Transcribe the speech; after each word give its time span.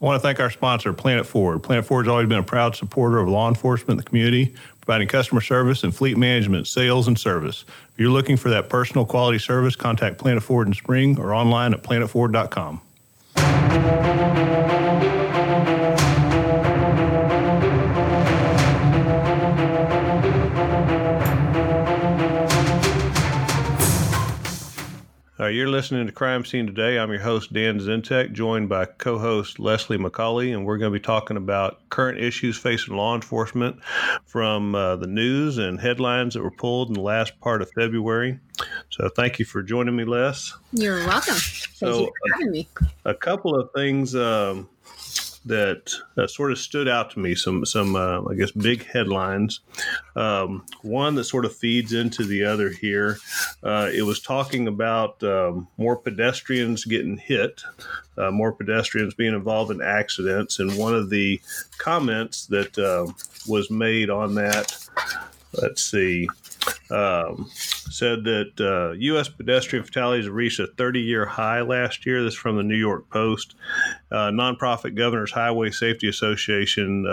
I 0.00 0.04
want 0.06 0.16
to 0.16 0.26
thank 0.26 0.40
our 0.40 0.50
sponsor, 0.50 0.94
Planet 0.94 1.26
Ford. 1.26 1.62
Planet 1.62 1.84
Ford 1.84 2.06
has 2.06 2.10
always 2.10 2.26
been 2.26 2.38
a 2.38 2.42
proud 2.42 2.74
supporter 2.74 3.18
of 3.18 3.28
law 3.28 3.48
enforcement 3.48 3.90
in 3.90 3.96
the 3.98 4.02
community, 4.02 4.54
providing 4.80 5.08
customer 5.08 5.42
service 5.42 5.84
and 5.84 5.94
fleet 5.94 6.16
management, 6.16 6.66
sales, 6.66 7.06
and 7.06 7.18
service. 7.18 7.66
If 7.92 7.98
you're 7.98 8.08
looking 8.08 8.38
for 8.38 8.48
that 8.48 8.70
personal 8.70 9.04
quality 9.04 9.38
service, 9.38 9.76
contact 9.76 10.16
Planet 10.16 10.42
Ford 10.42 10.66
in 10.68 10.74
Spring 10.74 11.18
or 11.18 11.34
online 11.34 11.74
at 11.74 11.82
planetford.com. 11.82 12.80
Uh, 25.40 25.46
you're 25.46 25.70
listening 25.70 26.04
to 26.04 26.12
Crime 26.12 26.44
Scene 26.44 26.66
Today. 26.66 26.98
I'm 26.98 27.10
your 27.10 27.22
host, 27.22 27.50
Dan 27.50 27.80
Zentek, 27.80 28.34
joined 28.34 28.68
by 28.68 28.84
co 28.84 29.18
host 29.18 29.58
Leslie 29.58 29.96
McCauley, 29.96 30.52
and 30.52 30.66
we're 30.66 30.76
going 30.76 30.92
to 30.92 30.98
be 30.98 31.02
talking 31.02 31.38
about 31.38 31.88
current 31.88 32.20
issues 32.20 32.58
facing 32.58 32.94
law 32.94 33.14
enforcement 33.14 33.80
from 34.26 34.74
uh, 34.74 34.96
the 34.96 35.06
news 35.06 35.56
and 35.56 35.80
headlines 35.80 36.34
that 36.34 36.42
were 36.42 36.50
pulled 36.50 36.88
in 36.88 36.94
the 36.94 37.00
last 37.00 37.40
part 37.40 37.62
of 37.62 37.70
February. 37.70 38.38
So, 38.90 39.08
thank 39.08 39.38
you 39.38 39.46
for 39.46 39.62
joining 39.62 39.96
me, 39.96 40.04
Les. 40.04 40.52
You're 40.74 41.06
welcome. 41.06 41.36
Thank 41.36 41.70
so, 41.74 42.00
you 42.00 42.04
for 42.04 42.34
having 42.34 42.50
me. 42.50 42.68
A, 43.06 43.10
a 43.12 43.14
couple 43.14 43.58
of 43.58 43.70
things. 43.74 44.14
Um, 44.14 44.68
that 45.44 45.92
uh, 46.16 46.26
sort 46.26 46.52
of 46.52 46.58
stood 46.58 46.88
out 46.88 47.10
to 47.12 47.18
me. 47.18 47.34
Some 47.34 47.64
some 47.64 47.96
uh, 47.96 48.22
I 48.28 48.34
guess 48.34 48.50
big 48.50 48.84
headlines. 48.84 49.60
Um, 50.14 50.64
one 50.82 51.14
that 51.14 51.24
sort 51.24 51.44
of 51.44 51.54
feeds 51.54 51.92
into 51.92 52.24
the 52.24 52.44
other 52.44 52.70
here. 52.70 53.18
Uh, 53.62 53.90
it 53.92 54.02
was 54.02 54.20
talking 54.20 54.68
about 54.68 55.22
um, 55.22 55.68
more 55.78 55.96
pedestrians 55.96 56.84
getting 56.84 57.16
hit, 57.16 57.62
uh, 58.18 58.30
more 58.30 58.52
pedestrians 58.52 59.14
being 59.14 59.34
involved 59.34 59.70
in 59.70 59.80
accidents, 59.80 60.58
and 60.58 60.76
one 60.76 60.94
of 60.94 61.10
the 61.10 61.40
comments 61.78 62.46
that 62.46 62.78
uh, 62.78 63.10
was 63.48 63.70
made 63.70 64.10
on 64.10 64.34
that. 64.34 64.76
Let's 65.52 65.82
see 65.82 66.28
um, 66.90 67.48
said 67.52 68.24
that 68.24 68.60
uh, 68.60 68.92
U.S. 68.92 69.28
pedestrian 69.28 69.84
fatalities 69.84 70.28
reached 70.28 70.60
a 70.60 70.66
30 70.66 71.00
year 71.00 71.26
high 71.26 71.60
last 71.62 72.06
year. 72.06 72.22
This 72.22 72.34
is 72.34 72.38
from 72.38 72.56
the 72.56 72.62
New 72.62 72.76
York 72.76 73.08
Post. 73.10 73.54
Uh, 74.10 74.30
nonprofit 74.30 74.94
Governors 74.94 75.32
Highway 75.32 75.70
Safety 75.70 76.08
Association 76.08 77.06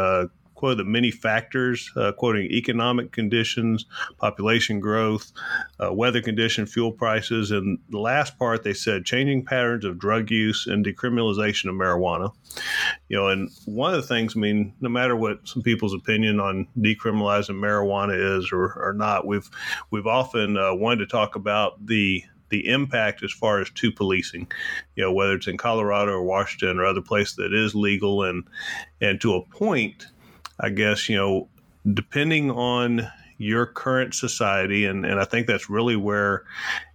uh, 0.58 0.60
quoted 0.60 0.88
many 0.88 1.12
factors, 1.12 1.92
uh, 1.96 2.12
quoting 2.12 2.46
economic 2.52 3.12
conditions, 3.12 3.86
population 4.18 4.80
growth, 4.80 5.32
uh, 5.80 5.94
weather 5.94 6.22
condition, 6.22 6.66
fuel 6.66 6.92
prices, 6.92 7.52
and 7.52 7.80
the 7.90 8.00
last 8.00 8.38
part 8.38 8.64
they 8.64 8.74
said 8.74 9.06
changing 9.06 9.46
patterns 9.46 9.86
of 9.86 10.00
drug 10.00 10.32
use 10.32 10.68
and 10.68 10.86
decriminalization 10.86 11.70
of 11.70 11.76
marijuana. 11.76 12.34
You 13.08 13.18
know, 13.18 13.28
and 13.28 13.50
one 13.66 13.94
of 13.94 14.02
the 14.02 14.08
things, 14.08 14.36
I 14.36 14.40
mean, 14.40 14.74
no 14.82 14.90
matter 14.90 15.16
what 15.16 15.48
some 15.48 15.62
people's 15.62 15.94
opinion 15.94 16.40
on 16.40 16.68
decriminalizing 16.78 17.56
marijuana 17.56 18.38
is 18.38 18.52
or, 18.52 18.74
or 18.74 18.94
not, 18.94 19.26
we've 19.26 19.50
we've 19.92 20.08
often 20.08 20.58
uh, 20.58 20.74
wanted 20.74 21.00
to 21.00 21.08
talk 21.08 21.36
about 21.36 21.86
the 21.86 22.24
the 22.50 22.68
impact 22.70 23.24
as 23.24 23.32
far 23.32 23.60
as 23.60 23.70
to 23.72 23.92
policing, 23.92 24.50
you 24.96 25.04
know, 25.04 25.12
whether 25.12 25.34
it's 25.34 25.48
in 25.48 25.58
Colorado 25.58 26.14
or 26.14 26.24
Washington 26.24 26.80
or 26.80 26.86
other 26.86 27.02
place 27.02 27.36
that 27.36 27.54
is 27.54 27.76
legal 27.76 28.24
and 28.24 28.46
and 29.02 29.20
to 29.22 29.36
a 29.36 29.46
point, 29.46 30.08
I 30.60 30.70
guess, 30.70 31.10
you 31.10 31.16
know, 31.16 31.50
depending 31.94 32.52
on 32.52 33.08
your 33.38 33.66
current 33.66 34.14
society, 34.14 34.86
and, 34.86 35.06
and 35.06 35.20
I 35.20 35.26
think 35.26 35.48
that's 35.48 35.70
really 35.70 35.96
where 35.96 36.44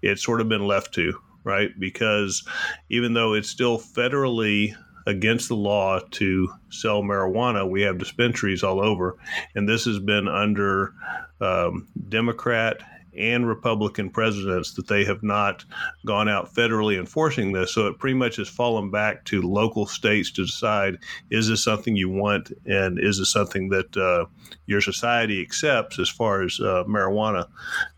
it's 0.03 0.25
sort 0.25 0.41
of 0.41 0.49
been 0.49 0.67
left 0.67 0.93
to, 0.95 1.19
right? 1.45 1.71
Because 1.79 2.47
even 2.91 3.15
though 3.15 3.35
it's 3.35 3.49
still 3.49 3.79
federally 3.79 4.75
against 5.07 5.49
the 5.49 5.57
law 5.57 6.01
to 6.13 6.49
sell 6.71 7.03
marijuana, 7.03 7.69
we 7.69 7.83
have 7.83 7.99
dispensaries 7.99 8.63
all 8.63 8.81
over. 8.81 9.17
And 9.55 9.69
this 9.69 9.85
has 9.85 9.99
been 9.99 10.29
under 10.29 10.95
um, 11.41 11.89
Democrat 12.09 12.81
and 13.17 13.47
Republican 13.47 14.11
presidents 14.11 14.75
that 14.75 14.87
they 14.87 15.05
have 15.05 15.23
not 15.23 15.65
gone 16.07 16.29
out 16.29 16.53
federally 16.55 16.99
enforcing 16.99 17.53
this. 17.53 17.73
So 17.73 17.87
it 17.87 17.99
pretty 17.99 18.17
much 18.17 18.37
has 18.37 18.49
fallen 18.49 18.91
back 18.91 19.25
to 19.27 19.43
local 19.43 19.87
states 19.87 20.31
to 20.33 20.47
decide 20.47 20.99
is 21.31 21.49
this 21.49 21.63
something 21.63 21.95
you 21.97 22.09
want 22.09 22.53
and 22.67 22.99
is 22.99 23.19
this 23.19 23.33
something 23.33 23.69
that 23.71 23.97
uh, 23.97 24.27
your 24.67 24.81
society 24.81 25.43
accepts 25.43 25.99
as 25.99 26.09
far 26.09 26.43
as 26.43 26.59
uh, 26.61 26.85
marijuana. 26.85 27.47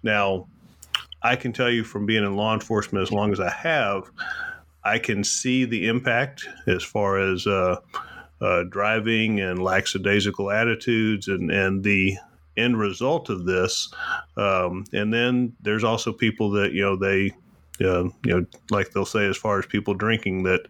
Now, 0.02 0.48
I 1.22 1.36
can 1.36 1.52
tell 1.52 1.70
you 1.70 1.84
from 1.84 2.06
being 2.06 2.24
in 2.24 2.36
law 2.36 2.52
enforcement 2.52 3.02
as 3.02 3.12
long 3.12 3.32
as 3.32 3.40
I 3.40 3.50
have, 3.50 4.10
I 4.82 4.98
can 4.98 5.24
see 5.24 5.64
the 5.64 5.86
impact 5.88 6.46
as 6.66 6.82
far 6.82 7.18
as 7.18 7.46
uh, 7.46 7.80
uh 8.40 8.64
driving 8.64 9.40
and 9.40 9.62
lackadaisical 9.62 10.50
attitudes 10.50 11.28
and, 11.28 11.50
and 11.50 11.84
the 11.84 12.18
end 12.56 12.78
result 12.78 13.28
of 13.30 13.44
this. 13.44 13.92
Um, 14.36 14.84
and 14.92 15.12
then 15.12 15.54
there's 15.62 15.84
also 15.84 16.12
people 16.12 16.50
that 16.52 16.72
you 16.72 16.82
know 16.82 16.96
they. 16.96 17.32
Uh, 17.80 18.04
you 18.24 18.26
know, 18.26 18.46
like 18.70 18.92
they'll 18.92 19.04
say, 19.04 19.26
as 19.26 19.36
far 19.36 19.58
as 19.58 19.66
people 19.66 19.94
drinking, 19.94 20.44
that 20.44 20.60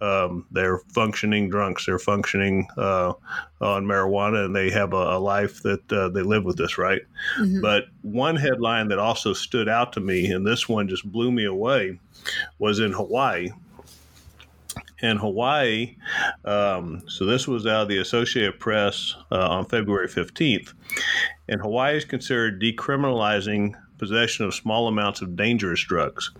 um, 0.00 0.46
they're 0.52 0.78
functioning 0.94 1.50
drunks, 1.50 1.86
they're 1.86 1.98
functioning 1.98 2.68
uh, 2.76 3.12
on 3.60 3.84
marijuana, 3.84 4.44
and 4.44 4.54
they 4.54 4.70
have 4.70 4.92
a, 4.92 5.16
a 5.16 5.18
life 5.18 5.60
that 5.64 5.92
uh, 5.92 6.08
they 6.10 6.22
live 6.22 6.44
with 6.44 6.56
this, 6.56 6.78
right? 6.78 7.02
Mm-hmm. 7.40 7.62
But 7.62 7.86
one 8.02 8.36
headline 8.36 8.86
that 8.90 9.00
also 9.00 9.32
stood 9.32 9.68
out 9.68 9.92
to 9.94 10.00
me, 10.00 10.30
and 10.30 10.46
this 10.46 10.68
one 10.68 10.86
just 10.86 11.10
blew 11.10 11.32
me 11.32 11.46
away, 11.46 11.98
was 12.60 12.78
in 12.78 12.92
Hawaii 12.92 13.50
in 15.02 15.16
Hawaii. 15.16 15.96
Um, 16.44 17.02
so 17.08 17.26
this 17.26 17.46
was 17.46 17.66
out 17.66 17.82
of 17.82 17.88
the 17.88 17.98
Associated 17.98 18.58
Press 18.58 19.14
uh, 19.30 19.48
on 19.48 19.66
February 19.66 20.08
15th. 20.08 20.72
And 21.48 21.60
Hawaii 21.60 21.96
is 21.96 22.04
considered 22.04 22.60
decriminalizing 22.60 23.74
possession 23.98 24.44
of 24.44 24.52
small 24.52 24.88
amounts 24.88 25.20
of 25.22 25.36
dangerous 25.36 25.80
drugs. 25.80 26.32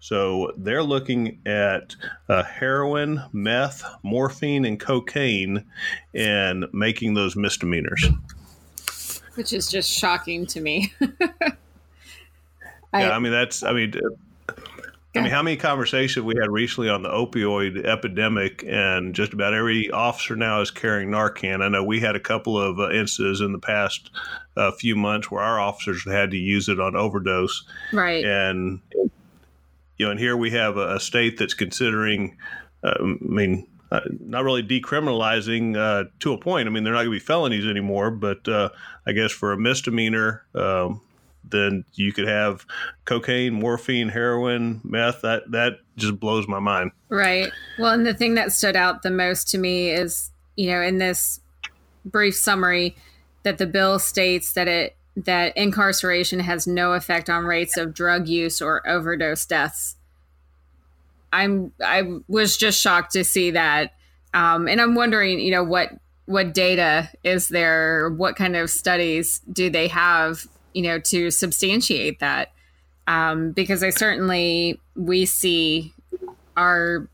So 0.00 0.52
they're 0.56 0.82
looking 0.82 1.40
at 1.44 1.94
uh, 2.30 2.42
heroin, 2.42 3.22
meth, 3.32 3.84
morphine, 4.02 4.64
and 4.64 4.80
cocaine 4.80 5.64
and 6.14 6.64
making 6.72 7.12
those 7.12 7.36
misdemeanors. 7.36 8.08
Which 9.34 9.52
is 9.52 9.68
just 9.68 9.90
shocking 9.90 10.46
to 10.46 10.60
me. 10.60 10.92
yeah, 11.20 11.56
I 12.92 13.18
mean, 13.18 13.32
that's, 13.32 13.62
I 13.62 13.72
mean, 13.72 13.92
I 15.14 15.20
mean, 15.20 15.30
how 15.30 15.42
many 15.42 15.56
conversations 15.56 16.24
we 16.24 16.34
had 16.40 16.50
recently 16.50 16.88
on 16.88 17.02
the 17.02 17.10
opioid 17.10 17.84
epidemic, 17.84 18.64
and 18.66 19.14
just 19.14 19.34
about 19.34 19.52
every 19.52 19.90
officer 19.90 20.36
now 20.36 20.62
is 20.62 20.70
carrying 20.70 21.10
Narcan. 21.10 21.62
I 21.62 21.68
know 21.68 21.84
we 21.84 22.00
had 22.00 22.16
a 22.16 22.20
couple 22.20 22.58
of 22.58 22.78
uh, 22.78 22.90
instances 22.90 23.42
in 23.42 23.52
the 23.52 23.58
past 23.58 24.10
uh, 24.56 24.72
few 24.72 24.96
months 24.96 25.30
where 25.30 25.42
our 25.42 25.60
officers 25.60 26.04
had 26.06 26.30
to 26.30 26.38
use 26.38 26.68
it 26.68 26.80
on 26.80 26.96
overdose. 26.96 27.64
Right. 27.92 28.24
And 28.24 28.80
you 29.98 30.06
know, 30.06 30.12
and 30.12 30.20
here 30.20 30.36
we 30.36 30.50
have 30.50 30.78
a, 30.78 30.96
a 30.96 31.00
state 31.00 31.38
that's 31.38 31.54
considering. 31.54 32.38
Uh, 32.82 32.94
I 33.00 33.16
mean, 33.20 33.68
uh, 33.92 34.00
not 34.20 34.42
really 34.42 34.62
decriminalizing 34.62 35.76
uh, 35.76 36.08
to 36.20 36.32
a 36.32 36.38
point. 36.38 36.66
I 36.66 36.70
mean, 36.70 36.82
they're 36.82 36.94
not 36.94 37.00
going 37.00 37.18
to 37.18 37.20
be 37.20 37.24
felonies 37.24 37.66
anymore, 37.66 38.10
but 38.10 38.48
uh, 38.48 38.70
I 39.06 39.12
guess 39.12 39.30
for 39.30 39.52
a 39.52 39.58
misdemeanor, 39.58 40.46
um, 40.54 41.02
then 41.44 41.84
you 41.94 42.12
could 42.12 42.26
have 42.26 42.66
cocaine, 43.04 43.54
morphine, 43.54 44.08
heroin, 44.08 44.80
meth. 44.84 45.22
That 45.22 45.50
that 45.50 45.78
just 45.96 46.18
blows 46.18 46.48
my 46.48 46.58
mind. 46.58 46.92
Right. 47.08 47.50
Well, 47.78 47.92
and 47.92 48.06
the 48.06 48.14
thing 48.14 48.34
that 48.34 48.52
stood 48.52 48.76
out 48.76 49.02
the 49.02 49.10
most 49.10 49.48
to 49.50 49.58
me 49.58 49.90
is, 49.90 50.30
you 50.56 50.70
know, 50.70 50.80
in 50.80 50.98
this 50.98 51.40
brief 52.04 52.34
summary, 52.34 52.96
that 53.42 53.58
the 53.58 53.66
bill 53.66 53.98
states 53.98 54.52
that 54.52 54.68
it 54.68 54.96
that 55.16 55.56
incarceration 55.56 56.40
has 56.40 56.66
no 56.66 56.92
effect 56.92 57.28
on 57.28 57.44
rates 57.44 57.76
of 57.76 57.92
drug 57.92 58.28
use 58.28 58.62
or 58.62 58.86
overdose 58.88 59.44
deaths. 59.44 59.96
I'm 61.32 61.72
I 61.84 62.20
was 62.28 62.56
just 62.56 62.80
shocked 62.80 63.12
to 63.12 63.24
see 63.24 63.50
that, 63.52 63.94
um, 64.34 64.68
and 64.68 64.80
I'm 64.80 64.94
wondering, 64.94 65.40
you 65.40 65.50
know, 65.50 65.64
what 65.64 65.90
what 66.26 66.54
data 66.54 67.10
is 67.24 67.48
there? 67.48 68.10
What 68.10 68.36
kind 68.36 68.56
of 68.56 68.70
studies 68.70 69.40
do 69.52 69.70
they 69.70 69.88
have 69.88 70.46
you 70.74 70.82
know, 70.82 70.98
to 70.98 71.30
substantiate 71.30 72.20
that. 72.20 72.52
Um, 73.06 73.50
because 73.50 73.82
I 73.82 73.90
certainly 73.90 74.80
we 74.94 75.24
see 75.24 75.92
our 76.56 77.08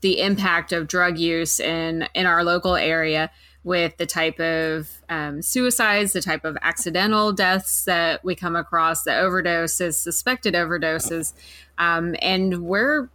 the 0.00 0.20
impact 0.20 0.72
of 0.72 0.88
drug 0.88 1.18
use 1.18 1.60
in 1.60 2.08
in 2.14 2.26
our 2.26 2.44
local 2.44 2.76
area 2.76 3.30
with 3.64 3.96
the 3.96 4.06
type 4.06 4.38
of 4.38 4.88
um, 5.08 5.42
suicides, 5.42 6.12
the 6.12 6.22
type 6.22 6.44
of 6.44 6.56
accidental 6.62 7.32
deaths 7.32 7.84
that 7.84 8.24
we 8.24 8.36
come 8.36 8.54
across, 8.54 9.02
the 9.02 9.10
overdoses, 9.10 9.94
suspected 9.94 10.54
overdoses, 10.54 11.32
um, 11.76 12.14
and 12.22 12.62
we're, 12.62 13.08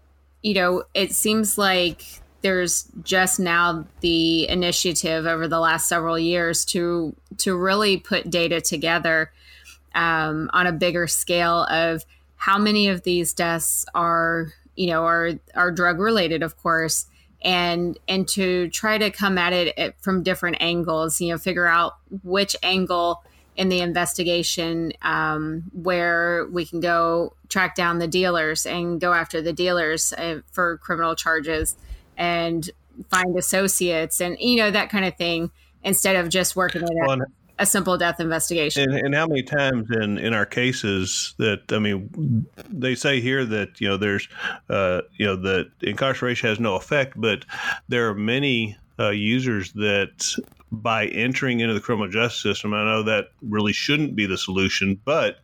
you 0.44 0.54
know, 0.54 0.84
it 0.94 1.14
seems 1.14 1.58
like 1.58 2.21
there's 2.42 2.88
just 3.04 3.40
now 3.40 3.86
the 4.02 4.48
initiative 4.50 5.26
over 5.26 5.48
the 5.48 5.60
last 5.60 5.88
several 5.88 6.18
years 6.18 6.66
to 6.66 7.16
to 7.38 7.56
really 7.56 7.98
put 7.98 8.30
data 8.30 8.62
together 8.62 9.32
um, 9.94 10.50
on 10.54 10.68
a 10.68 10.72
bigger 10.72 11.08
scale 11.08 11.64
of 11.66 12.06
how 12.36 12.58
many 12.58 12.88
of 12.88 13.04
these 13.04 13.34
deaths 13.34 13.86
are 13.94 14.54
you 14.76 14.88
know 14.88 15.04
are 15.04 15.32
are 15.56 15.72
drug 15.72 16.00
related 16.00 16.44
of 16.44 16.58
course 16.58 17.06
and 17.44 17.98
and 18.08 18.28
to 18.28 18.70
try 18.70 18.98
to 18.98 19.10
come 19.10 19.38
at 19.38 19.54
it 19.54 19.96
from 20.00 20.24
different 20.24 20.58
angles 20.60 21.22
you 21.22 21.30
know 21.30 21.38
figure 21.38 21.68
out 21.68 21.98
which 22.24 22.56
angle 22.64 23.24
in 23.58 23.70
the 23.70 23.82
investigation 23.82 24.94
um, 25.02 25.64
where 25.74 26.48
we 26.52 26.66
can 26.66 26.80
go 26.80 27.34
track 27.50 27.76
down 27.76 28.00
the 28.00 28.08
dealers 28.08 28.66
and 28.66 29.02
go 29.02 29.12
after 29.12 29.42
the 29.42 29.52
dealers 29.52 30.14
uh, 30.14 30.40
for 30.52 30.78
criminal 30.78 31.16
charges 31.16 31.76
and 32.22 32.70
find 33.10 33.36
associates 33.36 34.22
and 34.22 34.38
you 34.40 34.56
know 34.58 34.70
that 34.70 34.92
kind 34.92 35.06
of 35.06 35.16
thing 35.18 35.50
instead 35.84 36.16
of 36.16 36.30
just 36.30 36.56
working 36.56 36.84
it 36.84 36.90
well, 36.94 37.20
a 37.58 37.66
simple 37.66 37.98
death 37.98 38.20
investigation. 38.20 38.92
And, 38.92 39.06
and, 39.06 39.16
how 39.16 39.28
many 39.28 39.44
times 39.44 39.88
in, 39.92 40.18
in 40.18 40.34
our 40.34 40.46
cases 40.46 41.34
that 41.38 41.72
I 41.72 41.80
mean, 41.80 42.46
they 42.70 42.96
say 42.96 43.22
here 43.22 43.44
that 43.46 43.82
you 43.82 43.88
know 43.88 43.98
there's 43.98 44.28
uh, 44.70 45.02
you 45.18 45.26
know 45.26 45.36
that 45.36 45.72
incarceration 45.82 46.50
has 46.50 46.60
no 46.60 46.76
effect, 46.76 47.20
but 47.20 47.46
there 47.88 48.08
are 48.10 48.16
many 48.16 48.78
uh, 49.00 49.10
users 49.10 49.72
that 49.74 50.36
by 50.72 51.08
entering 51.08 51.60
into 51.60 51.74
the 51.74 51.82
criminal 51.82 52.10
justice 52.10 52.42
system. 52.42 52.74
I 52.74 52.86
know 52.86 53.04
that 53.04 53.26
really 53.42 53.74
shouldn't 53.74 54.16
be 54.16 54.26
the 54.26 54.38
solution, 54.38 55.00
but 55.04 55.40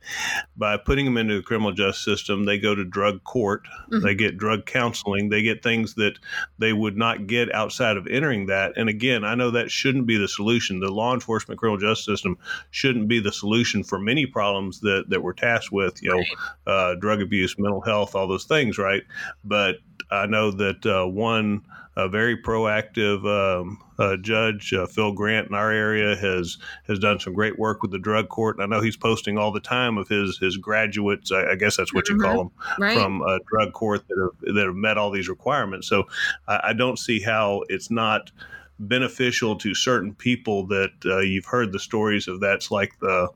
by 0.55 0.77
putting 0.77 1.03
them 1.03 1.17
into 1.17 1.35
the 1.35 1.43
criminal 1.43 1.73
justice 1.73 2.03
system, 2.03 2.45
they 2.45 2.57
go 2.57 2.73
to 2.73 2.85
drug 2.85 3.23
court, 3.25 3.63
mm-hmm. 3.91 4.05
they 4.05 4.15
get 4.15 4.37
drug 4.37 4.65
counseling, 4.65 5.27
they 5.27 5.41
get 5.41 5.61
things 5.61 5.95
that 5.95 6.17
they 6.59 6.71
would 6.71 6.95
not 6.95 7.27
get 7.27 7.53
outside 7.53 7.97
of 7.97 8.07
entering 8.07 8.45
that. 8.45 8.71
And 8.77 8.87
again, 8.87 9.25
I 9.25 9.35
know 9.35 9.51
that 9.51 9.69
shouldn't 9.69 10.07
be 10.07 10.17
the 10.17 10.29
solution. 10.29 10.79
The 10.79 10.89
law 10.89 11.13
enforcement 11.13 11.59
criminal 11.59 11.79
justice 11.79 12.05
system 12.05 12.37
shouldn't 12.71 13.09
be 13.09 13.19
the 13.19 13.33
solution 13.33 13.83
for 13.83 13.99
many 13.99 14.25
problems 14.25 14.79
that, 14.79 15.09
that 15.09 15.21
we're 15.21 15.33
tasked 15.33 15.73
with, 15.73 16.01
you 16.01 16.09
know, 16.09 16.71
uh, 16.71 16.95
drug 16.95 17.21
abuse, 17.21 17.59
mental 17.59 17.81
health, 17.81 18.15
all 18.15 18.27
those 18.27 18.45
things, 18.45 18.77
right? 18.77 19.03
But 19.43 19.75
I 20.09 20.25
know 20.25 20.51
that 20.51 20.85
uh, 20.85 21.05
one 21.05 21.63
a 21.97 22.07
very 22.07 22.37
proactive 22.37 23.25
um, 23.25 23.81
uh, 23.97 24.15
judge, 24.17 24.71
uh, 24.71 24.85
Phil 24.85 25.11
Grant 25.13 25.47
in 25.47 25.55
our 25.55 25.71
area, 25.71 26.15
has 26.15 26.59
has 26.87 26.99
done 26.99 27.19
some 27.19 27.33
great 27.33 27.57
work 27.57 27.81
with 27.81 27.89
the 27.89 27.97
drug 27.97 28.29
court. 28.29 28.55
And 28.55 28.63
I 28.63 28.67
know 28.67 28.83
he's 28.83 28.95
posting 28.95 29.39
all 29.39 29.51
the 29.51 29.59
time 29.59 29.97
of 29.97 30.07
his 30.07 30.37
his 30.37 30.57
graduates. 30.57 31.31
I, 31.31 31.51
I 31.51 31.55
guess 31.55 31.75
that's 31.75 31.95
what 31.95 32.05
mm-hmm. 32.05 32.21
you 32.21 32.23
call 32.23 32.37
them 32.37 32.51
right. 32.77 32.97
from 32.97 33.23
a 33.23 33.39
drug 33.49 33.73
court 33.73 34.07
that 34.07 34.31
have 34.45 34.55
that 34.55 34.65
have 34.67 34.75
met 34.75 34.99
all 34.99 35.09
these 35.09 35.27
requirements. 35.27 35.87
So 35.87 36.07
I, 36.47 36.59
I 36.65 36.73
don't 36.73 36.99
see 36.99 37.19
how 37.19 37.63
it's 37.67 37.89
not 37.89 38.31
beneficial 38.79 39.55
to 39.55 39.73
certain 39.73 40.13
people 40.13 40.67
that 40.67 40.91
uh, 41.03 41.17
you've 41.21 41.45
heard 41.45 41.71
the 41.71 41.79
stories 41.79 42.27
of. 42.27 42.39
That's 42.39 42.69
like 42.69 42.99
the 42.99 43.29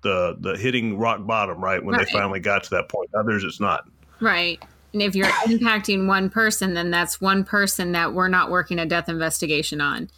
the 0.00 0.34
the 0.40 0.56
hitting 0.56 0.96
rock 0.96 1.26
bottom, 1.26 1.62
right? 1.62 1.84
When 1.84 1.94
right. 1.94 2.06
they 2.06 2.10
finally 2.10 2.40
got 2.40 2.64
to 2.64 2.70
that 2.70 2.88
point. 2.88 3.10
Others, 3.14 3.44
it's 3.44 3.60
not. 3.60 3.86
Right. 4.18 4.62
And 4.92 5.02
if 5.02 5.14
you're 5.14 5.26
impacting 5.26 6.06
one 6.06 6.30
person, 6.30 6.74
then 6.74 6.90
that's 6.90 7.20
one 7.20 7.44
person 7.44 7.92
that 7.92 8.14
we're 8.14 8.28
not 8.28 8.50
working 8.50 8.78
a 8.78 8.86
death 8.86 9.08
investigation 9.08 9.80
on. 9.80 10.08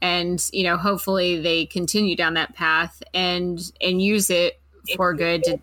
And, 0.00 0.42
you 0.52 0.64
know, 0.64 0.76
hopefully 0.76 1.40
they 1.40 1.66
continue 1.66 2.16
down 2.16 2.34
that 2.34 2.54
path 2.54 3.02
and 3.12 3.60
and 3.80 4.00
use 4.00 4.30
it 4.30 4.60
for 4.96 5.12
good 5.14 5.44
to 5.44 5.58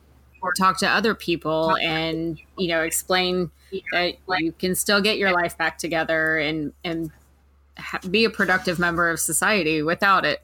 talk 0.58 0.78
to 0.80 0.88
other 0.88 1.16
people 1.16 1.76
and, 1.78 2.40
you 2.58 2.68
know, 2.68 2.82
explain 2.84 3.50
that 3.92 4.16
you 4.40 4.52
can 4.52 4.76
still 4.76 5.02
get 5.02 5.18
your 5.18 5.32
life 5.32 5.58
back 5.58 5.78
together 5.78 6.38
and 6.38 6.74
and 6.84 7.12
be 8.10 8.26
a 8.26 8.30
productive 8.30 8.80
member 8.80 9.10
of 9.10 9.20
society 9.20 9.82
without 9.82 10.26
it. 10.26 10.42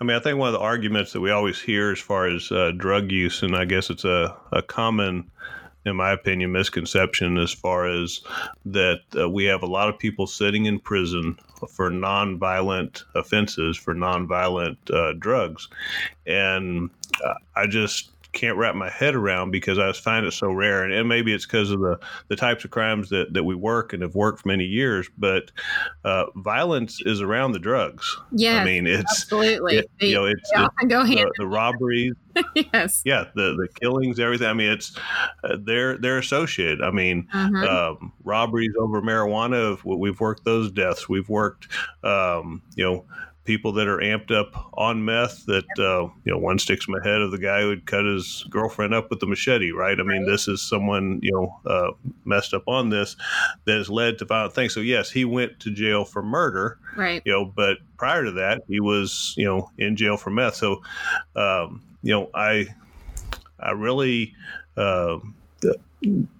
I 0.00 0.04
mean, 0.04 0.16
I 0.16 0.20
think 0.20 0.38
one 0.38 0.48
of 0.48 0.54
the 0.54 0.60
arguments 0.60 1.12
that 1.12 1.20
we 1.20 1.30
always 1.30 1.60
hear 1.60 1.92
as 1.92 1.98
far 1.98 2.26
as 2.26 2.50
uh, 2.50 2.72
drug 2.74 3.12
use, 3.12 3.42
and 3.42 3.54
I 3.54 3.66
guess 3.66 3.90
it's 3.90 4.04
a, 4.04 4.34
a 4.50 4.62
common, 4.62 5.30
in 5.84 5.94
my 5.94 6.10
opinion, 6.12 6.52
misconception 6.52 7.36
as 7.36 7.52
far 7.52 7.86
as 7.86 8.22
that 8.64 9.00
uh, 9.18 9.28
we 9.28 9.44
have 9.44 9.62
a 9.62 9.66
lot 9.66 9.90
of 9.90 9.98
people 9.98 10.26
sitting 10.26 10.64
in 10.64 10.78
prison 10.78 11.38
for 11.68 11.90
nonviolent 11.90 13.04
offenses, 13.14 13.76
for 13.76 13.94
nonviolent 13.94 14.78
uh, 14.90 15.12
drugs. 15.18 15.68
And 16.26 16.88
uh, 17.22 17.34
I 17.54 17.66
just 17.66 18.09
can't 18.32 18.56
wrap 18.56 18.74
my 18.74 18.90
head 18.90 19.14
around 19.14 19.50
because 19.50 19.78
I 19.78 19.92
find 19.92 20.26
it 20.26 20.32
so 20.32 20.50
rare. 20.50 20.84
And, 20.84 20.92
and, 20.92 21.08
maybe 21.08 21.32
it's 21.32 21.44
because 21.44 21.70
of 21.70 21.80
the, 21.80 21.98
the 22.28 22.36
types 22.36 22.64
of 22.64 22.70
crimes 22.70 23.08
that, 23.10 23.32
that 23.34 23.44
we 23.44 23.54
work 23.54 23.92
and 23.92 24.02
have 24.02 24.14
worked 24.14 24.40
for 24.40 24.48
many 24.48 24.64
years. 24.64 25.08
But 25.18 25.50
uh, 26.04 26.26
violence 26.36 27.00
is 27.04 27.20
around 27.20 27.52
the 27.52 27.58
drugs. 27.58 28.16
Yeah, 28.32 28.62
I 28.62 28.64
mean 28.64 28.86
it's 28.86 29.10
absolutely. 29.10 29.78
It, 29.78 29.90
you 30.00 30.14
know, 30.14 30.26
it's 30.26 30.50
it, 30.54 30.70
the, 30.88 31.32
the, 31.38 31.46
robberies. 31.46 32.14
yes. 32.54 33.02
Yeah, 33.04 33.24
the 33.34 33.54
the 33.56 33.68
killings, 33.80 34.20
everything. 34.20 34.46
I 34.46 34.52
mean, 34.52 34.70
it's 34.70 34.96
uh, 35.42 35.56
they're 35.60 35.98
they're 35.98 36.18
associated. 36.18 36.82
I 36.82 36.90
mean, 36.90 37.26
mm-hmm. 37.34 37.56
um, 37.56 38.12
robberies 38.24 38.72
over 38.78 39.02
marijuana. 39.02 39.78
We've 39.84 40.20
worked 40.20 40.44
those 40.44 40.70
deaths. 40.70 41.08
We've 41.08 41.28
worked, 41.28 41.68
um, 42.04 42.62
you 42.76 42.84
know 42.84 43.04
people 43.50 43.72
that 43.72 43.88
are 43.88 43.98
amped 43.98 44.30
up 44.30 44.70
on 44.74 45.04
meth 45.04 45.44
that 45.46 45.64
uh, 45.76 46.08
you 46.24 46.30
know 46.32 46.38
one 46.38 46.56
sticks 46.56 46.86
in 46.86 46.94
the 46.94 47.02
head 47.02 47.20
of 47.20 47.32
the 47.32 47.38
guy 47.38 47.62
who 47.62 47.76
cut 47.80 48.04
his 48.04 48.46
girlfriend 48.48 48.94
up 48.94 49.10
with 49.10 49.20
a 49.24 49.26
machete 49.26 49.72
right 49.72 49.98
i 49.98 50.04
mean 50.04 50.24
this 50.24 50.46
is 50.46 50.62
someone 50.62 51.18
you 51.20 51.32
know 51.32 51.60
uh, 51.68 51.90
messed 52.24 52.54
up 52.54 52.62
on 52.68 52.90
this 52.90 53.16
that 53.64 53.76
has 53.76 53.90
led 53.90 54.16
to 54.16 54.24
violent 54.24 54.54
things 54.54 54.72
so 54.72 54.78
yes 54.78 55.10
he 55.10 55.24
went 55.24 55.58
to 55.58 55.68
jail 55.68 56.04
for 56.04 56.22
murder 56.22 56.78
right 56.96 57.22
you 57.24 57.32
know 57.32 57.44
but 57.44 57.78
prior 57.96 58.22
to 58.22 58.30
that 58.30 58.62
he 58.68 58.78
was 58.78 59.34
you 59.36 59.44
know 59.44 59.68
in 59.78 59.96
jail 59.96 60.16
for 60.16 60.30
meth 60.30 60.54
so 60.54 60.80
um, 61.34 61.82
you 62.04 62.12
know 62.12 62.30
i 62.34 62.64
i 63.58 63.72
really 63.72 64.32
uh, 64.76 65.18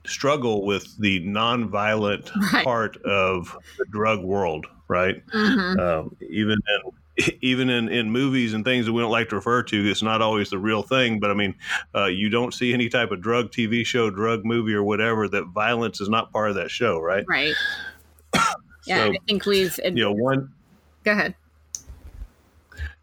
struggle 0.06 0.64
with 0.64 0.96
the 0.98 1.20
nonviolent 1.22 2.30
right. 2.52 2.64
part 2.64 2.96
of 2.98 3.58
the 3.78 3.84
drug 3.86 4.22
world 4.22 4.64
right? 4.90 5.24
Mm-hmm. 5.28 5.78
Um, 5.80 6.16
even 6.28 6.58
in 6.58 6.92
even 7.40 7.68
in, 7.70 7.88
in 7.88 8.10
movies 8.10 8.54
and 8.54 8.64
things 8.64 8.86
that 8.86 8.92
we 8.92 9.02
don't 9.02 9.10
like 9.10 9.28
to 9.30 9.36
refer 9.36 9.62
to, 9.64 9.90
it's 9.90 10.02
not 10.02 10.22
always 10.22 10.50
the 10.50 10.58
real 10.58 10.82
thing. 10.82 11.20
But 11.20 11.30
I 11.30 11.34
mean, 11.34 11.54
uh, 11.94 12.06
you 12.06 12.28
don't 12.28 12.54
see 12.54 12.72
any 12.72 12.88
type 12.88 13.10
of 13.10 13.20
drug 13.20 13.50
TV 13.50 13.84
show, 13.84 14.10
drug 14.10 14.44
movie, 14.44 14.74
or 14.74 14.82
whatever 14.82 15.28
that 15.28 15.46
violence 15.46 16.00
is 16.00 16.08
not 16.08 16.32
part 16.32 16.50
of 16.50 16.56
that 16.56 16.70
show, 16.70 17.00
right? 17.00 17.24
Right. 17.28 17.54
yeah, 18.86 19.06
so, 19.06 19.12
I 19.12 19.18
think 19.26 19.46
we've. 19.46 19.78
You 19.84 19.90
know, 19.92 20.12
one. 20.12 20.52
Go 21.04 21.12
ahead. 21.12 21.34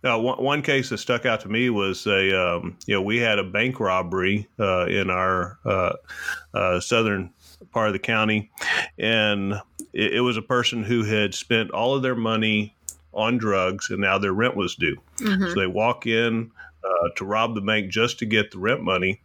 Now, 0.04 0.20
one, 0.20 0.42
one 0.42 0.62
case 0.62 0.90
that 0.90 1.00
stuck 1.00 1.26
out 1.26 1.42
to 1.42 1.50
me 1.50 1.70
was 1.70 2.06
a, 2.06 2.40
um, 2.40 2.78
you 2.86 2.94
know, 2.94 3.02
we 3.02 3.18
had 3.18 3.40
a 3.40 3.44
bank 3.44 3.80
robbery 3.80 4.48
uh, 4.60 4.86
in 4.86 5.10
our 5.10 5.58
uh, 5.66 5.94
uh 6.54 6.80
southern 6.80 7.34
part 7.72 7.88
of 7.88 7.94
the 7.94 8.00
county, 8.00 8.52
and 9.00 9.54
it, 9.94 10.16
it 10.16 10.22
was 10.22 10.38
a 10.38 10.42
person 10.42 10.84
who 10.84 11.04
had 11.04 11.34
spent 11.34 11.72
all 11.72 11.96
of 11.96 12.04
their 12.04 12.16
money 12.16 12.77
on 13.18 13.38
drugs 13.38 13.90
and 13.90 14.00
now 14.00 14.18
their 14.18 14.32
rent 14.32 14.56
was 14.56 14.76
due. 14.76 14.96
Mm-hmm. 15.18 15.48
So 15.48 15.56
they 15.56 15.68
walk 15.68 16.06
in 16.06 16.52
uh, 16.84 17.10
to 17.16 17.26
rob 17.26 17.56
the 17.56 17.62
bank 17.62 17.92
just 17.92 18.20
to 18.20 18.26
get 18.26 18.52
the 18.52 18.60
rent 18.60 18.82
money. 18.82 19.22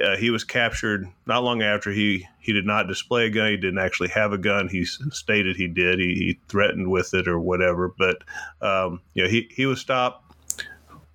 Uh, 0.00 0.16
he 0.16 0.30
was 0.30 0.44
captured 0.44 1.06
not 1.26 1.44
long 1.44 1.62
after 1.62 1.90
he 1.90 2.26
he 2.40 2.52
did 2.52 2.66
not 2.66 2.88
display 2.88 3.26
a 3.26 3.30
gun. 3.30 3.50
He 3.50 3.56
didn't 3.56 3.78
actually 3.78 4.08
have 4.08 4.32
a 4.32 4.38
gun. 4.38 4.68
He 4.68 4.84
stated 4.84 5.56
he 5.56 5.68
did. 5.68 6.00
He, 6.00 6.14
he 6.14 6.38
threatened 6.48 6.90
with 6.90 7.14
it 7.14 7.28
or 7.28 7.38
whatever. 7.38 7.94
But 7.96 8.22
um, 8.60 9.00
you 9.14 9.22
know, 9.22 9.28
he 9.28 9.48
he 9.54 9.66
was 9.66 9.80
stopped, 9.80 10.34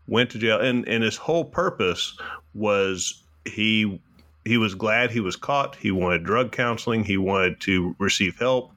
went 0.08 0.30
to 0.32 0.40
jail, 0.40 0.62
and 0.62 0.88
and 0.88 1.04
his 1.04 1.18
whole 1.18 1.44
purpose 1.44 2.18
was 2.54 3.22
he 3.44 4.00
he 4.46 4.58
was 4.58 4.76
glad 4.76 5.12
he 5.12 5.20
was 5.20 5.36
caught. 5.36 5.76
He 5.76 5.92
wanted 5.92 6.24
drug 6.24 6.54
counseling. 6.54 7.04
He 7.04 7.18
wanted 7.18 7.60
to 7.62 7.96
receive 8.00 8.40
help, 8.40 8.72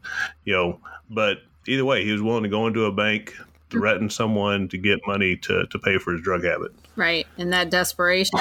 you 0.45 0.53
know. 0.53 0.81
But 1.09 1.39
either 1.67 1.85
way, 1.85 2.05
he 2.05 2.13
was 2.13 2.23
willing 2.23 2.43
to 2.43 2.49
go 2.49 2.67
into 2.67 2.85
a 2.85 2.93
bank, 2.93 3.35
threaten 3.71 4.11
someone 4.11 4.69
to 4.69 4.79
get 4.79 5.01
money 5.07 5.37
to 5.37 5.67
to 5.67 5.79
pay 5.79 5.99
for 5.99 6.13
his 6.13 6.23
drug 6.23 6.45
habit. 6.45 6.73
Right, 6.97 7.27
and 7.39 7.53
that 7.53 7.71
desperation. 7.71 8.39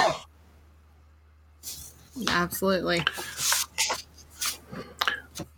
Absolutely. 2.28 3.02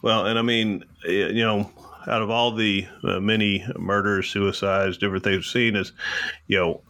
Well, 0.02 0.26
and 0.26 0.38
I 0.38 0.42
mean, 0.42 0.84
you 1.04 1.44
know, 1.44 1.70
out 2.06 2.22
of 2.22 2.30
all 2.30 2.52
the 2.52 2.86
uh, 3.02 3.20
many 3.20 3.66
murders, 3.76 4.28
suicides, 4.28 4.98
different 4.98 5.24
things 5.24 5.36
we've 5.36 5.46
seen, 5.46 5.76
is 5.76 5.92
you 6.46 6.58
know 6.58 6.80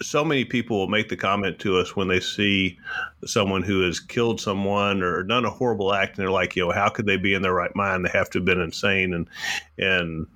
so 0.00 0.24
many 0.24 0.44
people 0.44 0.78
will 0.78 0.88
make 0.88 1.08
the 1.08 1.16
comment 1.16 1.58
to 1.60 1.78
us 1.78 1.96
when 1.96 2.08
they 2.08 2.20
see 2.20 2.78
someone 3.24 3.62
who 3.62 3.82
has 3.82 4.00
killed 4.00 4.40
someone 4.40 5.02
or 5.02 5.22
done 5.22 5.44
a 5.44 5.50
horrible 5.50 5.92
act, 5.92 6.16
and 6.16 6.22
they're 6.22 6.30
like, 6.30 6.56
you 6.56 6.64
know, 6.64 6.72
how 6.72 6.88
could 6.88 7.06
they 7.06 7.16
be 7.16 7.34
in 7.34 7.42
their 7.42 7.54
right 7.54 7.74
mind? 7.74 8.04
They 8.04 8.10
have 8.10 8.30
to 8.30 8.38
have 8.38 8.46
been 8.46 8.60
insane, 8.60 9.12
and 9.14 9.28
and 9.78 10.26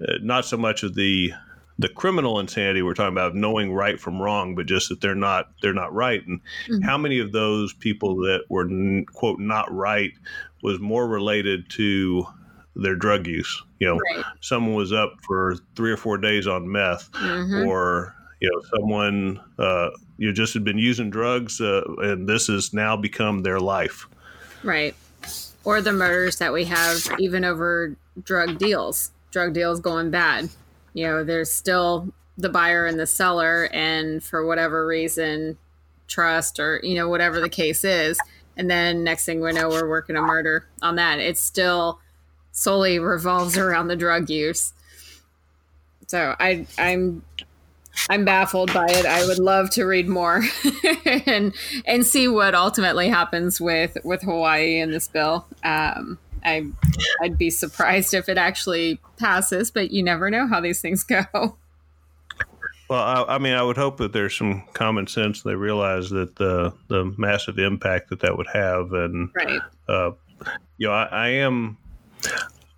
uh, 0.00 0.14
not 0.22 0.44
so 0.44 0.56
much 0.56 0.82
of 0.82 0.94
the 0.94 1.32
the 1.78 1.88
criminal 1.88 2.38
insanity 2.38 2.82
we're 2.82 2.94
talking 2.94 3.12
about 3.12 3.34
knowing 3.34 3.72
right 3.72 3.98
from 3.98 4.20
wrong, 4.20 4.54
but 4.54 4.66
just 4.66 4.88
that 4.88 5.00
they're 5.00 5.14
not 5.14 5.50
they're 5.60 5.74
not 5.74 5.92
right. 5.92 6.26
And 6.26 6.40
mm-hmm. 6.68 6.82
how 6.82 6.96
many 6.96 7.18
of 7.18 7.32
those 7.32 7.72
people 7.72 8.16
that 8.16 8.44
were 8.48 8.68
quote 9.12 9.40
not 9.40 9.72
right 9.72 10.12
was 10.62 10.78
more 10.80 11.08
related 11.08 11.68
to 11.70 12.26
their 12.76 12.94
drug 12.94 13.26
use? 13.26 13.62
You 13.78 13.88
know, 13.88 14.00
right. 14.14 14.24
someone 14.40 14.74
was 14.74 14.92
up 14.92 15.16
for 15.26 15.56
three 15.76 15.90
or 15.90 15.96
four 15.96 16.18
days 16.18 16.46
on 16.46 16.70
meth, 16.70 17.10
mm-hmm. 17.12 17.68
or 17.68 18.14
you 18.42 18.50
know 18.50 18.60
someone 18.76 19.40
uh, 19.58 19.90
you 20.18 20.32
just 20.32 20.52
had 20.52 20.64
been 20.64 20.78
using 20.78 21.08
drugs 21.08 21.60
uh, 21.60 21.82
and 21.98 22.28
this 22.28 22.48
has 22.48 22.74
now 22.74 22.96
become 22.96 23.42
their 23.42 23.60
life 23.60 24.06
right 24.62 24.94
or 25.64 25.80
the 25.80 25.92
murders 25.92 26.36
that 26.36 26.52
we 26.52 26.64
have 26.64 26.98
even 27.18 27.44
over 27.44 27.96
drug 28.22 28.58
deals, 28.58 29.10
drug 29.30 29.52
deals 29.52 29.80
going 29.80 30.10
bad. 30.10 30.48
You 30.94 31.06
know, 31.06 31.24
there's 31.24 31.52
still 31.52 32.12
the 32.36 32.48
buyer 32.48 32.86
and 32.86 32.98
the 32.98 33.06
seller, 33.06 33.68
and 33.72 34.22
for 34.22 34.44
whatever 34.44 34.86
reason, 34.86 35.58
trust 36.08 36.58
or, 36.58 36.80
you 36.82 36.94
know, 36.94 37.08
whatever 37.08 37.40
the 37.40 37.48
case 37.48 37.84
is. 37.84 38.18
And 38.56 38.70
then 38.70 39.04
next 39.04 39.24
thing 39.24 39.40
we 39.40 39.52
know, 39.52 39.68
we're 39.68 39.88
working 39.88 40.16
a 40.16 40.22
murder 40.22 40.66
on 40.82 40.96
that. 40.96 41.18
It 41.18 41.38
still 41.38 42.00
solely 42.50 42.98
revolves 42.98 43.56
around 43.58 43.88
the 43.88 43.96
drug 43.96 44.28
use. 44.28 44.72
So 46.08 46.34
I, 46.38 46.66
I'm 46.76 47.22
I'm 48.08 48.24
baffled 48.24 48.72
by 48.72 48.86
it. 48.88 49.06
I 49.06 49.24
would 49.26 49.38
love 49.38 49.70
to 49.70 49.84
read 49.84 50.08
more 50.08 50.42
and 51.26 51.54
and 51.84 52.06
see 52.06 52.28
what 52.28 52.54
ultimately 52.54 53.08
happens 53.08 53.60
with 53.60 53.96
with 54.04 54.22
Hawaii 54.22 54.80
in 54.80 54.90
this 54.90 55.08
bill. 55.08 55.46
Um, 55.62 56.18
I 56.44 56.66
I'd 57.22 57.38
be 57.38 57.50
surprised 57.50 58.14
if 58.14 58.28
it 58.28 58.38
actually 58.38 59.00
passes, 59.18 59.70
but 59.70 59.90
you 59.90 60.02
never 60.02 60.30
know 60.30 60.46
how 60.46 60.60
these 60.60 60.80
things 60.80 61.04
go. 61.04 61.56
Well, 62.88 63.00
I, 63.00 63.36
I, 63.36 63.38
mean, 63.38 63.54
I 63.54 63.62
would 63.62 63.78
hope 63.78 63.96
that 63.98 64.12
there's 64.12 64.36
some 64.36 64.64
common 64.74 65.06
sense. 65.06 65.40
They 65.42 65.54
realize 65.54 66.10
that 66.10 66.36
the 66.36 66.74
the 66.88 67.14
massive 67.16 67.58
impact 67.58 68.10
that 68.10 68.20
that 68.20 68.36
would 68.36 68.48
have, 68.52 68.92
and 68.92 69.30
right. 69.34 69.60
Uh, 69.88 70.10
you 70.76 70.88
know, 70.88 70.92
I, 70.92 71.04
I 71.04 71.28
am 71.28 71.78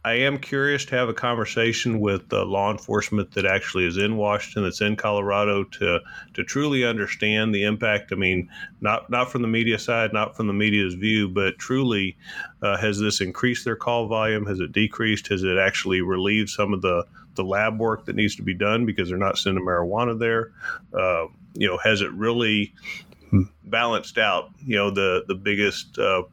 I 0.05 0.15
am 0.15 0.39
curious 0.39 0.85
to 0.87 0.97
have 0.97 1.09
a 1.09 1.15
conversation 1.15 1.99
with 1.99 2.31
law 2.31 2.71
enforcement 2.71 3.33
that 3.33 3.47
actually 3.47 3.87
is 3.87 3.97
in 3.97 4.19
Washington, 4.19 4.65
that's 4.65 4.83
in 4.83 4.97
Colorado, 4.97 5.65
to 5.65 6.01
to 6.35 6.45
truly 6.45 6.85
understand 6.85 7.55
the 7.55 7.65
impact. 7.65 8.13
I 8.13 8.17
mean, 8.17 8.51
not 8.83 9.09
not 9.09 9.33
from 9.33 9.41
the 9.41 9.49
media 9.49 9.79
side, 9.79 10.13
not 10.13 10.37
from 10.37 10.47
the 10.47 10.53
media's 10.53 10.93
view, 10.93 11.31
but 11.31 11.59
truly, 11.59 12.19
uh, 12.61 12.77
has 12.77 13.01
this 13.01 13.23
increased 13.23 13.65
their 13.65 13.77
call 13.77 14.07
volume? 14.07 14.45
Has 14.45 14.61
it 14.61 14.73
decreased? 14.73 15.29
Has 15.29 15.43
it 15.43 15.57
actually 15.57 16.03
relieved 16.03 16.51
some 16.51 16.75
of 16.75 16.83
the 16.83 17.05
the 17.35 17.45
lab 17.45 17.79
work 17.79 18.05
that 18.05 18.15
needs 18.15 18.37
to 18.37 18.43
be 18.43 18.55
done 18.55 18.85
because 18.85 19.09
they're 19.09 19.17
not 19.17 19.39
sending 19.39 19.65
marijuana 19.65 20.19
there? 20.19 20.53
Uh, 20.93 21.29
you 21.55 21.67
know, 21.67 21.79
has 21.79 22.03
it 22.03 22.13
really 22.13 22.75
balanced 23.65 24.19
out? 24.19 24.51
You 24.67 24.77
know, 24.77 24.91
the 24.91 25.25
the 25.27 25.35
biggest 25.35 25.99
uh, 25.99 26.25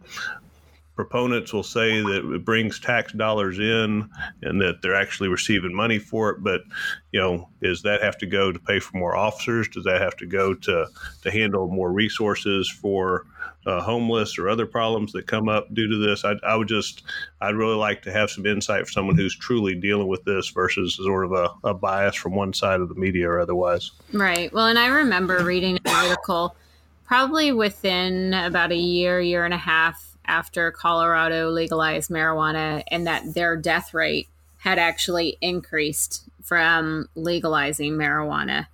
proponents 1.02 1.52
will 1.52 1.64
say 1.64 2.00
that 2.00 2.32
it 2.32 2.46
brings 2.46 2.80
tax 2.80 3.12
dollars 3.14 3.58
in 3.58 4.08
and 4.44 4.62
that 4.62 4.84
they're 4.84 4.94
actually 4.94 5.30
receiving 5.30 5.74
money 5.74 5.98
for 5.98 6.30
it. 6.30 6.44
But, 6.44 6.62
you 7.12 7.20
know, 7.20 7.50
does 7.60 7.82
that 7.82 8.04
have 8.04 8.20
to 8.20 8.28
go 8.28 8.52
to 8.52 8.60
pay 8.60 8.80
for 8.80 8.96
more 8.98 9.16
officers? 9.16 9.68
Does 9.68 9.84
that 9.86 10.00
have 10.00 10.16
to 10.18 10.28
go 10.28 10.54
to, 10.54 10.86
to 11.24 11.32
handle 11.32 11.68
more 11.70 11.92
resources 11.92 12.70
for 12.70 13.26
uh, 13.66 13.82
homeless 13.82 14.38
or 14.38 14.48
other 14.48 14.68
problems 14.68 15.12
that 15.14 15.26
come 15.26 15.50
up 15.50 15.74
due 15.74 15.90
to 15.90 15.98
this? 15.98 16.24
I, 16.24 16.36
I, 16.44 16.56
would 16.56 16.68
just, 16.68 17.02
I'd 17.42 17.56
really 17.56 17.78
like 17.78 18.04
to 18.04 18.12
have 18.12 18.30
some 18.30 18.46
insight 18.46 18.86
from 18.86 18.92
someone 18.92 19.16
who's 19.16 19.36
truly 19.36 19.74
dealing 19.74 20.08
with 20.08 20.24
this 20.24 20.50
versus 20.50 20.98
sort 20.98 21.26
of 21.26 21.32
a, 21.32 21.50
a 21.64 21.74
bias 21.74 22.16
from 22.16 22.36
one 22.36 22.54
side 22.54 22.80
of 22.80 22.90
the 22.90 22.96
media 22.96 23.28
or 23.28 23.40
otherwise. 23.40 23.90
Right. 24.14 24.54
Well, 24.54 24.68
and 24.68 24.78
I 24.78 24.86
remember 24.86 25.44
reading 25.44 25.80
an 25.84 25.96
article 25.96 26.56
probably 27.08 27.52
within 27.52 28.36
about 28.36 28.72
a 28.72 28.78
year, 28.78 29.20
year 29.20 29.46
and 29.46 29.54
a 29.56 29.58
half 29.58 30.11
after 30.32 30.72
Colorado 30.72 31.50
legalized 31.50 32.10
marijuana 32.10 32.84
and 32.88 33.06
that 33.06 33.34
their 33.34 33.58
death 33.58 33.94
rate 33.94 34.30
had 34.60 34.80
actually 34.80 35.38
increased 35.42 36.24
from 36.42 37.10
legalizing 37.16 37.94
marijuana. 37.94 38.68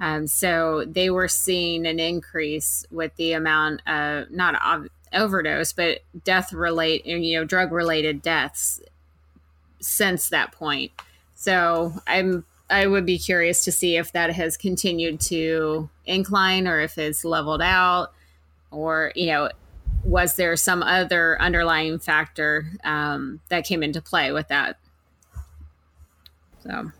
Um, 0.00 0.26
so 0.26 0.84
they 0.86 1.08
were 1.08 1.26
seeing 1.26 1.86
an 1.86 1.98
increase 1.98 2.84
with 2.90 3.16
the 3.16 3.32
amount 3.32 3.80
of 3.88 4.30
not 4.30 4.54
ov- 4.62 4.90
overdose, 5.14 5.72
but 5.72 6.00
death 6.24 6.52
relate, 6.52 7.06
you 7.06 7.38
know, 7.38 7.44
drug 7.44 7.72
related 7.72 8.20
deaths 8.20 8.80
since 9.80 10.28
that 10.28 10.52
point. 10.52 10.92
So 11.34 11.94
I'm 12.06 12.44
I 12.70 12.86
would 12.86 13.06
be 13.06 13.18
curious 13.18 13.64
to 13.64 13.72
see 13.72 13.96
if 13.96 14.12
that 14.12 14.30
has 14.34 14.58
continued 14.58 15.20
to 15.22 15.88
incline 16.04 16.68
or 16.68 16.80
if 16.80 16.98
it's 16.98 17.24
leveled 17.24 17.62
out, 17.62 18.12
or 18.70 19.10
you 19.16 19.26
know, 19.28 19.50
was 20.04 20.36
there 20.36 20.56
some 20.56 20.82
other 20.82 21.40
underlying 21.40 21.98
factor 21.98 22.66
um, 22.84 23.40
that 23.48 23.64
came 23.64 23.82
into 23.82 24.00
play 24.00 24.32
with 24.32 24.48
that? 24.48 24.78
So, 26.62 26.90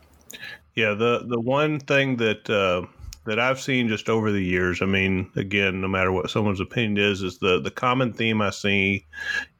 yeah, 0.74 0.94
the 0.94 1.24
the 1.26 1.40
one 1.40 1.80
thing 1.80 2.16
that 2.16 2.48
uh, 2.48 2.86
that 3.26 3.38
I've 3.38 3.60
seen 3.60 3.88
just 3.88 4.08
over 4.08 4.32
the 4.32 4.42
years, 4.42 4.80
I 4.80 4.86
mean, 4.86 5.30
again, 5.36 5.80
no 5.80 5.88
matter 5.88 6.12
what 6.12 6.30
someone's 6.30 6.60
opinion 6.60 6.98
is, 6.98 7.22
is 7.22 7.38
the 7.38 7.60
the 7.60 7.70
common 7.70 8.12
theme 8.12 8.40
I 8.40 8.50
see 8.50 9.06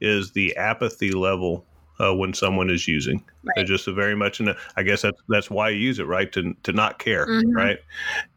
is 0.01 0.31
the 0.31 0.55
apathy 0.55 1.11
level 1.11 1.65
uh, 1.99 2.13
when 2.13 2.33
someone 2.33 2.69
is 2.69 2.87
using. 2.87 3.23
Right. 3.43 3.53
They're 3.55 3.65
just 3.65 3.87
very 3.87 4.15
much 4.15 4.39
in. 4.39 4.53
I 4.75 4.83
guess 4.83 5.01
that's 5.01 5.21
that's 5.27 5.49
why 5.49 5.69
you 5.69 5.79
use 5.79 5.99
it, 5.99 6.07
right? 6.07 6.31
To 6.33 6.53
to 6.63 6.71
not 6.71 6.99
care, 6.99 7.27
mm-hmm. 7.27 7.51
right? 7.51 7.77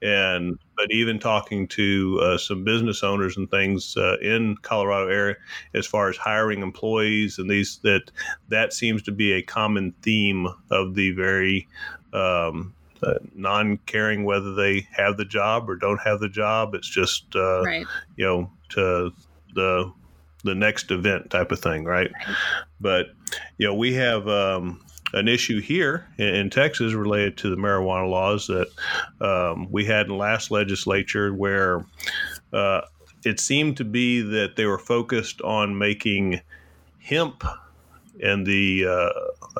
And 0.02 0.58
but 0.76 0.90
even 0.90 1.18
talking 1.18 1.68
to 1.68 2.20
uh, 2.22 2.38
some 2.38 2.64
business 2.64 3.02
owners 3.02 3.36
and 3.36 3.50
things 3.50 3.96
uh, 3.96 4.16
in 4.20 4.56
Colorado 4.62 5.08
area, 5.08 5.36
as 5.74 5.86
far 5.86 6.08
as 6.08 6.16
hiring 6.16 6.62
employees 6.62 7.38
and 7.38 7.48
these 7.48 7.78
that 7.82 8.10
that 8.48 8.72
seems 8.72 9.02
to 9.04 9.12
be 9.12 9.32
a 9.32 9.42
common 9.42 9.92
theme 10.02 10.48
of 10.70 10.94
the 10.94 11.12
very. 11.12 11.68
Um, 12.12 12.74
uh, 13.04 13.18
non-caring 13.34 14.22
whether 14.22 14.54
they 14.54 14.86
have 14.92 15.16
the 15.16 15.24
job 15.24 15.68
or 15.68 15.74
don't 15.74 16.00
have 16.00 16.20
the 16.20 16.28
job. 16.28 16.72
It's 16.72 16.88
just 16.88 17.34
uh, 17.34 17.62
right. 17.62 17.84
you 18.14 18.24
know 18.24 18.50
to 18.68 19.12
the 19.56 19.92
the 20.44 20.54
next 20.54 20.90
event 20.90 21.30
type 21.30 21.52
of 21.52 21.60
thing, 21.60 21.84
right? 21.84 22.10
right. 22.26 22.36
But 22.80 23.06
you 23.58 23.66
know, 23.66 23.74
we 23.74 23.94
have 23.94 24.28
um, 24.28 24.80
an 25.12 25.28
issue 25.28 25.60
here 25.60 26.06
in, 26.18 26.34
in, 26.34 26.50
Texas 26.50 26.94
related 26.94 27.36
to 27.38 27.50
the 27.50 27.56
marijuana 27.56 28.10
laws 28.10 28.46
that 28.46 28.68
um, 29.20 29.70
we 29.70 29.84
had 29.84 30.06
in 30.06 30.16
last 30.16 30.50
legislature, 30.50 31.32
where 31.32 31.84
uh, 32.52 32.82
it 33.24 33.40
seemed 33.40 33.76
to 33.76 33.84
be 33.84 34.20
that 34.20 34.56
they 34.56 34.66
were 34.66 34.78
focused 34.78 35.40
on 35.42 35.78
making 35.78 36.40
hemp 36.98 37.44
and 38.22 38.46
the 38.46 38.86
uh, 38.86 39.10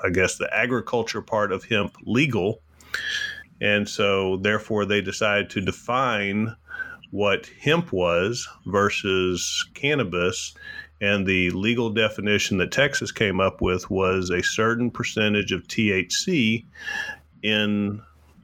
I 0.04 0.10
guess 0.10 0.36
the 0.36 0.48
agriculture 0.54 1.22
part 1.22 1.52
of 1.52 1.64
hemp 1.64 1.96
legal, 2.04 2.60
and 3.60 3.88
so 3.88 4.36
therefore 4.36 4.84
they 4.84 5.00
decided 5.00 5.50
to 5.50 5.60
define 5.60 6.54
what 7.12 7.48
hemp 7.60 7.92
was 7.92 8.48
versus 8.66 9.68
cannabis. 9.74 10.54
And 11.00 11.26
the 11.26 11.50
legal 11.50 11.90
definition 11.90 12.58
that 12.58 12.72
Texas 12.72 13.12
came 13.12 13.40
up 13.40 13.60
with 13.60 13.90
was 13.90 14.30
a 14.30 14.42
certain 14.42 14.90
percentage 14.90 15.52
of 15.52 15.68
THC 15.68 16.64
in 17.42 18.02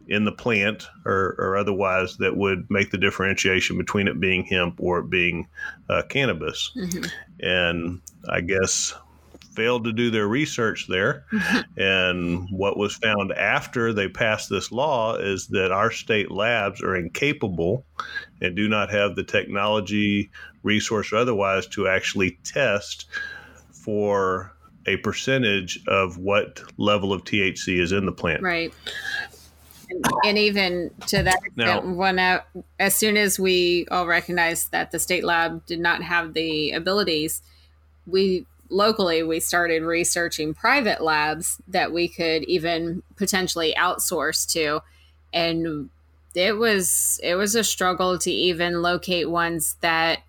in 0.09 0.25
the 0.25 0.33
plant 0.33 0.89
or, 1.05 1.35
or 1.39 1.57
otherwise 1.57 2.17
that 2.17 2.35
would 2.35 2.67
make 2.71 2.91
the 2.91 2.97
differentiation 2.97 3.77
between 3.77 4.09
it 4.09 4.19
being 4.19 4.43
hemp 4.43 4.77
or 4.79 5.01
it 5.01 5.11
being 5.11 5.47
uh, 5.91 6.03
cannabis. 6.09 6.73
Mm-hmm. 6.75 7.05
And 7.41 8.01
I 8.29 8.41
guess 8.41 8.95
failed 9.59 9.83
to 9.83 9.93
do 9.93 10.09
their 10.09 10.29
research 10.29 10.87
there. 10.89 11.25
and 11.77 12.47
what 12.51 12.77
was 12.77 12.95
found 12.95 13.33
after 13.33 13.93
they 13.93 14.09
passed 14.09 14.49
this 14.49 14.71
law 14.71 15.17
is 15.17 15.49
that 15.49 15.73
our 15.73 15.91
state 15.91 16.31
labs 16.31 16.81
are 16.81 16.95
incapable 16.95 17.85
and 18.41 18.55
do 18.55 18.69
not 18.69 18.89
have 18.91 19.17
the 19.17 19.25
technology, 19.25 20.31
resource, 20.63 21.13
or 21.13 21.17
otherwise 21.17 21.67
to 21.67 21.89
actually 21.89 22.39
test 22.45 23.07
for 23.73 24.53
a 24.87 24.97
percentage 24.99 25.81
of 25.89 26.19
what 26.19 26.63
level 26.77 27.13
of 27.13 27.25
THC 27.25 27.81
is 27.81 27.91
in 27.91 28.07
the 28.07 28.13
plant. 28.13 28.43
Right. 28.43 28.73
And, 29.91 30.05
and 30.25 30.39
even 30.39 30.91
to 31.09 31.25
that 31.25 31.41
extent, 31.45 31.57
now, 31.57 31.81
when 31.81 32.21
uh, 32.21 32.43
as 32.79 32.95
soon 32.95 33.17
as 33.17 33.41
we 33.41 33.87
all 33.91 34.07
recognized 34.07 34.71
that 34.71 34.93
the 34.93 35.01
state 35.01 35.25
lab 35.25 35.67
did 35.67 35.81
not 35.81 36.03
have 36.03 36.35
the 36.35 36.71
abilities, 36.73 37.43
we 38.07 38.47
locally 38.71 39.23
we 39.23 39.41
started 39.41 39.83
researching 39.83 40.55
private 40.55 41.01
labs 41.01 41.61
that 41.69 41.93
we 41.93 42.09
could 42.09 42.45
even 42.45 43.03
potentially 43.17 43.75
outsource 43.77 44.51
to. 44.53 44.83
And 45.33 45.91
it 46.35 46.57
was 46.57 47.19
it 47.23 47.35
was 47.35 47.55
a 47.55 47.65
struggle 47.65 48.19
to 48.19 48.31
even 48.31 48.83
locate 48.83 49.31
ones 49.31 49.77
that 49.81 50.21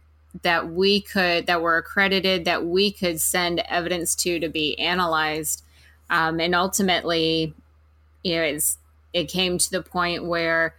that 0.43 0.71
we 0.71 1.01
could 1.01 1.47
that 1.47 1.61
were 1.61 1.77
accredited 1.77 2.45
that 2.45 2.65
we 2.65 2.91
could 2.91 3.19
send 3.19 3.59
evidence 3.67 4.15
to 4.15 4.39
to 4.39 4.49
be 4.49 4.77
analyzed. 4.79 5.63
Um, 6.09 6.39
and 6.39 6.55
ultimately 6.55 7.53
you 8.23 8.35
know 8.35 8.43
it's 8.43 8.77
it 9.13 9.25
came 9.25 9.57
to 9.57 9.71
the 9.71 9.81
point 9.81 10.25
where 10.25 10.75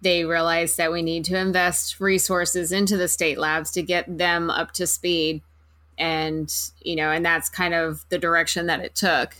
they 0.00 0.24
realized 0.24 0.76
that 0.76 0.92
we 0.92 1.02
need 1.02 1.24
to 1.24 1.38
invest 1.38 1.98
resources 1.98 2.72
into 2.72 2.96
the 2.96 3.08
state 3.08 3.38
labs 3.38 3.70
to 3.72 3.82
get 3.82 4.18
them 4.18 4.50
up 4.50 4.70
to 4.72 4.86
speed 4.86 5.42
and 5.98 6.52
you 6.82 6.96
know 6.96 7.10
and 7.10 7.24
that's 7.24 7.48
kind 7.48 7.74
of 7.74 8.04
the 8.08 8.18
direction 8.18 8.66
that 8.66 8.80
it 8.80 8.94
took 8.94 9.36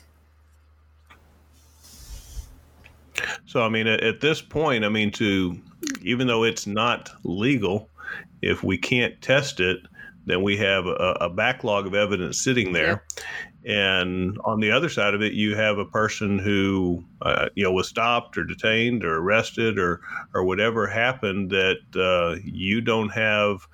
so 3.47 3.63
i 3.63 3.69
mean 3.69 3.87
at, 3.87 4.21
this 4.21 4.41
point 4.41 4.85
i 4.85 4.89
mean 4.89 5.11
to 5.11 5.57
even 6.03 6.27
though 6.27 6.45
it's 6.45 6.67
not 6.67 7.11
legal 7.25 7.89
if 8.43 8.63
we 8.63 8.77
can't 8.77 9.21
test 9.21 9.61
it 9.61 9.79
then 10.27 10.43
we 10.43 10.57
have 10.57 10.87
a, 10.87 11.17
a 11.21 11.31
backlog 11.31 11.87
of 11.87 11.95
evidence 11.95 12.41
sitting 12.41 12.73
there. 12.73 13.05
And 13.67 14.39
on 14.45 14.61
the 14.61 14.71
other 14.71 14.89
side 14.89 15.15
of 15.15 15.23
it, 15.23 15.33
you 15.33 15.57
have 15.57 15.79
a 15.79 15.85
person 15.87 16.39
who, 16.39 17.05
uh, 17.23 17.49
you 17.55 17.65
know, 17.65 17.73
was 17.73 17.89
stopped 17.89 18.37
or 18.37 18.45
detained 18.45 19.05
or 19.05 19.19
arrested 19.19 19.79
or 19.79 20.01
or 20.35 20.45
whatever 20.45 20.87
happened 20.87 21.51
that 21.51 21.79
uh, 21.97 22.41
you 22.45 22.83
don't 22.83 23.09
have 23.11 23.67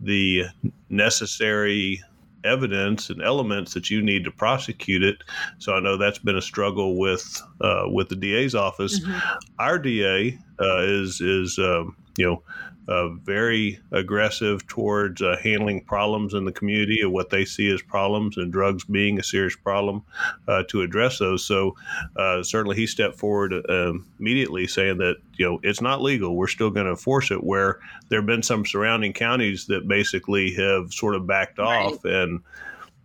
the 0.00 0.44
necessary 0.88 2.02
evidence 2.44 3.10
and 3.10 3.22
elements 3.22 3.74
that 3.74 3.90
you 3.90 4.02
need 4.02 4.24
to 4.24 4.30
prosecute 4.30 5.02
it. 5.02 5.16
So 5.58 5.74
I 5.74 5.80
know 5.80 5.96
that's 5.96 6.18
been 6.18 6.36
a 6.36 6.42
struggle 6.42 6.98
with 6.98 7.42
uh, 7.60 7.84
with 7.86 8.08
the 8.08 8.16
DA's 8.16 8.54
office. 8.54 9.00
Mm-hmm. 9.00 9.38
Our 9.58 9.78
DA 9.78 10.38
uh, 10.60 10.82
is 10.82 11.20
is 11.20 11.58
um, 11.58 11.96
you 12.18 12.26
know 12.26 12.42
uh, 12.88 13.08
very 13.08 13.80
aggressive 13.92 14.66
towards 14.66 15.22
uh, 15.22 15.36
handling 15.42 15.82
problems 15.84 16.34
in 16.34 16.44
the 16.44 16.52
community 16.52 17.00
of 17.00 17.10
what 17.10 17.30
they 17.30 17.44
see 17.44 17.70
as 17.70 17.82
problems 17.82 18.36
and 18.36 18.52
drugs 18.52 18.84
being 18.84 19.18
a 19.18 19.22
serious 19.22 19.56
problem 19.56 20.04
uh, 20.48 20.62
to 20.68 20.82
address 20.82 21.18
those. 21.18 21.46
So 21.46 21.76
uh, 22.16 22.42
certainly 22.42 22.76
he 22.76 22.86
stepped 22.86 23.18
forward 23.18 23.52
uh, 23.52 23.92
immediately 24.18 24.66
saying 24.66 24.98
that 24.98 25.16
you 25.36 25.46
know 25.46 25.60
it's 25.62 25.80
not 25.80 26.02
legal. 26.02 26.36
We're 26.36 26.46
still 26.48 26.70
going 26.70 26.86
to 26.86 26.92
enforce 26.92 27.30
it. 27.30 27.42
Where 27.42 27.80
there 28.08 28.20
have 28.20 28.26
been 28.26 28.42
some 28.42 28.66
surrounding 28.66 29.12
counties 29.12 29.66
that 29.66 29.88
basically 29.88 30.52
have 30.54 30.92
sort 30.92 31.14
of 31.14 31.26
backed 31.26 31.58
right. 31.58 31.86
off 31.86 32.04
and 32.04 32.40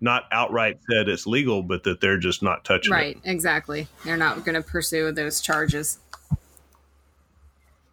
not 0.01 0.23
outright 0.31 0.79
said 0.89 1.09
it's 1.09 1.27
legal, 1.27 1.61
but 1.61 1.83
that 1.83 2.01
they're 2.01 2.17
just 2.17 2.41
not 2.41 2.63
touching 2.63 2.91
right, 2.91 3.15
it. 3.15 3.19
Right, 3.23 3.31
exactly. 3.33 3.87
They're 4.05 4.17
not 4.17 4.45
going 4.45 4.55
to 4.55 4.61
pursue 4.61 5.11
those 5.11 5.41
charges. 5.41 5.99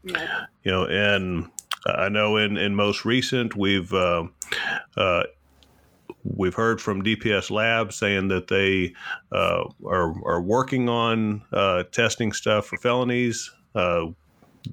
Yeah. 0.05 0.45
You 0.63 0.71
know, 0.71 0.87
and 0.87 1.51
I 1.85 2.09
know 2.09 2.37
in, 2.37 2.57
in 2.57 2.75
most 2.75 3.05
recent, 3.05 3.57
we've 3.57 3.93
uh, 3.93 4.25
uh, 4.97 5.25
we've 6.25 6.55
heard 6.55 6.81
from 6.81 7.03
DPS 7.03 7.51
Labs 7.51 7.97
saying 7.97 8.29
that 8.29 8.49
they 8.49 8.95
uh, 9.33 9.65
are 9.85 10.15
are 10.25 10.41
working 10.41 10.89
on 10.89 11.43
uh, 11.53 11.85
testing 11.93 12.33
stuff 12.33 12.67
for 12.67 12.77
felonies. 12.79 13.53
Uh, 13.75 14.07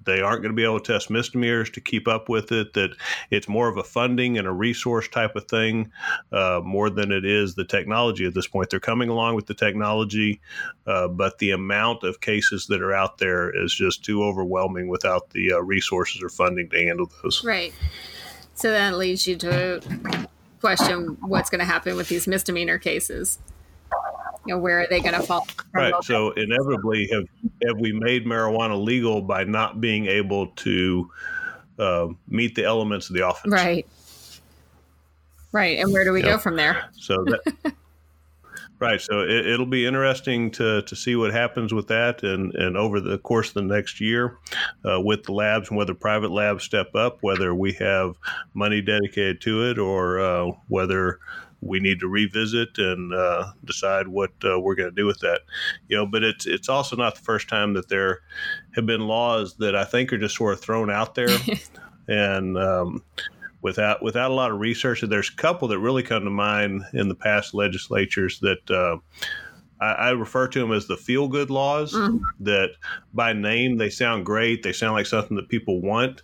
they 0.05 0.21
aren't 0.21 0.41
going 0.41 0.51
to 0.51 0.55
be 0.55 0.63
able 0.63 0.79
to 0.79 0.93
test 0.93 1.09
misdemeanors 1.09 1.69
to 1.71 1.81
keep 1.81 2.07
up 2.07 2.29
with 2.29 2.51
it. 2.51 2.73
That 2.73 2.95
it's 3.29 3.47
more 3.47 3.67
of 3.67 3.77
a 3.77 3.83
funding 3.83 4.37
and 4.37 4.47
a 4.47 4.51
resource 4.51 5.07
type 5.07 5.35
of 5.35 5.47
thing, 5.47 5.91
uh, 6.31 6.61
more 6.63 6.89
than 6.89 7.11
it 7.11 7.25
is 7.25 7.55
the 7.55 7.65
technology 7.65 8.25
at 8.25 8.33
this 8.33 8.47
point. 8.47 8.69
They're 8.69 8.79
coming 8.79 9.09
along 9.09 9.35
with 9.35 9.47
the 9.47 9.53
technology, 9.53 10.41
uh, 10.87 11.07
but 11.07 11.39
the 11.39 11.51
amount 11.51 12.03
of 12.03 12.21
cases 12.21 12.67
that 12.67 12.81
are 12.81 12.93
out 12.93 13.17
there 13.17 13.49
is 13.63 13.73
just 13.73 14.03
too 14.03 14.23
overwhelming 14.23 14.87
without 14.87 15.29
the 15.31 15.53
uh, 15.53 15.59
resources 15.59 16.21
or 16.21 16.29
funding 16.29 16.69
to 16.69 16.77
handle 16.77 17.09
those. 17.21 17.43
Right. 17.43 17.73
So 18.55 18.71
that 18.71 18.97
leads 18.97 19.27
you 19.27 19.35
to 19.37 19.81
question 20.61 21.17
what's 21.21 21.49
going 21.49 21.59
to 21.59 21.65
happen 21.65 21.95
with 21.97 22.07
these 22.07 22.27
misdemeanor 22.27 22.77
cases 22.77 23.39
you 24.45 24.53
know, 24.53 24.59
where 24.59 24.81
are 24.81 24.87
they 24.89 24.99
going 24.99 25.13
to 25.13 25.21
fall? 25.21 25.47
Right. 25.73 25.93
So 26.03 26.31
inevitably, 26.31 27.07
have 27.11 27.25
have 27.65 27.79
we 27.79 27.93
made 27.93 28.25
marijuana 28.25 28.81
legal 28.81 29.21
by 29.21 29.43
not 29.43 29.79
being 29.79 30.05
able 30.07 30.47
to 30.47 31.11
uh, 31.79 32.07
meet 32.27 32.55
the 32.55 32.65
elements 32.65 33.09
of 33.09 33.15
the 33.15 33.27
offense? 33.27 33.53
Right. 33.53 33.87
Right. 35.51 35.79
And 35.79 35.93
where 35.93 36.03
do 36.03 36.11
we 36.11 36.21
go 36.21 36.37
from 36.37 36.55
there? 36.55 36.89
So 36.93 37.23
that. 37.25 37.73
Right, 38.83 38.99
so 38.99 39.21
it, 39.21 39.57
will 39.57 39.65
be 39.65 39.85
interesting 39.85 40.51
to, 40.51 40.81
to 40.81 40.93
see 40.93 41.15
what 41.15 41.31
happens 41.31 41.73
with 41.73 41.87
that, 41.87 42.21
and, 42.21 42.53
and 42.53 42.75
over 42.75 42.99
the 42.99 43.17
course 43.17 43.47
of 43.47 43.53
the 43.53 43.61
next 43.61 44.01
year, 44.01 44.39
uh, 44.83 44.99
with 44.99 45.23
the 45.23 45.31
labs 45.31 45.69
and 45.69 45.77
whether 45.77 45.93
private 45.93 46.31
labs 46.31 46.65
step 46.65 46.93
up, 46.93 47.19
whether 47.21 47.55
we 47.55 47.71
have 47.73 48.17
money 48.53 48.81
dedicated 48.81 49.39
to 49.41 49.69
it, 49.69 49.77
or 49.77 50.19
uh, 50.19 50.51
whether 50.67 51.19
we 51.65 51.79
need 51.79 51.99
to 51.99 52.07
revisit 52.07 52.77
and 52.77 53.13
uh, 53.13 53.51
decide 53.65 54.07
what 54.07 54.31
uh, 54.43 54.59
we're 54.59 54.75
going 54.75 54.89
to 54.89 54.95
do 54.95 55.05
with 55.05 55.19
that. 55.19 55.41
You 55.87 55.97
know, 55.97 56.05
but 56.05 56.23
it's 56.23 56.45
it's 56.45 56.69
also 56.69 56.95
not 56.95 57.15
the 57.15 57.21
first 57.21 57.47
time 57.47 57.73
that 57.73 57.89
there 57.89 58.21
have 58.75 58.85
been 58.85 59.01
laws 59.01 59.55
that 59.57 59.75
I 59.75 59.85
think 59.85 60.11
are 60.13 60.17
just 60.17 60.35
sort 60.35 60.53
of 60.53 60.61
thrown 60.61 60.91
out 60.91 61.15
there, 61.15 61.37
and 62.07 62.57
um, 62.57 63.03
without 63.61 64.03
without 64.03 64.31
a 64.31 64.33
lot 64.33 64.51
of 64.51 64.59
research. 64.59 65.01
There's 65.01 65.29
a 65.29 65.35
couple 65.35 65.67
that 65.69 65.79
really 65.79 66.03
come 66.03 66.23
to 66.23 66.29
mind 66.29 66.83
in 66.93 67.07
the 67.07 67.15
past 67.15 67.53
legislatures 67.53 68.39
that. 68.39 69.01
Uh, 69.83 69.95
I, 69.99 70.09
refer 70.11 70.47
to 70.47 70.59
them 70.59 70.71
as 70.71 70.87
the 70.87 70.95
feel 70.95 71.27
good 71.27 71.49
laws 71.49 71.93
mm-hmm. 71.93 72.17
that 72.39 72.69
by 73.13 73.33
name 73.33 73.77
they 73.77 73.89
sound 73.89 74.25
great. 74.25 74.63
They 74.63 74.71
sound 74.71 74.93
like 74.93 75.05
something 75.05 75.35
that 75.35 75.49
people 75.49 75.81
want, 75.81 76.21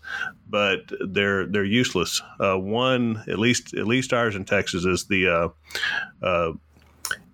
but 0.49 0.91
they're 1.07 1.45
they're 1.45 1.65
useless. 1.65 2.21
Uh, 2.39 2.57
one, 2.57 3.23
at 3.27 3.37
least 3.37 3.73
at 3.73 3.85
least 3.85 4.13
ours 4.13 4.35
in 4.35 4.45
Texas, 4.45 4.85
is 4.85 5.05
the 5.05 5.27
uh, 5.27 5.49
uh, 6.25 6.53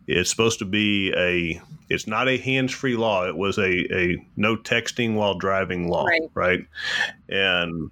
it's 0.08 0.30
supposed 0.32 0.60
to 0.60 0.66
be 0.66 1.14
a 1.16 1.62
it's 1.90 2.08
not 2.08 2.28
a 2.28 2.38
hands-free 2.38 2.96
law. 2.96 3.28
It 3.28 3.38
was 3.38 3.60
a, 3.60 3.96
a 3.96 4.18
no 4.36 4.56
texting 4.56 5.14
while 5.14 5.38
driving 5.38 5.90
law, 5.90 6.06
right? 6.06 6.22
right? 6.34 6.60
And 7.30 7.92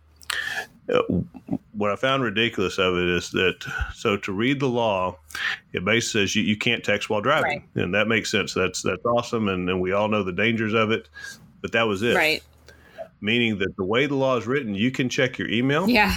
what 1.73 1.91
I 1.91 1.95
found 1.95 2.23
ridiculous 2.23 2.77
of 2.77 2.95
it 2.95 3.07
is 3.07 3.31
that 3.31 3.65
so 3.93 4.17
to 4.17 4.31
read 4.31 4.59
the 4.59 4.67
law, 4.67 5.17
it 5.71 5.83
basically 5.85 6.21
says 6.21 6.35
you, 6.35 6.43
you 6.43 6.57
can't 6.57 6.83
text 6.83 7.09
while 7.09 7.21
driving, 7.21 7.63
right. 7.75 7.83
and 7.83 7.93
that 7.93 8.07
makes 8.07 8.29
sense. 8.29 8.53
That's 8.53 8.81
that's 8.81 9.05
awesome, 9.05 9.47
and, 9.47 9.69
and 9.69 9.81
we 9.81 9.91
all 9.91 10.07
know 10.07 10.23
the 10.23 10.33
dangers 10.33 10.73
of 10.73 10.91
it. 10.91 11.09
But 11.61 11.71
that 11.71 11.83
was 11.83 12.03
it, 12.03 12.15
right? 12.15 12.43
Meaning 13.21 13.57
that 13.59 13.75
the 13.77 13.85
way 13.85 14.05
the 14.05 14.15
law 14.15 14.35
is 14.35 14.45
written, 14.45 14.75
you 14.75 14.91
can 14.91 15.07
check 15.07 15.37
your 15.37 15.49
email. 15.49 15.89
Yeah. 15.89 16.15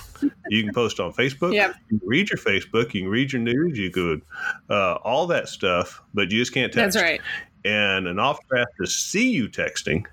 you 0.49 0.65
can 0.65 0.75
post 0.75 0.99
on 0.99 1.13
Facebook. 1.13 1.55
Yeah. 1.55 1.73
You 1.89 2.01
can 2.01 2.09
read 2.09 2.31
your 2.31 2.39
Facebook. 2.39 2.93
You 2.95 3.03
can 3.03 3.09
read 3.09 3.33
your 3.33 3.43
news. 3.43 3.79
You 3.79 3.91
could 3.91 4.23
uh, 4.69 4.95
all 4.95 5.29
that 5.29 5.49
stuff, 5.49 6.03
but 6.15 6.33
you 6.33 6.41
just 6.41 6.53
can't 6.53 6.73
text. 6.73 6.95
That's 6.95 7.05
right. 7.05 7.21
And 7.65 8.09
an 8.09 8.19
officer 8.19 8.57
has 8.57 8.67
to 8.81 8.87
see 8.89 9.31
you 9.31 9.49
texting. 9.49 10.05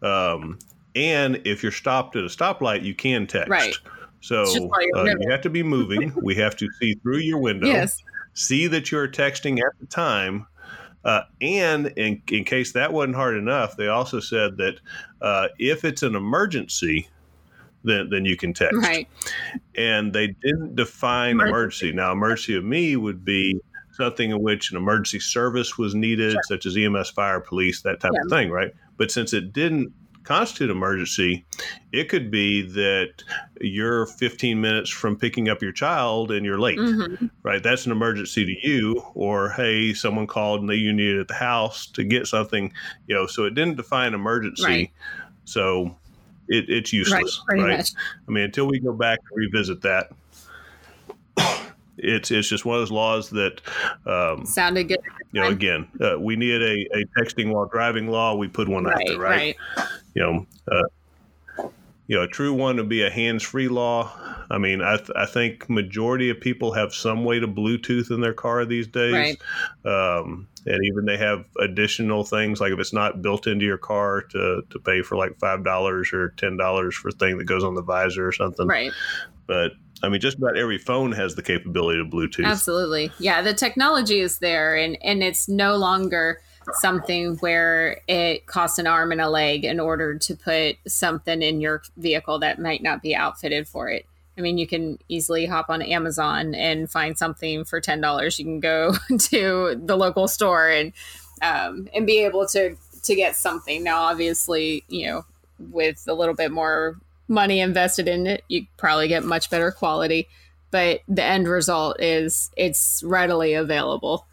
Um, 0.00 0.58
and 0.94 1.40
if 1.44 1.62
you're 1.62 1.72
stopped 1.72 2.16
at 2.16 2.24
a 2.24 2.28
stoplight, 2.28 2.82
you 2.82 2.94
can 2.94 3.26
text. 3.26 3.50
Right. 3.50 3.74
So 4.20 4.42
uh, 4.42 5.04
you 5.04 5.30
have 5.30 5.42
to 5.42 5.50
be 5.50 5.62
moving. 5.76 6.12
we 6.22 6.34
have 6.36 6.56
to 6.56 6.68
see 6.80 6.94
through 6.94 7.18
your 7.18 7.38
window. 7.38 7.66
Yes. 7.66 8.02
See 8.32 8.66
that 8.68 8.90
you're 8.90 9.08
texting 9.08 9.58
at 9.58 9.78
the 9.80 9.86
time. 9.86 10.46
Uh, 11.04 11.22
and 11.42 11.88
in, 11.98 12.22
in 12.28 12.44
case 12.44 12.72
that 12.72 12.92
wasn't 12.92 13.14
hard 13.14 13.36
enough, 13.36 13.76
they 13.76 13.88
also 13.88 14.20
said 14.20 14.56
that 14.56 14.80
uh, 15.20 15.48
if 15.58 15.84
it's 15.84 16.02
an 16.02 16.14
emergency, 16.14 17.08
then, 17.82 18.08
then 18.08 18.24
you 18.24 18.36
can 18.36 18.54
text. 18.54 18.78
Right. 18.78 19.06
And 19.76 20.14
they 20.14 20.28
didn't 20.28 20.74
define 20.74 21.32
emergency. 21.32 21.50
emergency. 21.90 21.92
Now, 21.92 22.12
emergency 22.12 22.56
of 22.56 22.64
me 22.64 22.96
would 22.96 23.24
be 23.24 23.60
something 23.92 24.30
in 24.30 24.42
which 24.42 24.70
an 24.70 24.78
emergency 24.78 25.20
service 25.20 25.76
was 25.76 25.94
needed, 25.94 26.32
sure. 26.32 26.42
such 26.48 26.64
as 26.64 26.76
EMS, 26.76 27.10
fire, 27.10 27.40
police, 27.40 27.82
that 27.82 28.00
type 28.00 28.12
yeah. 28.14 28.22
of 28.24 28.30
thing, 28.30 28.50
right? 28.50 28.72
But 28.96 29.10
since 29.10 29.34
it 29.34 29.52
didn't 29.52 29.92
constitute 30.24 30.70
emergency, 30.70 31.44
it 31.92 32.08
could 32.08 32.30
be 32.30 32.62
that 32.62 33.22
you're 33.60 34.06
15 34.06 34.60
minutes 34.60 34.90
from 34.90 35.16
picking 35.16 35.48
up 35.48 35.62
your 35.62 35.72
child 35.72 36.32
and 36.32 36.44
you're 36.44 36.58
late, 36.58 36.78
mm-hmm. 36.78 37.26
right? 37.42 37.62
That's 37.62 37.86
an 37.86 37.92
emergency 37.92 38.44
to 38.44 38.68
you. 38.68 39.04
Or, 39.14 39.50
hey, 39.50 39.94
someone 39.94 40.26
called 40.26 40.60
and 40.60 40.68
they 40.68 40.76
you 40.76 40.92
needed 40.92 41.20
at 41.20 41.28
the 41.28 41.34
house 41.34 41.86
to 41.88 42.04
get 42.04 42.26
something, 42.26 42.72
you 43.06 43.14
know, 43.14 43.26
so 43.26 43.44
it 43.44 43.54
didn't 43.54 43.76
define 43.76 44.14
emergency. 44.14 44.64
Right. 44.64 44.92
So 45.44 45.96
it, 46.48 46.68
it's 46.68 46.92
useless, 46.92 47.42
right? 47.50 47.60
right? 47.60 47.90
I 48.26 48.30
mean, 48.30 48.44
until 48.44 48.66
we 48.66 48.80
go 48.80 48.92
back 48.92 49.20
and 49.20 49.36
revisit 49.36 49.82
that, 49.82 50.10
it's 51.98 52.30
it's 52.30 52.48
just 52.48 52.64
one 52.64 52.76
of 52.76 52.82
those 52.82 52.90
laws 52.90 53.30
that 53.30 53.60
um, 54.06 54.46
sounded 54.46 54.88
good. 54.88 55.00
You 55.32 55.42
know, 55.42 55.48
again, 55.48 55.88
uh, 56.00 56.18
we 56.18 56.36
needed 56.36 56.62
a, 56.62 56.98
a 56.98 57.04
texting 57.18 57.52
while 57.52 57.66
driving 57.66 58.08
law. 58.08 58.34
We 58.36 58.48
put 58.48 58.68
one 58.68 58.84
right, 58.84 58.94
out 58.94 59.02
there, 59.06 59.18
right? 59.18 59.56
right. 59.76 59.86
You 60.14 60.22
know, 60.22 60.46
uh, 60.70 61.68
you 62.06 62.16
know, 62.16 62.22
a 62.22 62.28
true 62.28 62.52
one 62.52 62.76
would 62.76 62.88
be 62.88 63.02
a 63.02 63.10
hands-free 63.10 63.68
law. 63.68 64.12
I 64.50 64.58
mean, 64.58 64.82
I, 64.82 64.98
th- 64.98 65.10
I 65.16 65.24
think 65.24 65.70
majority 65.70 66.28
of 66.28 66.40
people 66.40 66.72
have 66.72 66.92
some 66.92 67.24
way 67.24 67.40
to 67.40 67.48
Bluetooth 67.48 68.10
in 68.10 68.20
their 68.20 68.34
car 68.34 68.64
these 68.66 68.86
days, 68.86 69.14
right. 69.14 69.38
um, 69.86 70.46
and 70.66 70.84
even 70.84 71.06
they 71.06 71.16
have 71.16 71.46
additional 71.58 72.24
things 72.24 72.60
like 72.60 72.72
if 72.72 72.78
it's 72.78 72.92
not 72.92 73.22
built 73.22 73.46
into 73.46 73.64
your 73.64 73.78
car 73.78 74.22
to 74.22 74.62
to 74.68 74.78
pay 74.78 75.02
for 75.02 75.16
like 75.16 75.38
five 75.38 75.64
dollars 75.64 76.12
or 76.12 76.30
ten 76.36 76.56
dollars 76.56 76.94
for 76.94 77.08
a 77.08 77.12
thing 77.12 77.38
that 77.38 77.44
goes 77.44 77.64
on 77.64 77.74
the 77.74 77.82
visor 77.82 78.26
or 78.26 78.32
something, 78.32 78.66
right? 78.66 78.92
But 79.46 79.72
I 80.02 80.08
mean, 80.08 80.20
just 80.20 80.38
about 80.38 80.56
every 80.56 80.78
phone 80.78 81.12
has 81.12 81.34
the 81.34 81.42
capability 81.42 82.00
of 82.00 82.08
Bluetooth. 82.08 82.44
Absolutely. 82.44 83.10
Yeah, 83.18 83.42
the 83.42 83.54
technology 83.54 84.20
is 84.20 84.38
there 84.38 84.76
and, 84.76 84.98
and 85.02 85.22
it's 85.22 85.48
no 85.48 85.76
longer 85.76 86.40
something 86.72 87.36
where 87.36 88.00
it 88.08 88.46
costs 88.46 88.78
an 88.78 88.86
arm 88.86 89.12
and 89.12 89.20
a 89.20 89.28
leg 89.28 89.64
in 89.64 89.80
order 89.80 90.16
to 90.18 90.36
put 90.36 90.76
something 90.86 91.42
in 91.42 91.60
your 91.60 91.82
vehicle 91.96 92.38
that 92.38 92.58
might 92.58 92.82
not 92.82 93.02
be 93.02 93.14
outfitted 93.14 93.68
for 93.68 93.88
it. 93.88 94.06
I 94.36 94.40
mean, 94.40 94.58
you 94.58 94.66
can 94.66 94.98
easily 95.08 95.46
hop 95.46 95.66
on 95.68 95.80
Amazon 95.82 96.54
and 96.54 96.90
find 96.90 97.16
something 97.16 97.64
for 97.64 97.80
ten 97.80 98.00
dollars. 98.00 98.38
You 98.38 98.44
can 98.44 98.60
go 98.60 98.94
to 99.18 99.80
the 99.80 99.96
local 99.96 100.26
store 100.26 100.68
and 100.68 100.92
um, 101.40 101.88
and 101.94 102.06
be 102.06 102.24
able 102.24 102.46
to 102.48 102.76
to 103.04 103.14
get 103.14 103.36
something. 103.36 103.84
Now, 103.84 104.02
obviously, 104.02 104.82
you 104.88 105.06
know, 105.06 105.24
with 105.58 106.04
a 106.08 106.14
little 106.14 106.34
bit 106.34 106.50
more 106.50 106.96
money 107.28 107.60
invested 107.60 108.08
in 108.08 108.26
it, 108.26 108.42
you 108.48 108.66
probably 108.76 109.08
get 109.08 109.24
much 109.24 109.50
better 109.50 109.70
quality. 109.70 110.28
but 110.70 111.00
the 111.06 111.22
end 111.22 111.46
result 111.46 112.00
is 112.00 112.50
it's 112.56 113.00
readily 113.06 113.54
available. 113.54 114.26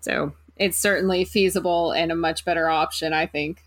So 0.00 0.32
it's 0.56 0.78
certainly 0.78 1.24
feasible 1.24 1.92
and 1.92 2.12
a 2.12 2.16
much 2.16 2.44
better 2.44 2.68
option, 2.68 3.12
I 3.12 3.26
think. 3.26 3.64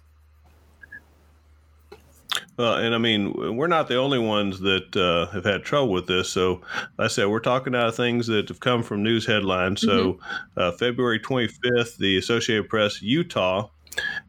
Well, 2.58 2.76
and 2.76 2.94
I 2.94 2.98
mean, 2.98 3.58
we're 3.58 3.68
not 3.68 3.88
the 3.88 3.98
only 3.98 4.20
ones 4.20 4.60
that 4.60 4.96
uh, 4.96 5.32
have 5.34 5.46
had 5.46 5.64
trouble 5.64 5.92
with 5.92 6.08
this. 6.08 6.30
So, 6.30 6.62
like 6.98 7.06
I 7.06 7.08
said, 7.08 7.28
we're 7.28 7.40
talking 7.40 7.76
out 7.76 7.88
of 7.88 7.96
things 7.96 8.28
that 8.28 8.50
have 8.50 8.60
come 8.60 8.84
from 8.84 9.04
news 9.04 9.26
headlines. 9.26 9.82
So, 9.82 10.14
mm-hmm. 10.14 10.60
uh, 10.60 10.72
February 10.74 11.20
25th, 11.20 11.98
the 11.98 12.18
Associated 12.18 12.70
Press 12.70 13.02
Utah 13.02 13.70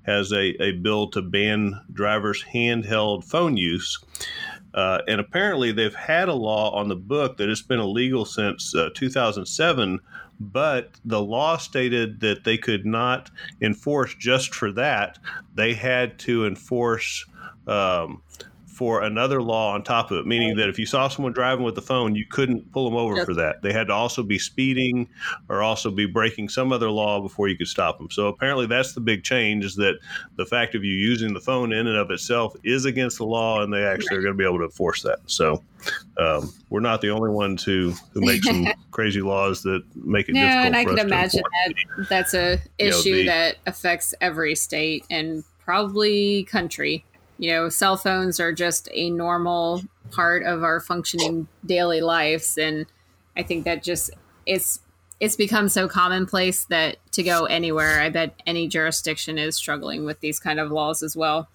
has 0.05 0.33
a, 0.33 0.63
a 0.63 0.73
bill 0.73 1.09
to 1.11 1.23
ban 1.23 1.81
drivers' 1.93 2.45
handheld 2.53 3.25
phone 3.25 3.57
use. 3.57 3.99
Uh, 4.75 5.01
and 5.07 5.21
apparently, 5.21 5.71
they've 5.71 5.95
had 5.95 6.29
a 6.29 6.35
law 6.35 6.71
on 6.75 6.89
the 6.89 6.97
book 6.97 7.37
that 7.37 7.49
has 7.49 7.63
been 7.63 7.79
illegal 7.79 8.25
since 8.25 8.75
uh, 8.75 8.89
2007 8.95 10.01
but 10.41 10.91
the 11.05 11.23
law 11.23 11.57
stated 11.57 12.21
that 12.21 12.43
they 12.43 12.59
could 12.59 12.85
not 12.85 13.31
enforce 13.61 14.15
just 14.15 14.55
for 14.55 14.73
that. 14.73 15.19
They 15.55 15.75
had 15.75 16.19
to 16.21 16.47
enforce 16.47 17.25
um, 17.67 18.23
for 18.73 19.03
another 19.03 19.43
law 19.43 19.75
on 19.75 19.85
top 19.85 20.11
of 20.11 20.19
it, 20.19 20.27
meaning 20.27 20.57
that 20.57 20.69
if 20.69 20.79
you 20.79 20.87
saw 20.87 21.07
someone 21.07 21.33
driving 21.33 21.65
with 21.65 21.75
the 21.75 21.83
phone, 21.83 22.15
you 22.15 22.25
couldn't 22.25 22.73
pull 22.73 22.89
them 22.89 22.97
over 22.97 23.25
for 23.25 23.35
that. 23.35 23.61
They 23.63 23.73
had 23.73 23.89
to 23.89 23.93
also 23.93 24.23
be 24.23 24.39
speeding 24.39 25.09
or 25.51 25.63
also 25.63 25.91
be 25.91 26.07
breaking 26.07 26.49
some 26.49 26.73
other 26.73 26.91
law 26.91 27.21
before 27.21 27.49
you 27.49 27.57
could 27.57 27.69
stop 27.69 27.99
them. 27.99 28.11
So 28.11 28.29
apparently, 28.29 28.67
that's 28.67 28.95
the 28.95 29.01
big 29.01 29.25
change: 29.25 29.65
is 29.65 29.77
that 29.77 29.99
the 30.37 30.47
fact 30.47 30.75
of 30.75 30.85
you 30.85 30.95
using 30.95 31.35
the 31.35 31.41
phone 31.41 31.73
in 31.73 31.87
and 31.87 31.97
of 31.97 32.11
itself 32.11 32.55
is 32.65 32.87
against 32.87 33.19
the 33.19 33.27
law, 33.27 33.63
and 33.63 33.73
they 33.73 33.85
actually 33.85 34.17
are 34.17 34.23
going 34.23 34.35
to 34.35 34.39
be 34.39 34.45
able 34.45 34.59
to 34.59 34.65
enforce 34.65 35.03
that. 35.03 35.19
So 35.27 35.63
um, 36.17 36.53
we're 36.71 36.81
not 36.81 37.03
the 37.03 37.11
only 37.11 37.31
ones 37.31 37.63
who 37.63 37.93
who 38.13 38.23
make 38.23 38.43
some 38.43 38.69
crazy 38.91 39.21
laws 39.21 39.63
that 39.63 39.83
make 39.95 40.31
it 40.31 40.33
no, 40.33 40.41
difficult. 40.41 40.67
and 40.67 40.77
I 40.77 40.85
can 40.85 40.99
imagine 40.99 41.43
that 41.99 42.09
that's 42.09 42.35
a 42.35 42.59
issue 42.79 43.09
you 43.11 43.15
know, 43.17 43.21
the, 43.21 43.27
that 43.27 43.57
affects 43.67 44.15
every 44.23 44.55
state 44.55 45.05
and 45.11 45.45
probably 45.59 46.45
country 46.45 47.05
you 47.43 47.51
know, 47.51 47.69
cell 47.69 47.97
phones 47.97 48.39
are 48.39 48.53
just 48.53 48.89
a 48.93 49.11
normal 49.11 49.83
part 50.13 50.45
of 50.45 50.63
our 50.63 50.79
functioning 50.79 51.49
daily 51.67 52.01
lives. 52.01 52.57
And 52.57 52.87
I 53.37 53.43
think 53.43 53.65
that 53.65 53.83
just 53.83 54.11
it's 54.47 54.79
it's 55.19 55.35
become 55.35 55.69
so 55.69 55.89
commonplace 55.89 56.65
that 56.67 56.99
to 57.11 57.25
go 57.25 57.47
anywhere, 57.47 58.01
I 58.01 58.11
bet 58.11 58.41
any 58.47 58.69
jurisdiction 58.69 59.39
is 59.39 59.57
struggling 59.57 60.05
with 60.05 60.21
these 60.21 60.39
kind 60.39 60.61
of 60.61 60.71
laws 60.71 61.03
as 61.03 61.17
well. 61.17 61.49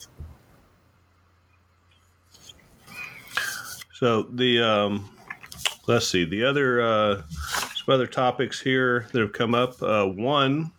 So 3.93 4.23
the 4.23 4.61
um, 4.61 5.09
let's 5.87 6.09
see 6.09 6.25
the 6.25 6.43
other 6.43 6.81
uh, 6.81 7.21
some 7.29 7.93
other 7.93 8.07
topics 8.07 8.59
here 8.59 9.07
that 9.13 9.21
have 9.21 9.31
come 9.31 9.55
up. 9.55 9.81
Uh, 9.81 10.05
one, 10.05 10.73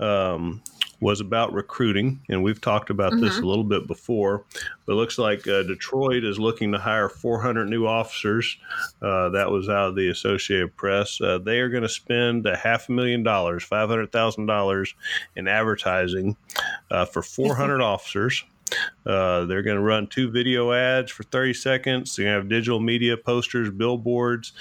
um, 0.00 0.62
was 1.02 1.20
about 1.20 1.52
recruiting, 1.52 2.20
and 2.28 2.44
we've 2.44 2.60
talked 2.60 2.88
about 2.88 3.10
mm-hmm. 3.10 3.22
this 3.22 3.38
a 3.38 3.42
little 3.42 3.64
bit 3.64 3.88
before. 3.88 4.44
But 4.86 4.92
it 4.92 4.96
looks 4.96 5.18
like 5.18 5.48
uh, 5.48 5.64
Detroit 5.64 6.22
is 6.22 6.38
looking 6.38 6.70
to 6.72 6.78
hire 6.78 7.08
400 7.08 7.68
new 7.68 7.88
officers. 7.88 8.56
Uh, 9.02 9.28
that 9.30 9.50
was 9.50 9.68
out 9.68 9.88
of 9.88 9.96
the 9.96 10.08
Associated 10.10 10.76
Press. 10.76 11.20
Uh, 11.20 11.38
they 11.38 11.58
are 11.58 11.68
going 11.68 11.82
to 11.82 11.88
spend 11.88 12.46
a 12.46 12.56
half 12.56 12.88
a 12.88 12.92
million 12.92 13.24
dollars, 13.24 13.64
five 13.64 13.88
hundred 13.88 14.12
thousand 14.12 14.46
dollars, 14.46 14.94
in 15.34 15.48
advertising 15.48 16.36
uh, 16.92 17.04
for 17.04 17.20
400 17.20 17.80
officers. 17.82 18.44
Uh, 19.04 19.44
they're 19.46 19.62
going 19.62 19.76
to 19.76 19.82
run 19.82 20.06
two 20.06 20.30
video 20.30 20.72
ads 20.72 21.10
for 21.10 21.24
30 21.24 21.54
seconds. 21.54 22.14
They're 22.14 22.24
going 22.24 22.34
to 22.34 22.40
have 22.40 22.48
digital 22.48 22.80
media 22.80 23.16
posters, 23.16 23.70
billboards, 23.70 24.52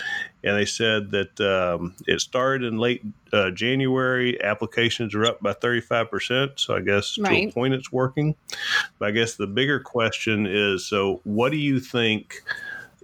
and 0.44 0.58
they 0.58 0.66
said 0.66 1.12
that 1.12 1.40
um, 1.40 1.96
it 2.08 2.22
started 2.22 2.68
in 2.68 2.78
late 2.78 3.04
uh, 3.34 3.52
January. 3.52 4.42
Applications 4.44 5.14
are 5.14 5.26
up 5.26 5.42
by 5.42 5.54
35%. 5.54 6.60
So 6.60 6.76
I 6.76 6.82
guess 6.82 7.18
right. 7.20 7.44
to 7.44 7.50
a 7.50 7.52
point 7.52 7.74
it's 7.74 7.92
working. 7.92 8.36
But 9.00 9.10
I 9.10 9.12
guess 9.12 9.36
the 9.36 9.48
bigger 9.48 9.80
question 9.80 10.48
is 10.48 10.86
so, 10.86 11.22
what 11.24 11.52
do 11.52 11.58
you 11.58 11.80
think? 11.80 12.42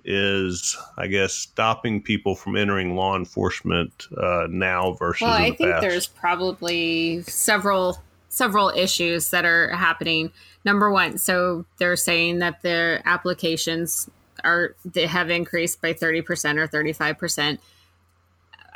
is, 0.08 0.78
I 0.98 1.08
guess, 1.08 1.34
stopping 1.34 2.02
people 2.02 2.34
from 2.34 2.56
entering 2.56 2.96
law 2.96 3.18
enforcement 3.18 4.08
uh, 4.18 4.48
now 4.50 4.94
versus. 4.94 5.22
Well, 5.22 5.34
I 5.34 5.52
think 5.52 5.72
past? 5.72 5.82
there's 5.82 6.08
probably 6.08 7.24
several 7.24 8.02
several 8.38 8.70
issues 8.70 9.32
that 9.32 9.46
are 9.46 9.70
happening. 9.70 10.32
Number 10.64 10.92
one, 10.92 11.18
so 11.18 11.66
they're 11.78 11.96
saying 11.96 12.40
that 12.40 12.62
their 12.62 13.02
applications 13.06 14.10
are 14.44 14.76
they 14.86 15.08
have 15.08 15.30
increased 15.30 15.82
by 15.82 15.94
30% 15.94 16.58
or 16.58 16.68
35%. 16.68 17.58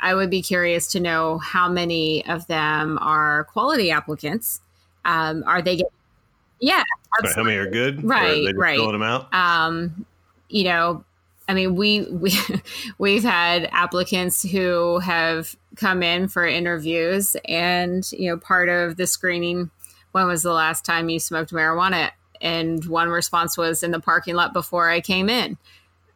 I 0.00 0.14
would 0.14 0.30
be 0.30 0.42
curious 0.42 0.88
to 0.88 1.00
know 1.00 1.38
how 1.38 1.68
many 1.68 2.26
of 2.26 2.46
them 2.48 2.98
are 3.00 3.44
quality 3.44 3.92
applicants. 3.92 4.60
Um, 5.04 5.44
are 5.46 5.62
they 5.62 5.76
getting, 5.76 5.92
yeah, 6.60 6.82
absolutely. 7.18 7.40
how 7.40 7.44
many 7.44 7.56
are 7.56 7.70
good? 7.70 8.04
Right, 8.04 8.52
right. 8.56 8.76
Filling 8.76 8.92
them 8.92 9.02
out. 9.02 9.32
Um, 9.32 10.04
you 10.48 10.64
know, 10.64 11.04
I 11.52 11.54
mean, 11.54 11.76
we 11.76 12.02
we 12.10 12.32
we've 12.98 13.22
had 13.22 13.68
applicants 13.72 14.42
who 14.42 15.00
have 15.00 15.54
come 15.76 16.02
in 16.02 16.28
for 16.28 16.46
interviews, 16.46 17.36
and 17.46 18.10
you 18.10 18.30
know, 18.30 18.38
part 18.38 18.70
of 18.70 18.96
the 18.96 19.06
screening. 19.06 19.70
When 20.12 20.26
was 20.26 20.42
the 20.42 20.52
last 20.52 20.84
time 20.84 21.10
you 21.10 21.18
smoked 21.18 21.52
marijuana? 21.52 22.10
And 22.40 22.84
one 22.86 23.08
response 23.08 23.56
was 23.56 23.82
in 23.82 23.92
the 23.92 24.00
parking 24.00 24.34
lot 24.34 24.52
before 24.52 24.88
I 24.88 25.00
came 25.00 25.28
in. 25.28 25.58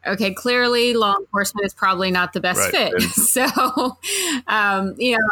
Okay, 0.07 0.33
clearly 0.33 0.95
law 0.95 1.17
enforcement 1.19 1.67
is 1.67 1.75
probably 1.75 2.11
not 2.11 2.33
the 2.33 2.41
best 2.41 2.73
right. 2.73 2.93
fit. 2.93 3.03
so, 3.11 3.97
um, 4.47 4.95
you 4.99 5.13
know, 5.13 5.29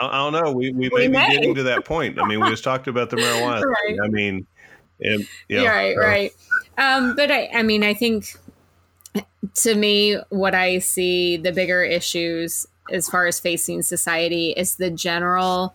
I, 0.00 0.18
don't 0.18 0.32
know. 0.32 0.52
We, 0.52 0.72
we, 0.72 0.88
we 0.88 1.08
may, 1.08 1.08
may 1.08 1.28
be 1.28 1.34
getting 1.34 1.54
to 1.56 1.62
that 1.64 1.84
point. 1.84 2.20
I 2.20 2.26
mean, 2.26 2.40
we 2.40 2.50
just 2.50 2.64
talked 2.64 2.88
about 2.88 3.10
the 3.10 3.16
marijuana. 3.16 3.62
right. 3.62 3.98
I 4.02 4.08
mean, 4.08 4.46
and, 5.00 5.26
know, 5.48 5.64
right, 5.64 5.96
right. 5.96 6.32
Um, 6.78 7.14
but 7.16 7.30
I, 7.30 7.48
I 7.52 7.62
mean, 7.62 7.82
I 7.82 7.94
think 7.94 8.36
to 9.54 9.74
me, 9.74 10.16
what 10.30 10.54
I 10.54 10.78
see 10.78 11.36
the 11.36 11.52
bigger 11.52 11.82
issues 11.82 12.66
as 12.90 13.08
far 13.08 13.26
as 13.26 13.40
facing 13.40 13.82
society 13.82 14.50
is 14.50 14.76
the 14.76 14.90
general 14.90 15.74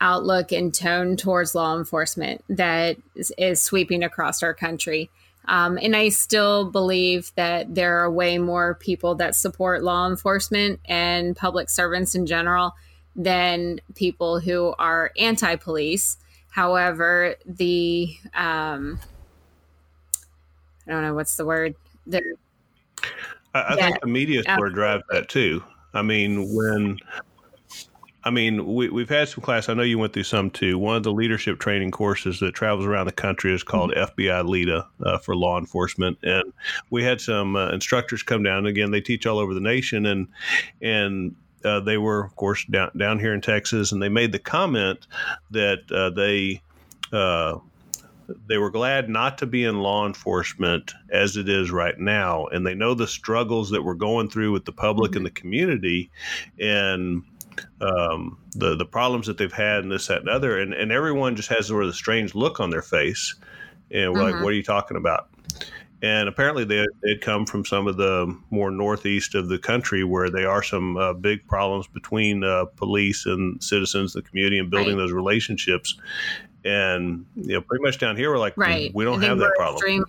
outlook 0.00 0.52
and 0.52 0.74
tone 0.74 1.16
towards 1.16 1.54
law 1.54 1.76
enforcement 1.76 2.44
that 2.48 2.96
is, 3.14 3.32
is 3.38 3.62
sweeping 3.62 4.02
across 4.02 4.42
our 4.42 4.54
country. 4.54 5.10
Um, 5.48 5.78
and 5.80 5.94
I 5.94 6.08
still 6.08 6.70
believe 6.70 7.32
that 7.36 7.74
there 7.74 7.98
are 8.00 8.10
way 8.10 8.38
more 8.38 8.74
people 8.74 9.14
that 9.16 9.36
support 9.36 9.82
law 9.82 10.08
enforcement 10.08 10.80
and 10.86 11.36
public 11.36 11.70
servants 11.70 12.14
in 12.14 12.26
general 12.26 12.74
than 13.14 13.80
people 13.94 14.40
who 14.40 14.74
are 14.78 15.12
anti 15.16 15.56
police. 15.56 16.18
However, 16.50 17.36
the, 17.46 18.16
um, 18.34 18.98
I 20.86 20.90
don't 20.90 21.02
know 21.02 21.14
what's 21.14 21.36
the 21.36 21.44
word. 21.44 21.76
The, 22.06 22.36
I, 23.54 23.60
I 23.60 23.76
yeah. 23.76 23.86
think 23.86 24.00
the 24.00 24.06
media 24.08 24.42
sort 24.42 24.68
of 24.68 24.74
drives 24.74 25.04
that 25.10 25.28
too. 25.28 25.62
I 25.94 26.02
mean, 26.02 26.54
when 26.54 26.98
I 28.26 28.30
mean, 28.30 28.74
we, 28.74 28.88
we've 28.88 29.08
had 29.08 29.28
some 29.28 29.44
class. 29.44 29.68
I 29.68 29.74
know 29.74 29.84
you 29.84 29.98
went 29.98 30.12
through 30.12 30.24
some 30.24 30.50
too. 30.50 30.78
One 30.78 30.96
of 30.96 31.04
the 31.04 31.12
leadership 31.12 31.60
training 31.60 31.92
courses 31.92 32.40
that 32.40 32.56
travels 32.56 32.84
around 32.84 33.06
the 33.06 33.12
country 33.12 33.54
is 33.54 33.62
called 33.62 33.92
mm-hmm. 33.92 34.20
FBI 34.20 34.44
LEEDA 34.44 34.84
uh, 35.04 35.18
for 35.18 35.36
law 35.36 35.60
enforcement, 35.60 36.18
and 36.24 36.52
we 36.90 37.04
had 37.04 37.20
some 37.20 37.54
uh, 37.54 37.70
instructors 37.70 38.24
come 38.24 38.42
down. 38.42 38.66
Again, 38.66 38.90
they 38.90 39.00
teach 39.00 39.28
all 39.28 39.38
over 39.38 39.54
the 39.54 39.60
nation, 39.60 40.06
and 40.06 40.26
and 40.82 41.36
uh, 41.64 41.78
they 41.78 41.98
were, 41.98 42.24
of 42.24 42.34
course, 42.34 42.64
down 42.64 42.90
down 42.98 43.20
here 43.20 43.32
in 43.32 43.40
Texas, 43.40 43.92
and 43.92 44.02
they 44.02 44.08
made 44.08 44.32
the 44.32 44.40
comment 44.40 45.06
that 45.52 45.88
uh, 45.92 46.10
they 46.10 46.62
uh, 47.12 47.58
they 48.48 48.58
were 48.58 48.70
glad 48.70 49.08
not 49.08 49.38
to 49.38 49.46
be 49.46 49.64
in 49.64 49.80
law 49.80 50.06
enforcement 50.06 50.92
as 51.10 51.36
it 51.36 51.48
is 51.48 51.70
right 51.70 51.98
now 51.98 52.46
and 52.46 52.66
they 52.66 52.74
know 52.74 52.94
the 52.94 53.06
struggles 53.06 53.70
that 53.70 53.82
we're 53.82 53.94
going 53.94 54.28
through 54.28 54.52
with 54.52 54.64
the 54.64 54.72
public 54.72 55.12
mm-hmm. 55.12 55.18
and 55.18 55.26
the 55.26 55.30
community 55.30 56.10
and 56.60 57.22
um, 57.80 58.38
the 58.52 58.76
the 58.76 58.84
problems 58.84 59.26
that 59.26 59.38
they've 59.38 59.52
had 59.52 59.82
and 59.82 59.92
this 59.92 60.08
that 60.08 60.20
and 60.20 60.28
other 60.28 60.58
and, 60.58 60.74
and 60.74 60.92
everyone 60.92 61.36
just 61.36 61.48
has 61.48 61.66
sort 61.66 61.84
of 61.84 61.90
a 61.90 61.94
strange 61.94 62.34
look 62.34 62.60
on 62.60 62.70
their 62.70 62.82
face 62.82 63.34
and 63.90 64.12
we're 64.12 64.20
mm-hmm. 64.20 64.36
like 64.36 64.44
what 64.44 64.52
are 64.52 64.56
you 64.56 64.62
talking 64.62 64.96
about 64.96 65.28
and 66.02 66.28
apparently 66.28 66.64
they 66.64 66.84
had 67.08 67.20
come 67.22 67.46
from 67.46 67.64
some 67.64 67.86
of 67.86 67.96
the 67.96 68.36
more 68.50 68.70
northeast 68.70 69.34
of 69.34 69.48
the 69.48 69.58
country 69.58 70.04
where 70.04 70.28
there 70.28 70.50
are 70.50 70.62
some 70.62 70.96
uh, 70.96 71.12
big 71.14 71.46
problems 71.46 71.86
between 71.86 72.44
uh, 72.44 72.66
police 72.76 73.24
and 73.24 73.62
citizens 73.62 74.12
the 74.12 74.22
community 74.22 74.58
and 74.58 74.70
building 74.70 74.96
right. 74.96 75.02
those 75.02 75.12
relationships 75.12 75.98
and 76.66 77.24
you 77.36 77.54
know 77.54 77.60
pretty 77.60 77.82
much 77.82 77.98
down 77.98 78.16
here 78.16 78.30
we're 78.30 78.38
like 78.38 78.56
right. 78.56 78.92
we 78.94 79.04
don't 79.04 79.22
have 79.22 79.38
that 79.38 79.52
problem 79.56 79.76
extreme. 79.76 80.04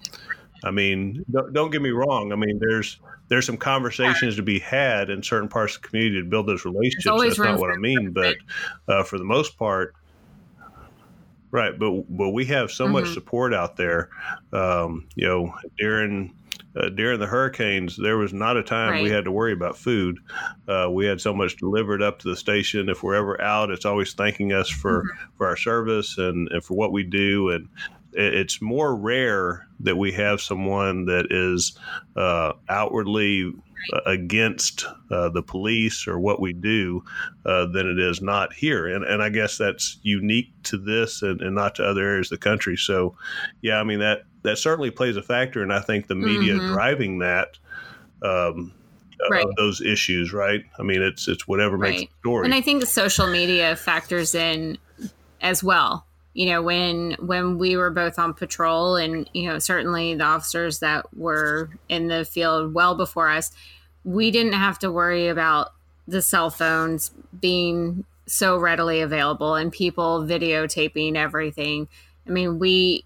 i 0.63 0.71
mean 0.71 1.23
don't, 1.29 1.53
don't, 1.53 1.69
get 1.69 1.81
me 1.81 1.91
wrong 1.91 2.31
i 2.31 2.35
mean 2.35 2.59
there's 2.59 2.99
there's 3.27 3.45
some 3.45 3.57
conversations 3.57 4.35
to 4.35 4.41
be 4.41 4.57
had 4.59 5.09
in 5.09 5.21
certain 5.21 5.47
parts 5.47 5.75
of 5.75 5.81
the 5.81 5.87
community 5.87 6.19
to 6.19 6.27
build 6.27 6.47
those 6.47 6.65
relationships 6.65 7.21
that's 7.21 7.37
not 7.37 7.59
what 7.59 7.71
i 7.71 7.77
mean 7.77 8.11
but 8.11 8.35
uh, 8.87 9.03
for 9.03 9.19
the 9.19 9.23
most 9.23 9.57
part 9.57 9.93
right 11.51 11.77
but 11.77 12.03
but 12.09 12.29
we 12.29 12.43
have 12.43 12.71
so 12.71 12.85
mm-hmm. 12.85 12.93
much 12.93 13.13
support 13.13 13.53
out 13.53 13.77
there 13.77 14.09
um, 14.51 15.07
you 15.15 15.27
know 15.27 15.53
during 15.77 16.33
uh, 16.75 16.89
during 16.89 17.19
the 17.19 17.25
hurricanes, 17.25 17.97
there 17.97 18.17
was 18.17 18.33
not 18.33 18.57
a 18.57 18.63
time 18.63 18.91
right. 18.91 19.03
we 19.03 19.09
had 19.09 19.25
to 19.25 19.31
worry 19.31 19.53
about 19.53 19.77
food. 19.77 20.19
Uh, 20.67 20.87
we 20.91 21.05
had 21.05 21.19
so 21.19 21.33
much 21.33 21.57
delivered 21.57 22.01
up 22.01 22.19
to 22.19 22.29
the 22.29 22.35
station. 22.35 22.89
If 22.89 23.03
we're 23.03 23.15
ever 23.15 23.39
out, 23.41 23.71
it's 23.71 23.85
always 23.85 24.13
thanking 24.13 24.53
us 24.53 24.69
for, 24.69 25.03
mm-hmm. 25.03 25.37
for 25.37 25.47
our 25.47 25.57
service 25.57 26.17
and, 26.17 26.47
and 26.51 26.63
for 26.63 26.75
what 26.75 26.91
we 26.91 27.03
do. 27.03 27.49
And 27.49 27.69
it's 28.13 28.61
more 28.61 28.95
rare 28.95 29.67
that 29.81 29.97
we 29.97 30.11
have 30.13 30.41
someone 30.41 31.05
that 31.05 31.27
is 31.29 31.77
uh, 32.15 32.53
outwardly 32.69 33.53
against 34.05 34.85
uh, 35.11 35.29
the 35.29 35.41
police 35.41 36.07
or 36.07 36.19
what 36.19 36.41
we 36.41 36.53
do 36.53 37.03
uh, 37.45 37.65
than 37.67 37.87
it 37.87 37.99
is 37.99 38.21
not 38.21 38.53
here. 38.53 38.87
And, 38.87 39.05
and 39.05 39.21
I 39.21 39.29
guess 39.29 39.57
that's 39.57 39.99
unique 40.01 40.51
to 40.63 40.77
this 40.77 41.21
and, 41.21 41.41
and, 41.41 41.55
not 41.55 41.75
to 41.75 41.85
other 41.85 42.01
areas 42.01 42.31
of 42.31 42.39
the 42.39 42.43
country. 42.43 42.75
So, 42.75 43.15
yeah, 43.61 43.79
I 43.79 43.83
mean, 43.83 43.99
that, 43.99 44.23
that 44.47 44.57
certainly 44.57 44.91
plays 44.91 45.15
a 45.15 45.23
factor. 45.23 45.61
And 45.61 45.71
I 45.71 45.79
think 45.79 46.07
the 46.07 46.15
media 46.15 46.55
mm-hmm. 46.55 46.73
driving 46.73 47.19
that. 47.19 47.57
Um, 48.21 48.73
right. 49.29 49.45
of 49.45 49.55
those 49.57 49.79
issues, 49.79 50.33
right? 50.33 50.63
I 50.79 50.83
mean, 50.83 51.03
it's 51.03 51.27
it's 51.27 51.47
whatever 51.47 51.77
right. 51.77 51.99
makes 51.99 52.11
the 52.11 52.19
story. 52.19 52.45
And 52.45 52.53
I 52.55 52.61
think 52.61 52.81
the 52.81 52.87
social 52.87 53.27
media 53.27 53.75
factors 53.75 54.33
in 54.33 54.79
as 55.41 55.63
well 55.63 56.07
you 56.37 56.45
know 56.45 56.61
when 56.61 57.13
when 57.19 57.57
we 57.57 57.75
were 57.75 57.89
both 57.89 58.17
on 58.19 58.33
patrol 58.33 58.95
and 58.95 59.29
you 59.33 59.49
know 59.49 59.57
certainly 59.59 60.13
the 60.13 60.23
officers 60.23 60.79
that 60.79 61.05
were 61.17 61.69
in 61.89 62.07
the 62.07 62.23
field 62.23 62.73
well 62.73 62.95
before 62.95 63.29
us 63.29 63.51
we 64.05 64.31
didn't 64.31 64.53
have 64.53 64.79
to 64.79 64.91
worry 64.91 65.27
about 65.27 65.73
the 66.07 66.21
cell 66.21 66.49
phones 66.49 67.11
being 67.41 68.05
so 68.27 68.57
readily 68.57 69.01
available 69.01 69.55
and 69.55 69.71
people 69.71 70.23
videotaping 70.23 71.15
everything 71.15 71.87
i 72.27 72.29
mean 72.29 72.59
we 72.59 73.03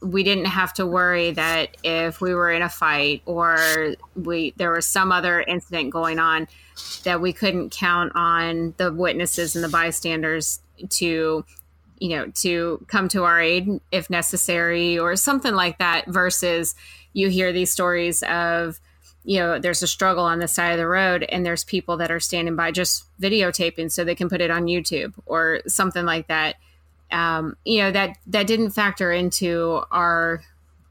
we 0.00 0.22
didn't 0.22 0.46
have 0.46 0.72
to 0.74 0.86
worry 0.86 1.30
that 1.32 1.76
if 1.84 2.20
we 2.20 2.34
were 2.34 2.50
in 2.50 2.62
a 2.62 2.68
fight 2.68 3.22
or 3.24 3.94
we 4.16 4.52
there 4.56 4.72
was 4.72 4.86
some 4.86 5.12
other 5.12 5.40
incident 5.40 5.90
going 5.90 6.18
on 6.18 6.48
that 7.04 7.20
we 7.20 7.32
couldn't 7.32 7.70
count 7.70 8.12
on 8.14 8.74
the 8.78 8.92
witnesses 8.92 9.54
and 9.54 9.64
the 9.64 9.68
bystanders 9.68 10.60
to 10.88 11.44
you 12.00 12.08
know, 12.08 12.26
to 12.34 12.84
come 12.88 13.08
to 13.08 13.24
our 13.24 13.40
aid 13.40 13.80
if 13.92 14.10
necessary 14.10 14.98
or 14.98 15.14
something 15.14 15.54
like 15.54 15.78
that 15.78 16.06
versus 16.08 16.74
you 17.12 17.28
hear 17.28 17.52
these 17.52 17.70
stories 17.70 18.22
of, 18.22 18.80
you 19.22 19.38
know, 19.38 19.58
there's 19.58 19.82
a 19.82 19.86
struggle 19.86 20.24
on 20.24 20.38
the 20.38 20.48
side 20.48 20.72
of 20.72 20.78
the 20.78 20.86
road 20.86 21.24
and 21.28 21.44
there's 21.44 21.62
people 21.62 21.98
that 21.98 22.10
are 22.10 22.18
standing 22.18 22.56
by 22.56 22.70
just 22.70 23.04
videotaping 23.20 23.92
so 23.92 24.02
they 24.02 24.14
can 24.14 24.30
put 24.30 24.40
it 24.40 24.50
on 24.50 24.64
YouTube 24.64 25.12
or 25.26 25.60
something 25.66 26.06
like 26.06 26.26
that. 26.28 26.56
Um, 27.12 27.56
you 27.64 27.80
know, 27.80 27.90
that 27.90 28.18
that 28.28 28.46
didn't 28.46 28.70
factor 28.70 29.12
into 29.12 29.82
our 29.90 30.42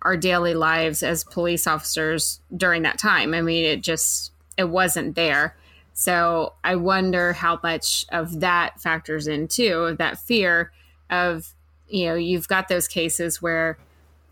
our 0.02 0.18
daily 0.18 0.54
lives 0.54 1.04
as 1.04 1.24
police 1.24 1.68
officers 1.68 2.40
during 2.56 2.84
that 2.84 2.98
time. 2.98 3.34
I 3.34 3.42
mean, 3.42 3.66
it 3.66 3.82
just 3.82 4.32
it 4.58 4.70
wasn't 4.70 5.16
there. 5.16 5.56
So 5.94 6.54
I 6.64 6.76
wonder 6.76 7.34
how 7.34 7.60
much 7.62 8.06
of 8.12 8.40
that 8.40 8.80
factors 8.80 9.28
in 9.28 9.48
too, 9.48 9.84
of 9.84 9.98
that 9.98 10.20
fear 10.20 10.72
of 11.10 11.54
you 11.90 12.06
know 12.06 12.16
you've 12.16 12.48
got 12.48 12.68
those 12.68 12.88
cases 12.88 13.42
where 13.42 13.78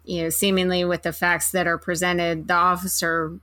you 0.05 0.23
know 0.23 0.29
seemingly 0.29 0.85
with 0.85 1.03
the 1.03 1.11
facts 1.11 1.51
that 1.51 1.67
are 1.67 1.77
presented 1.77 2.47
the 2.47 2.53
officer 2.53 3.39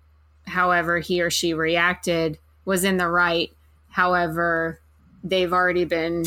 however 0.46 1.00
he 1.00 1.20
or 1.20 1.30
she 1.30 1.52
reacted 1.52 2.38
was 2.64 2.84
in 2.84 2.96
the 2.96 3.08
right 3.08 3.52
however 3.90 4.80
they've 5.22 5.52
already 5.52 5.84
been 5.84 6.24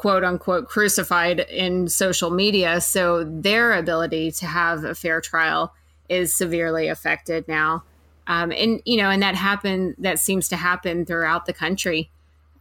quote 0.00 0.24
unquote 0.24 0.66
crucified 0.66 1.40
in 1.40 1.86
social 1.86 2.30
media. 2.30 2.80
So 2.80 3.22
their 3.22 3.74
ability 3.74 4.30
to 4.32 4.46
have 4.46 4.82
a 4.82 4.94
fair 4.94 5.20
trial 5.20 5.74
is 6.08 6.34
severely 6.34 6.88
affected 6.88 7.46
now. 7.46 7.84
Um, 8.26 8.50
and 8.50 8.80
you 8.86 8.96
know 8.96 9.10
and 9.10 9.22
that 9.22 9.34
happened 9.34 9.96
that 9.98 10.18
seems 10.18 10.48
to 10.48 10.56
happen 10.56 11.04
throughout 11.04 11.44
the 11.44 11.52
country. 11.52 12.10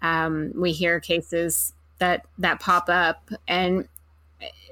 Um, 0.02 0.52
we 0.54 0.73
hear 0.73 0.99
cases 0.99 1.71
that 1.99 2.25
that 2.39 2.60
pop 2.60 2.89
up. 2.89 3.32
And 3.47 3.88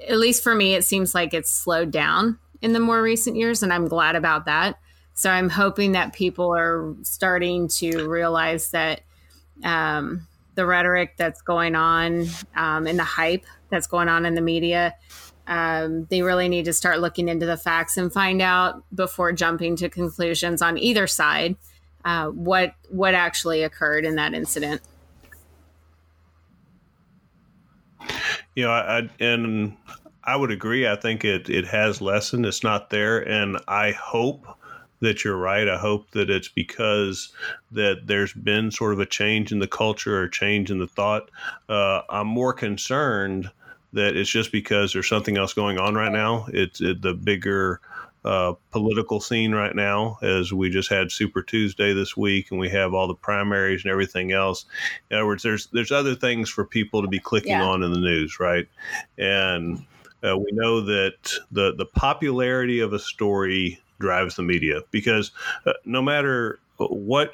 at 0.06 0.18
least 0.18 0.42
for 0.42 0.54
me 0.54 0.74
it 0.74 0.84
seems 0.84 1.14
like 1.14 1.32
it's 1.32 1.50
slowed 1.50 1.90
down 1.90 2.38
in 2.60 2.74
the 2.74 2.80
more 2.80 3.00
recent 3.00 3.36
years 3.36 3.62
and 3.62 3.72
i'm 3.72 3.88
glad 3.88 4.14
about 4.14 4.44
that. 4.44 4.78
So 5.14 5.30
i'm 5.30 5.48
hoping 5.48 5.92
that 5.92 6.12
people 6.12 6.54
are 6.54 6.94
starting 7.02 7.68
to 7.78 8.06
realize 8.06 8.72
that 8.72 9.00
um, 9.64 10.26
the 10.58 10.66
rhetoric 10.66 11.14
that's 11.16 11.40
going 11.40 11.76
on 11.76 12.26
um, 12.56 12.88
and 12.88 12.98
the 12.98 13.04
hype 13.04 13.44
that's 13.70 13.86
going 13.86 14.08
on 14.08 14.26
in 14.26 14.34
the 14.34 14.40
media 14.40 14.92
um, 15.46 16.04
they 16.10 16.20
really 16.20 16.48
need 16.48 16.64
to 16.64 16.72
start 16.72 16.98
looking 16.98 17.28
into 17.28 17.46
the 17.46 17.56
facts 17.56 17.96
and 17.96 18.12
find 18.12 18.42
out 18.42 18.82
before 18.92 19.32
jumping 19.32 19.76
to 19.76 19.88
conclusions 19.88 20.60
on 20.60 20.76
either 20.76 21.06
side 21.06 21.54
uh, 22.04 22.26
what 22.26 22.74
what 22.88 23.14
actually 23.14 23.62
occurred 23.62 24.04
in 24.04 24.16
that 24.16 24.34
incident 24.34 24.82
You 28.54 28.64
know, 28.64 28.70
I, 28.72 28.98
I, 28.98 29.10
and 29.20 29.76
I 30.24 30.34
would 30.34 30.50
agree. 30.50 30.88
I 30.88 30.96
think 30.96 31.24
it 31.24 31.48
it 31.48 31.64
has 31.66 32.00
lessened. 32.00 32.44
It's 32.44 32.64
not 32.64 32.90
there, 32.90 33.20
and 33.20 33.56
I 33.68 33.92
hope 33.92 34.46
that 35.00 35.24
you're 35.24 35.36
right. 35.36 35.68
I 35.68 35.78
hope 35.78 36.10
that 36.12 36.30
it's 36.30 36.48
because 36.48 37.32
that 37.72 38.06
there's 38.06 38.32
been 38.32 38.70
sort 38.70 38.92
of 38.92 39.00
a 39.00 39.06
change 39.06 39.52
in 39.52 39.58
the 39.58 39.68
culture 39.68 40.20
or 40.20 40.28
change 40.28 40.70
in 40.70 40.78
the 40.78 40.86
thought. 40.86 41.30
Uh, 41.68 42.02
I'm 42.08 42.26
more 42.26 42.52
concerned 42.52 43.50
that 43.92 44.16
it's 44.16 44.30
just 44.30 44.52
because 44.52 44.92
there's 44.92 45.08
something 45.08 45.38
else 45.38 45.54
going 45.54 45.78
on 45.78 45.94
right 45.94 46.12
now. 46.12 46.46
It's 46.52 46.80
it, 46.80 47.00
the 47.02 47.14
bigger 47.14 47.80
uh, 48.24 48.54
political 48.70 49.20
scene 49.20 49.54
right 49.54 49.74
now, 49.74 50.18
as 50.22 50.52
we 50.52 50.68
just 50.68 50.90
had 50.90 51.10
Super 51.10 51.42
Tuesday 51.42 51.92
this 51.94 52.16
week, 52.16 52.50
and 52.50 52.60
we 52.60 52.68
have 52.68 52.92
all 52.92 53.06
the 53.06 53.14
primaries 53.14 53.84
and 53.84 53.90
everything 53.90 54.32
else. 54.32 54.66
In 55.10 55.16
other 55.16 55.26
words, 55.26 55.42
there's 55.42 55.68
there's 55.68 55.92
other 55.92 56.14
things 56.14 56.50
for 56.50 56.64
people 56.64 57.00
to 57.02 57.08
be 57.08 57.20
clicking 57.20 57.52
yeah. 57.52 57.64
on 57.64 57.82
in 57.82 57.92
the 57.92 58.00
news, 58.00 58.38
right? 58.40 58.68
And 59.16 59.86
uh, 60.22 60.36
we 60.36 60.50
know 60.52 60.80
that 60.82 61.32
the 61.52 61.74
the 61.74 61.86
popularity 61.86 62.80
of 62.80 62.92
a 62.92 62.98
story 62.98 63.80
drives 64.00 64.36
the 64.36 64.42
media 64.42 64.80
because 64.90 65.30
uh, 65.66 65.72
no 65.84 66.02
matter 66.02 66.58
what 66.78 67.32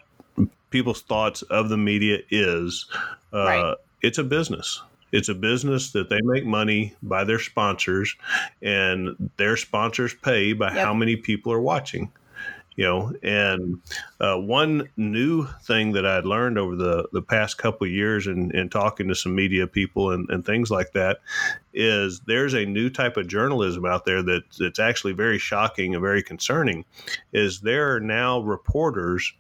people's 0.71 1.03
thoughts 1.03 1.43
of 1.43 1.69
the 1.69 1.77
media 1.77 2.19
is, 2.31 2.87
uh, 3.33 3.45
right. 3.45 3.75
it's 4.03 4.19
a 4.19 4.25
business 4.25 4.81
it's 5.15 5.29
a 5.29 5.35
business 5.35 5.93
that 5.93 6.09
they 6.11 6.21
make 6.23 6.45
money 6.45 6.93
by 7.01 7.23
their 7.23 7.39
sponsors, 7.39 8.17
and 8.61 9.31
their 9.37 9.57
sponsors 9.57 10.13
pay 10.13 10.55
by 10.55 10.75
yep. 10.75 10.85
how 10.85 10.93
many 10.93 11.15
people 11.15 11.53
are 11.53 11.61
watching. 11.61 12.11
You 12.77 12.85
know, 12.85 13.13
and 13.23 13.81
uh, 14.21 14.37
one 14.37 14.89
new 14.97 15.47
thing 15.63 15.93
that 15.93 16.05
I'd 16.05 16.25
learned 16.25 16.59
over 16.59 16.75
the, 16.75 17.09
the 17.13 17.23
past 17.23 17.57
couple 17.57 17.87
years 17.87 18.27
in, 18.27 18.51
in 18.51 18.69
talking 18.69 19.07
to 19.09 19.15
some 19.15 19.35
media 19.35 19.67
people 19.69 20.11
and, 20.11 20.29
and 20.29 20.45
things 20.45 20.73
like 20.73 20.93
that 20.93 21.21
is 21.73 22.21
there's 22.27 22.55
a 22.55 22.67
new 22.67 22.91
type 22.91 23.17
of 23.17 23.29
journalism 23.29 23.85
out 23.85 24.05
there 24.05 24.23
that 24.23 24.43
that's 24.59 24.81
actually 24.81 25.13
very 25.13 25.39
shocking 25.39 25.95
and 25.95 26.03
very 26.03 26.23
concerning. 26.23 26.85
Is 27.33 27.61
there 27.61 27.95
are 27.95 28.01
now 28.01 28.41
reporters 28.41 29.33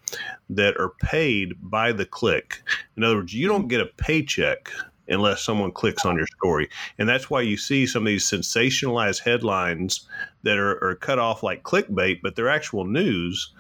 that 0.51 0.77
are 0.77 0.91
paid 1.01 1.55
by 1.61 1.93
the 1.93 2.07
click. 2.07 2.63
In 2.97 3.05
other 3.05 3.17
words, 3.17 3.35
you 3.35 3.49
don't 3.49 3.69
get 3.69 3.81
a 3.81 3.87
paycheck 3.87 4.71
unless 5.09 5.43
someone 5.43 5.73
clicks 5.73 6.05
on 6.05 6.17
your 6.17 6.27
story. 6.39 6.69
And 6.99 7.09
that's 7.09 7.29
why 7.29 7.43
you 7.43 7.57
see 7.57 7.87
some 7.87 8.03
of 8.03 8.07
these 8.07 8.29
sensationalized 8.29 9.21
headlines 9.21 10.07
that 10.43 10.59
are, 10.59 10.83
are 10.83 10.95
cut 10.97 11.19
off 11.19 11.43
like 11.43 11.63
clickbait, 11.63 12.21
but 12.23 12.37
they're 12.37 12.49
actual 12.49 12.85
news. 12.85 13.53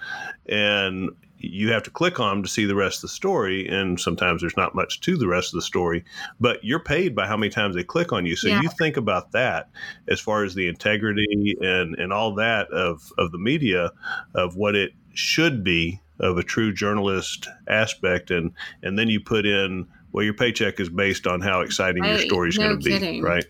And 0.46 1.10
you 1.38 1.72
have 1.72 1.82
to 1.82 1.90
click 1.90 2.20
on 2.20 2.36
them 2.36 2.42
to 2.42 2.48
see 2.48 2.64
the 2.64 2.74
rest 2.74 2.98
of 2.98 3.02
the 3.02 3.08
story. 3.08 3.68
And 3.68 4.00
sometimes 4.00 4.40
there's 4.40 4.56
not 4.56 4.74
much 4.74 5.00
to 5.00 5.16
the 5.16 5.28
rest 5.28 5.52
of 5.52 5.58
the 5.58 5.62
story, 5.62 6.04
but 6.40 6.64
you're 6.64 6.80
paid 6.80 7.14
by 7.14 7.26
how 7.26 7.36
many 7.36 7.50
times 7.50 7.74
they 7.74 7.84
click 7.84 8.12
on 8.12 8.26
you. 8.26 8.36
So 8.36 8.48
yeah. 8.48 8.62
you 8.62 8.68
think 8.78 8.96
about 8.96 9.32
that 9.32 9.68
as 10.08 10.20
far 10.20 10.44
as 10.44 10.54
the 10.54 10.68
integrity 10.68 11.56
and, 11.60 11.94
and 11.96 12.12
all 12.12 12.34
that 12.36 12.68
of, 12.70 13.12
of 13.18 13.32
the 13.32 13.38
media, 13.38 13.90
of 14.34 14.56
what 14.56 14.74
it 14.74 14.92
should 15.12 15.62
be 15.62 16.00
of 16.20 16.38
a 16.38 16.42
true 16.42 16.72
journalist 16.72 17.48
aspect. 17.68 18.30
And, 18.30 18.52
and 18.82 18.98
then 18.98 19.08
you 19.08 19.20
put 19.20 19.46
in 19.46 19.86
well, 20.14 20.22
your 20.22 20.32
paycheck 20.32 20.78
is 20.78 20.88
based 20.88 21.26
on 21.26 21.40
how 21.40 21.60
exciting 21.60 22.04
your 22.04 22.18
story 22.18 22.50
is 22.50 22.56
no 22.56 22.76
going 22.76 22.80
to 22.80 23.00
be, 23.00 23.20
right? 23.20 23.44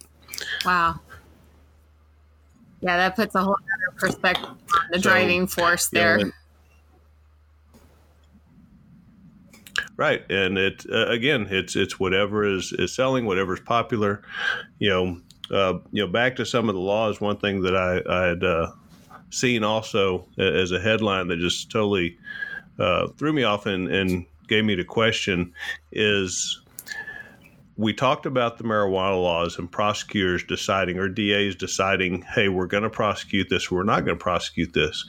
Wow. 0.65 0.99
Yeah, 2.81 2.97
that 2.97 3.17
puts 3.17 3.35
a 3.35 3.43
whole 3.43 3.53
other 3.53 3.99
perspective 3.99 4.49
on 4.49 4.59
the 4.91 4.99
so, 4.99 5.11
driving 5.11 5.47
force 5.47 5.89
there. 5.89 6.17
Know, 6.17 6.31
right, 9.99 10.23
and 10.31 10.57
it 10.57 10.87
uh, 10.91 11.07
again, 11.09 11.49
it's 11.51 11.77
it's 11.77 12.01
whatever 12.01 12.45
is 12.45 12.73
is 12.73 12.95
selling, 12.95 13.27
whatever 13.27 13.55
is 13.55 13.61
popular. 13.61 14.23
You 14.79 14.89
know, 14.91 15.21
uh, 15.51 15.79
you 15.93 16.07
know, 16.07 16.11
back 16.11 16.35
to 16.37 16.47
some 16.47 16.71
of 16.71 16.75
the 16.75 16.81
laws. 16.81 17.21
One 17.21 17.37
thing 17.37 17.61
that 17.61 17.77
I 17.77 18.01
I 18.11 18.27
had 18.29 18.43
uh, 18.43 18.73
seen 19.29 19.65
also 19.65 20.27
as 20.39 20.73
a 20.73 20.81
headline 20.81 21.29
that 21.29 21.39
just 21.41 21.71
totally 21.71 22.17
uh, 22.79 23.09
threw 23.19 23.35
me 23.35 23.43
off 23.43 23.67
and 23.67 23.89
and 23.89 24.25
gave 24.49 24.65
me 24.65 24.75
the 24.75 24.85
question 24.85 25.53
is 25.93 26.61
we 27.77 27.93
talked 27.93 28.27
about 28.27 28.59
the 28.59 28.65
marijuana 28.65 29.21
laws 29.21 29.59
and 29.59 29.71
prosecutors 29.71 30.45
deciding 30.45 30.99
or 30.99 31.09
DAs 31.09 31.57
deciding, 31.57 32.23
hey, 32.23 32.49
we're 32.49 32.67
going 32.67 32.85
to 32.85 32.91
prosecute 32.91 33.49
this, 33.49 33.71
we're 33.71 33.83
not 33.83 34.05
going 34.05 34.17
to 34.17 34.23
prosecute 34.23 34.73
this. 34.73 35.05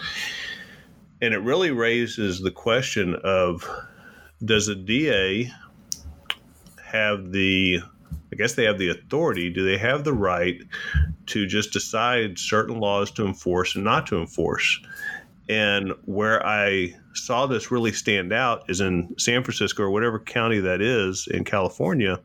and 1.22 1.34
it 1.34 1.40
really 1.40 1.72
raises 1.72 2.42
the 2.42 2.52
question 2.52 3.16
of 3.24 3.68
does 4.44 4.68
a 4.68 4.76
DA 4.76 5.52
have 6.84 7.32
the 7.32 7.80
I 8.32 8.36
guess 8.36 8.56
they 8.56 8.66
have 8.66 8.80
the 8.80 8.90
authority. 8.90 9.50
Do 9.50 9.64
they 9.64 9.78
have 9.78 10.04
the 10.04 10.14
right 10.14 10.62
to 11.28 11.46
just 11.46 11.72
decide 11.72 12.38
certain 12.38 12.80
laws 12.80 13.12
to 13.12 13.26
enforce 13.26 13.76
and 13.76 13.84
not 13.84 14.08
to 14.08 14.20
enforce? 14.20 14.82
And 15.48 15.94
where 16.06 16.46
I 16.46 16.96
saw 17.14 17.46
this 17.46 17.70
really 17.70 17.92
stand 17.92 18.34
out 18.34 18.70
is 18.70 18.82
in 18.82 19.14
San 19.18 19.44
Francisco 19.44 19.84
or 19.84 19.92
whatever 19.92 20.20
county 20.20 20.60
that 20.60 20.82
is 20.82 21.28
in 21.30 21.44
California, 21.44 22.20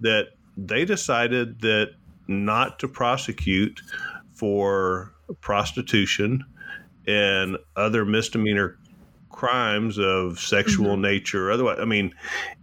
that 0.00 0.28
they 0.56 0.84
decided 0.84 1.60
that 1.60 1.92
not 2.26 2.78
to 2.80 2.88
prosecute 2.88 3.80
for 4.34 5.12
prostitution 5.40 6.44
and 7.06 7.56
other 7.76 8.04
misdemeanor 8.04 8.78
crimes 9.30 9.98
of 9.98 10.38
sexual 10.38 10.92
mm-hmm. 10.92 11.02
nature 11.02 11.50
otherwise 11.50 11.78
i 11.80 11.84
mean 11.84 12.12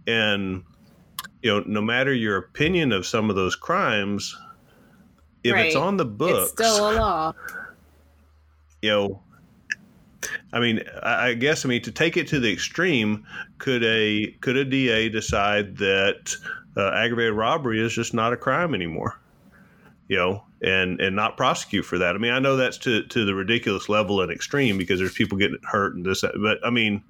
and 0.06 0.62
you 1.42 1.50
know 1.50 1.62
no 1.66 1.80
matter 1.80 2.12
your 2.12 2.36
opinion 2.36 2.92
of 2.92 3.06
some 3.06 3.30
of 3.30 3.36
those 3.36 3.56
crimes 3.56 4.36
if 5.42 5.52
right. 5.52 5.66
it's 5.66 5.76
on 5.76 5.96
the 5.96 6.04
books 6.04 6.52
it's 6.52 6.52
still 6.52 6.90
a 6.90 6.92
law 6.92 7.32
you 8.82 8.90
know 8.90 9.22
I 10.52 10.60
mean, 10.60 10.80
I 11.02 11.34
guess 11.34 11.64
I 11.64 11.68
mean 11.68 11.82
to 11.82 11.92
take 11.92 12.16
it 12.16 12.28
to 12.28 12.40
the 12.40 12.52
extreme, 12.52 13.26
could 13.58 13.84
a 13.84 14.34
could 14.40 14.56
a 14.56 14.64
DA 14.64 15.08
decide 15.08 15.76
that 15.78 16.34
uh, 16.76 16.90
aggravated 16.90 17.34
robbery 17.34 17.84
is 17.84 17.92
just 17.92 18.14
not 18.14 18.32
a 18.32 18.36
crime 18.36 18.74
anymore? 18.74 19.18
You 20.08 20.16
know, 20.16 20.44
and 20.62 21.00
and 21.00 21.14
not 21.14 21.36
prosecute 21.36 21.84
for 21.84 21.98
that. 21.98 22.14
I 22.14 22.18
mean, 22.18 22.32
I 22.32 22.38
know 22.38 22.56
that's 22.56 22.78
to 22.78 23.04
to 23.04 23.24
the 23.26 23.34
ridiculous 23.34 23.88
level 23.88 24.22
and 24.22 24.32
extreme 24.32 24.78
because 24.78 24.98
there's 25.00 25.12
people 25.12 25.36
getting 25.36 25.58
hurt 25.64 25.94
and 25.94 26.04
this, 26.04 26.22
but 26.22 26.58
I 26.64 26.70
mean, 26.70 27.02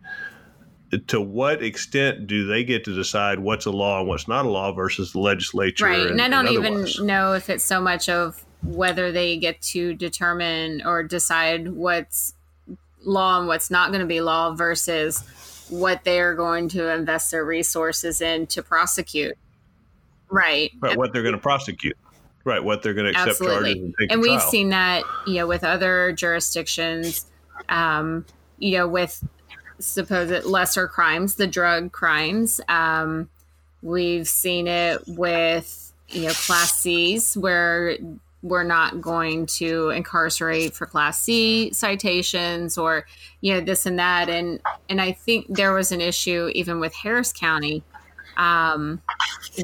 to 1.07 1.21
what 1.21 1.63
extent 1.63 2.27
do 2.27 2.47
they 2.47 2.65
get 2.65 2.85
to 2.85 2.95
decide 2.95 3.39
what's 3.39 3.67
a 3.67 3.71
law 3.71 4.01
and 4.01 4.09
what's 4.09 4.27
not 4.27 4.47
a 4.47 4.49
law 4.49 4.73
versus 4.73 5.13
the 5.13 5.21
legislature? 5.21 5.85
Right, 5.85 6.01
and, 6.01 6.21
and 6.21 6.23
I 6.23 6.29
don't 6.29 6.47
and 6.47 6.89
even 6.89 7.07
know 7.07 7.35
if 7.35 7.49
it's 7.49 7.65
so 7.65 7.81
much 7.81 8.09
of 8.09 8.45
whether 8.63 9.13
they 9.13 9.37
get 9.37 9.61
to 9.63 9.95
determine 9.95 10.83
or 10.85 11.05
decide 11.05 11.69
what's 11.73 12.35
law 13.09 13.39
and 13.39 13.49
what's 13.49 13.71
not 13.71 13.89
going 13.91 14.01
to 14.01 14.07
be 14.07 14.21
law 14.21 14.55
versus 14.55 15.23
what 15.71 16.05
they 16.05 16.21
are 16.21 16.35
going 16.35 16.69
to 16.69 16.93
invest 16.93 17.31
their 17.31 17.45
resources 17.45 18.21
in 18.21 18.47
to 18.49 18.63
prosecute. 18.63 19.37
Right. 20.31 20.71
Right. 20.81 20.97
What 20.97 21.13
they're 21.13 21.23
going 21.23 21.35
to 21.35 21.41
prosecute. 21.41 21.97
Right. 22.45 22.63
What 22.63 22.83
they're 22.83 22.95
going 22.95 23.07
to 23.07 23.11
accept 23.11 23.31
Absolutely. 23.31 23.75
charges 23.75 23.83
and 23.83 23.95
take 23.99 24.13
And 24.13 24.21
we've 24.21 24.39
trial. 24.39 24.51
seen 24.51 24.69
that, 24.71 25.03
you 25.27 25.35
know, 25.35 25.47
with 25.47 25.65
other 25.65 26.13
jurisdictions, 26.13 27.27
um, 27.69 28.25
you 28.59 28.79
know, 28.79 28.89
with 28.89 29.23
supposed 29.79 30.45
lesser 30.45 30.89
crimes, 30.89 31.37
the 31.37 31.47
drug 31.47 31.93
crimes. 31.93 32.61
Um, 32.69 33.29
we've 33.83 34.29
seen 34.29 34.67
it 34.67 35.03
with, 35.07 35.93
you 36.09 36.23
know, 36.23 36.33
class 36.33 36.75
C's 36.75 37.37
where 37.37 37.97
we're 38.43 38.65
not 38.65 39.01
going 39.01 39.47
to 39.47 39.91
incarcerate 39.91 40.75
for 40.75 40.87
class 40.87 41.21
C 41.23 41.73
citations 41.73 42.79
or 42.79 43.07
you 43.41 43.55
know 43.55 43.61
this 43.61 43.87
and 43.87 43.99
that. 43.99 44.29
And 44.29 44.61
and 44.89 45.01
I 45.01 45.13
think 45.13 45.47
there 45.49 45.73
was 45.73 45.93
an 45.93 46.01
issue 46.01 46.51
even 46.55 46.81
with 46.81 46.95
Harris 46.95 47.33
County 47.33 47.83
um, 48.37 49.03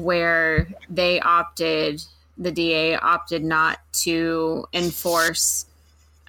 where 0.01 0.67
they 0.89 1.19
opted 1.19 2.01
the 2.37 2.51
DA 2.51 2.95
opted 2.95 3.43
not 3.43 3.79
to 4.03 4.65
enforce 4.73 5.65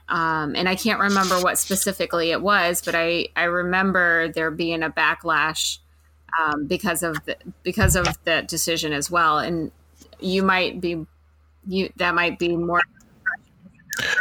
um, 0.08 0.54
and 0.54 0.68
I 0.68 0.76
can't 0.76 1.00
remember 1.00 1.40
what 1.40 1.58
specifically 1.58 2.30
it 2.30 2.40
was 2.40 2.80
but 2.80 2.94
I 2.94 3.26
I 3.34 3.44
remember 3.44 4.28
there 4.28 4.52
being 4.52 4.84
a 4.84 4.90
backlash 4.90 5.78
um, 6.38 6.66
because 6.66 7.02
of 7.02 7.24
the, 7.24 7.36
because 7.62 7.96
of 7.96 8.06
that 8.24 8.48
decision 8.48 8.92
as 8.92 9.10
well. 9.10 9.38
And 9.38 9.70
you 10.20 10.42
might 10.42 10.80
be 10.80 11.06
you 11.66 11.90
that 11.96 12.14
might 12.14 12.38
be 12.38 12.56
more 12.56 12.80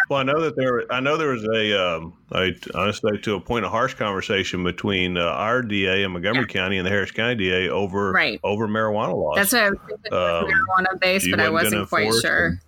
well, 0.10 0.20
I 0.20 0.24
know 0.24 0.42
that 0.42 0.56
there. 0.56 0.92
I 0.92 1.00
know 1.00 1.18
there 1.18 1.30
was 1.30 1.44
a. 1.44 1.98
Um, 1.98 2.14
I 2.32 2.56
honestly 2.74 3.18
to 3.20 3.36
a 3.36 3.42
point 3.42 3.66
of 3.66 3.72
harsh 3.72 3.94
conversation 3.96 4.64
between 4.64 5.18
uh, 5.18 5.24
our 5.24 5.62
DA 5.62 6.04
in 6.04 6.12
Montgomery 6.12 6.46
yeah. 6.48 6.54
County 6.54 6.78
and 6.78 6.86
the 6.86 6.90
Harris 6.90 7.12
County 7.12 7.36
DA 7.36 7.70
over 7.70 8.12
right. 8.12 8.40
over 8.44 8.68
marijuana 8.68 9.16
laws. 9.16 9.36
That's 9.36 9.54
what 9.54 9.64
I 9.64 9.70
was 9.70 9.80
thinking. 9.88 10.14
Um, 10.14 10.46
marijuana 10.46 11.00
based, 11.00 11.28
but 11.30 11.40
I 11.40 11.50
wasn't 11.50 11.90
quite 11.90 12.14
sure. 12.22 12.46
And, 12.48 12.60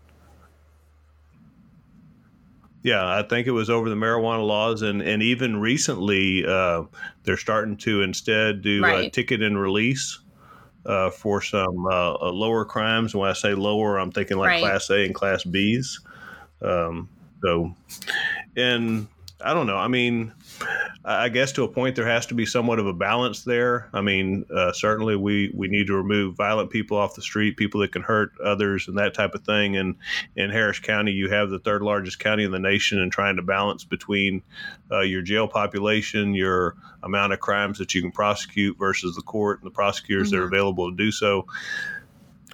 yeah, 2.84 3.18
I 3.18 3.24
think 3.24 3.48
it 3.48 3.52
was 3.52 3.70
over 3.70 3.90
the 3.90 3.96
marijuana 3.96 4.46
laws, 4.46 4.82
and 4.82 5.02
and 5.02 5.24
even 5.24 5.62
recently, 5.62 6.46
uh, 6.46 6.84
they're 7.24 7.38
starting 7.38 7.78
to 7.78 8.02
instead 8.02 8.62
do 8.62 8.82
right. 8.82 9.14
ticket 9.14 9.42
and 9.42 9.60
release 9.60 10.20
uh, 10.88 11.10
for 11.10 11.42
some 11.42 11.86
uh, 11.86 12.14
uh, 12.14 12.32
lower 12.32 12.66
crimes. 12.66 13.14
When 13.14 13.30
I 13.30 13.34
say 13.34 13.54
lower, 13.54 13.98
I'm 14.00 14.12
thinking 14.12 14.38
like 14.38 14.48
right. 14.48 14.62
Class 14.62 14.90
A 14.90 15.06
and 15.06 15.14
Class 15.14 15.44
Bs. 15.44 16.00
Um, 16.62 17.10
so, 17.44 17.76
and 18.56 19.08
I 19.40 19.54
don't 19.54 19.68
know. 19.68 19.78
I 19.78 19.88
mean, 19.88 20.34
I 21.06 21.30
guess 21.30 21.52
to 21.54 21.64
a 21.64 21.68
point 21.68 21.96
there 21.96 22.08
has 22.08 22.26
to 22.28 22.34
be 22.34 22.46
somewhat 22.48 22.80
of 22.80 22.88
a 22.88 22.94
balance 22.94 23.44
there. 23.44 23.88
I 23.94 24.02
mean, 24.02 24.46
uh, 24.54 24.72
certainly 24.72 25.16
we, 25.16 25.52
we 25.54 25.68
need 25.68 25.88
to 25.88 25.96
remove 25.96 26.36
violent 26.36 26.72
people 26.72 26.98
off 26.98 27.14
the 27.14 27.22
street, 27.22 27.56
people 27.56 27.82
that 27.82 27.92
can 27.92 28.02
hurt 28.02 28.32
others, 28.44 28.88
and 28.88 28.98
that 28.98 29.14
type 29.14 29.36
of 29.36 29.44
thing. 29.44 29.78
And 29.78 29.96
in 30.36 30.50
Harris 30.50 30.80
County, 30.80 31.12
you 31.12 31.30
have 31.30 31.52
the 31.52 31.60
third 31.60 31.84
largest 31.84 32.18
county 32.18 32.46
in 32.46 32.52
the 32.52 32.60
nation, 32.60 33.00
and 33.00 33.12
trying 33.12 33.36
to 33.36 33.44
balance 33.44 33.84
between 33.84 34.42
uh, 34.92 35.02
your 35.02 35.22
jail 35.22 35.48
population, 35.48 36.34
your 36.34 36.76
amount 37.04 37.32
of 37.32 37.40
crimes 37.40 37.78
that 37.78 37.94
you 37.94 38.02
can 38.02 38.12
prosecute 38.12 38.76
versus 38.80 39.16
the 39.16 39.22
court 39.22 39.60
and 39.60 39.68
the 39.68 39.74
prosecutors 39.74 40.30
mm-hmm. 40.30 40.36
that 40.36 40.42
are 40.42 40.46
mm-hmm. 40.48 40.56
available 40.56 40.90
to 40.90 40.98
do 40.98 41.12
so. 41.12 41.46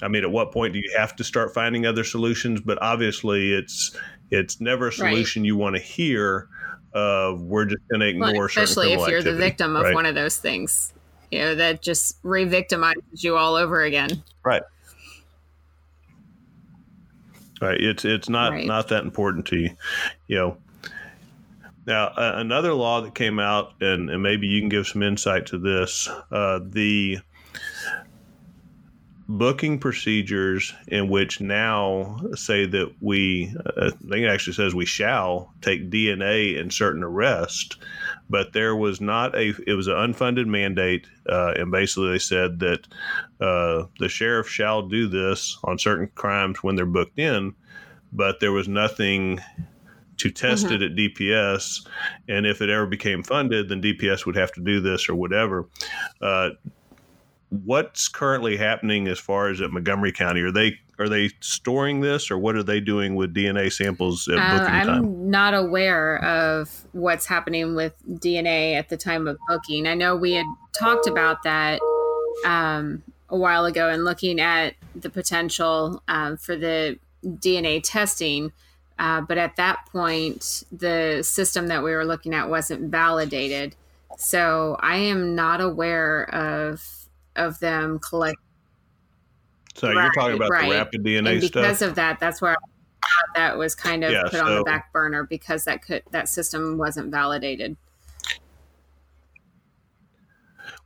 I 0.02 0.10
mean, 0.10 0.24
at 0.24 0.32
what 0.32 0.52
point 0.52 0.74
do 0.74 0.80
you 0.80 0.94
have 0.98 1.16
to 1.16 1.24
start 1.24 1.54
finding 1.54 1.86
other 1.86 2.04
solutions? 2.04 2.60
But 2.60 2.82
obviously, 2.82 3.54
it's 3.54 3.98
it's 4.32 4.60
never 4.60 4.90
a 4.90 4.92
solution 4.92 5.44
right. 5.44 5.48
you 5.48 5.56
want 5.56 5.78
to 5.78 5.82
hear 5.82 6.50
of 6.94 7.42
we're 7.42 7.66
just 7.66 7.82
going 7.90 8.00
to 8.02 8.08
ignore 8.08 8.34
well, 8.34 8.46
especially 8.46 8.94
if 8.94 9.00
you're 9.00 9.20
activity, 9.20 9.32
the 9.32 9.38
victim 9.38 9.76
of 9.76 9.84
right? 9.84 9.96
one 9.96 10.06
of 10.06 10.16
those 10.16 10.38
things 10.38 10.94
you 11.32 11.40
know 11.40 11.56
that 11.56 11.82
just 11.82 12.18
re-victimizes 12.24 13.24
you 13.24 13.36
all 13.36 13.56
over 13.56 13.82
again 13.82 14.24
right 14.44 14.62
right 17.62 17.82
it's 17.82 18.06
it's 18.06 18.30
not 18.30 18.52
right. 18.52 18.68
not 18.68 18.88
that 18.90 19.04
important 19.04 19.46
to 19.48 19.58
you 19.58 19.70
you 20.28 20.38
know 20.38 20.58
now 21.86 22.08
uh, 22.10 22.34
another 22.36 22.74
law 22.74 23.02
that 23.02 23.16
came 23.16 23.40
out 23.40 23.74
and, 23.82 24.10
and 24.10 24.22
maybe 24.22 24.48
you 24.48 24.62
can 24.62 24.70
give 24.70 24.88
some 24.88 25.02
insight 25.02 25.46
to 25.48 25.58
this 25.58 26.08
uh, 26.32 26.60
the 26.70 27.18
booking 29.38 29.80
procedures 29.80 30.74
in 30.88 31.10
which 31.10 31.42
now 31.42 32.20
say 32.36 32.68
that 32.68 32.94
we, 33.02 33.54
uh, 33.66 33.88
I 33.88 33.90
think 33.90 34.26
it 34.26 34.30
actually 34.30 34.54
says 34.54 34.76
we 34.76 34.86
shall 34.86 35.52
take 35.62 35.90
DNA 35.90 36.60
in 36.60 36.70
certain 36.70 37.04
arrests, 37.04 37.78
but 38.30 38.54
there 38.54 38.76
was 38.76 39.02
not 39.02 39.36
a, 39.36 39.54
it 39.66 39.74
was 39.74 39.88
an 39.88 39.96
unfunded 39.96 40.46
mandate. 40.46 41.08
Uh, 41.28 41.54
and 41.58 41.72
basically 41.72 42.12
they 42.12 42.20
said 42.20 42.60
that 42.60 42.88
uh, 43.42 43.88
the 44.00 44.08
sheriff 44.08 44.48
shall 44.48 44.88
do 44.88 45.08
this 45.08 45.58
on 45.64 45.80
certain 45.80 46.10
crimes 46.14 46.62
when 46.62 46.76
they're 46.76 46.86
booked 46.86 47.18
in, 47.18 47.56
but 48.12 48.40
there 48.40 48.52
was 48.52 48.68
nothing 48.68 49.40
to 50.18 50.30
test 50.30 50.68
mm-hmm. 50.68 50.76
it 50.76 50.82
at 50.84 50.96
DPS. 50.96 51.88
And 52.30 52.46
if 52.46 52.62
it 52.62 52.70
ever 52.70 52.86
became 52.86 53.24
funded, 53.24 53.70
then 53.70 53.82
DPS 53.82 54.28
would 54.28 54.36
have 54.36 54.52
to 54.54 54.62
do 54.62 54.80
this 54.80 55.10
or 55.10 55.16
whatever. 55.16 55.68
What's 57.64 58.08
currently 58.08 58.58
happening 58.58 59.08
as 59.08 59.20
far 59.20 59.50
as 59.50 59.62
at 59.62 59.72
Montgomery 59.72 60.12
County? 60.12 60.42
Are 60.42 60.52
they 60.52 60.80
are 61.00 61.10
they 61.10 61.30
storing 61.40 62.02
this, 62.02 62.30
or 62.32 62.38
what 62.38 62.56
are 62.56 62.64
they 62.64 62.80
doing 62.80 63.16
with 63.16 63.34
DNA 63.34 63.72
samples 63.72 64.28
at 64.28 64.38
uh, 64.38 64.58
booking 64.58 64.74
I'm 64.74 64.88
time? 64.88 65.04
I'm 65.04 65.30
not 65.30 65.54
aware 65.54 66.24
of 66.24 66.86
what's 66.92 67.26
happening 67.26 67.76
with 67.76 67.96
DNA 68.08 68.76
at 68.76 68.90
the 68.90 68.98
time 68.98 69.28
of 69.28 69.38
booking. 69.48 69.88
I 69.88 69.96
know 69.96 70.16
we 70.16 70.34
had 70.34 70.46
talked 70.78 71.08
about 71.08 71.44
that 71.44 71.80
um, 72.46 73.04
a 73.30 73.38
while 73.38 73.66
ago 73.66 73.90
and 73.90 74.04
looking 74.06 74.40
at 74.40 74.76
the 74.96 75.10
potential 75.10 76.02
um, 76.08 76.38
for 76.38 76.56
the 76.56 77.00
DNA 77.26 77.82
testing. 77.84 78.52
Uh, 79.00 79.22
but 79.22 79.38
at 79.38 79.56
that 79.56 79.88
point, 79.92 80.64
the 80.72 81.24
system 81.24 81.68
that 81.68 81.84
we 81.84 81.92
were 81.92 82.06
looking 82.06 82.34
at 82.34 82.50
wasn't 82.50 82.92
validated. 82.92 83.76
So 84.18 84.78
I 84.80 84.98
am 84.98 85.34
not 85.34 85.62
aware 85.62 86.30
of 86.34 87.03
of 87.36 87.60
them 87.60 88.00
collect. 88.00 88.38
So 89.76 89.88
right, 89.88 90.04
you're 90.04 90.14
talking 90.14 90.36
about 90.36 90.50
right. 90.50 90.70
the 90.70 90.76
rapid 90.76 91.04
DNA 91.04 91.32
and 91.32 91.42
because 91.42 91.78
stuff? 91.78 91.90
of 91.90 91.96
that, 91.96 92.20
that's 92.20 92.42
where 92.42 92.56
that 93.36 93.58
was 93.58 93.76
kind 93.76 94.04
of 94.04 94.12
yeah, 94.12 94.24
put 94.24 94.34
so, 94.34 94.46
on 94.46 94.56
the 94.56 94.64
back 94.64 94.92
burner 94.94 95.24
because 95.24 95.64
that 95.66 95.82
could 95.82 96.04
that 96.12 96.30
system 96.30 96.78
wasn't 96.78 97.12
validated. 97.12 97.76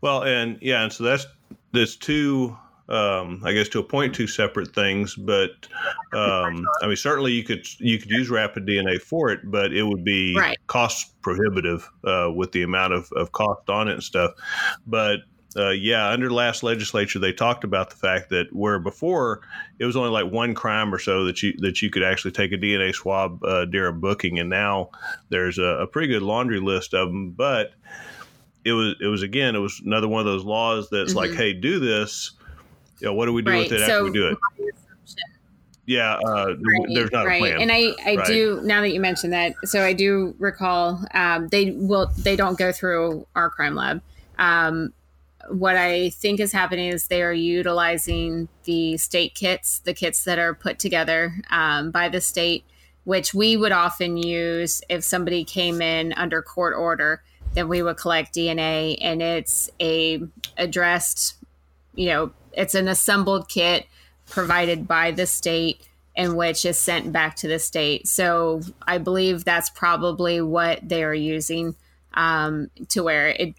Well, 0.01 0.23
and 0.23 0.57
yeah, 0.61 0.83
and 0.83 0.93
so 0.93 1.03
that's 1.03 1.27
there's 1.73 1.95
two 1.95 2.57
um, 2.89 3.41
I 3.43 3.53
guess 3.53 3.67
to 3.69 3.79
a 3.79 3.83
point, 3.83 4.15
two 4.15 4.27
separate 4.27 4.73
things. 4.73 5.15
But 5.15 5.51
um, 6.13 6.65
I 6.81 6.87
mean, 6.87 6.95
certainly 6.95 7.33
you 7.33 7.43
could 7.43 7.65
you 7.79 7.99
could 7.99 8.09
use 8.09 8.29
rapid 8.29 8.65
DNA 8.65 9.01
for 9.01 9.29
it, 9.29 9.41
but 9.45 9.73
it 9.73 9.83
would 9.83 10.03
be 10.03 10.35
Right. 10.37 10.57
cost 10.67 11.19
prohibitive 11.21 11.89
uh, 12.05 12.31
with 12.33 12.51
the 12.51 12.63
amount 12.63 12.93
of, 12.93 13.11
of 13.13 13.31
cost 13.31 13.69
on 13.69 13.87
it 13.87 13.93
and 13.93 14.03
stuff. 14.03 14.31
But 14.85 15.19
uh, 15.57 15.69
yeah, 15.71 16.09
under 16.09 16.29
last 16.29 16.61
legislature, 16.61 17.19
they 17.19 17.33
talked 17.33 17.63
about 17.63 17.89
the 17.89 17.95
fact 17.95 18.29
that 18.29 18.47
where 18.53 18.79
before 18.79 19.41
it 19.79 19.85
was 19.85 19.95
only 19.95 20.09
like 20.09 20.31
one 20.31 20.53
crime 20.53 20.93
or 20.93 20.99
so 20.99 21.25
that 21.25 21.41
you 21.41 21.53
that 21.59 21.81
you 21.81 21.89
could 21.89 22.03
actually 22.03 22.31
take 22.31 22.51
a 22.51 22.57
DNA 22.57 22.93
swab 22.93 23.43
uh, 23.43 23.65
during 23.65 23.99
booking, 23.99 24.39
and 24.39 24.49
now 24.49 24.89
there's 25.29 25.57
a, 25.57 25.63
a 25.63 25.87
pretty 25.87 26.07
good 26.07 26.21
laundry 26.21 26.59
list 26.59 26.93
of 26.93 27.09
them. 27.09 27.31
But 27.31 27.71
it 28.65 28.73
was 28.73 28.95
it 29.01 29.07
was 29.07 29.23
again 29.23 29.55
it 29.55 29.59
was 29.59 29.81
another 29.83 30.07
one 30.07 30.19
of 30.19 30.25
those 30.25 30.43
laws 30.43 30.89
that's 30.91 31.15
like, 31.15 31.31
Mhm. 31.31 31.35
hey, 31.37 31.53
do 31.53 31.79
this. 31.79 32.31
You 32.99 33.07
know, 33.07 33.13
what 33.13 33.25
do 33.25 33.33
we 33.33 33.41
do 33.41 33.51
Right. 33.51 33.69
with 33.69 33.71
it 33.71 33.81
after 33.81 34.03
we 34.03 34.11
do 34.11 34.27
it? 34.27 34.37
Yeah, 35.85 36.15
uh, 36.15 36.55
there's 36.93 37.11
not 37.13 37.25
right. 37.25 37.35
a 37.35 37.39
plan. 37.39 37.61
And 37.61 37.71
I, 37.71 37.95
I 38.05 38.15
Right. 38.17 38.27
do 38.27 38.59
now 38.63 38.81
that 38.81 38.89
you 38.89 38.99
mentioned 38.99 39.31
that. 39.31 39.55
So 39.63 39.83
I 39.83 39.93
do 39.93 40.35
recall 40.37 41.01
um, 41.13 41.47
they 41.47 41.71
will 41.71 42.11
they 42.17 42.35
don't 42.35 42.57
go 42.59 42.73
through 42.73 43.25
our 43.35 43.49
crime 43.49 43.75
lab. 43.75 44.01
Um, 44.37 44.91
what 45.47 45.75
I 45.75 46.09
think 46.09 46.39
is 46.39 46.51
happening 46.51 46.89
is 46.89 47.07
they 47.07 47.23
are 47.23 47.33
utilizing 47.33 48.47
the 48.63 48.97
state 48.97 49.35
kits, 49.35 49.79
the 49.79 49.93
kits 49.93 50.23
that 50.25 50.39
are 50.39 50.53
put 50.53 50.79
together 50.79 51.35
um, 51.49 51.91
by 51.91 52.09
the 52.09 52.21
state, 52.21 52.63
which 53.03 53.33
we 53.33 53.55
would 53.55 53.71
often 53.71 54.17
use 54.17 54.81
if 54.89 55.03
somebody 55.03 55.43
came 55.43 55.81
in 55.81 56.13
under 56.13 56.41
court 56.41 56.73
order. 56.77 57.21
Then 57.53 57.69
we 57.69 57.81
would 57.81 57.97
collect 57.97 58.35
DNA, 58.35 58.97
and 59.01 59.21
it's 59.21 59.69
a 59.79 60.21
addressed, 60.57 61.35
you 61.95 62.07
know, 62.07 62.31
it's 62.53 62.75
an 62.75 62.87
assembled 62.87 63.49
kit 63.49 63.87
provided 64.29 64.87
by 64.87 65.11
the 65.11 65.25
state 65.25 65.87
and 66.15 66.35
which 66.35 66.65
is 66.65 66.79
sent 66.79 67.11
back 67.13 67.35
to 67.37 67.47
the 67.47 67.59
state. 67.59 68.07
So 68.07 68.61
I 68.87 68.97
believe 68.97 69.45
that's 69.45 69.69
probably 69.69 70.41
what 70.41 70.87
they 70.87 71.03
are 71.03 71.13
using 71.13 71.75
um, 72.15 72.71
to 72.89 73.03
where 73.03 73.29
it 73.29 73.55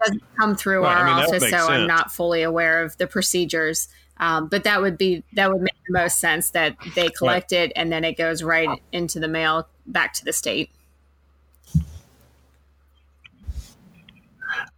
doesn't 0.00 0.22
come 0.36 0.56
through 0.56 0.82
Well, 0.82 0.90
I 0.90 0.94
our 0.94 1.04
mean, 1.04 1.24
office, 1.24 1.42
so 1.42 1.50
make 1.50 1.70
I'm 1.70 1.86
not 1.86 2.12
fully 2.12 2.42
aware 2.42 2.82
of 2.82 2.96
the 2.98 3.06
procedures. 3.06 3.88
Um, 4.18 4.48
but 4.48 4.64
that 4.64 4.80
would 4.80 4.96
be 4.96 5.22
that 5.34 5.52
would 5.52 5.60
make 5.60 5.74
the 5.86 5.92
most 5.92 6.18
sense 6.18 6.50
that 6.50 6.76
they 6.94 7.10
collect 7.10 7.52
it 7.52 7.70
and 7.76 7.92
then 7.92 8.02
it 8.02 8.16
goes 8.16 8.42
right 8.42 8.80
into 8.90 9.20
the 9.20 9.28
mail 9.28 9.68
back 9.86 10.14
to 10.14 10.24
the 10.24 10.32
state. 10.32 10.70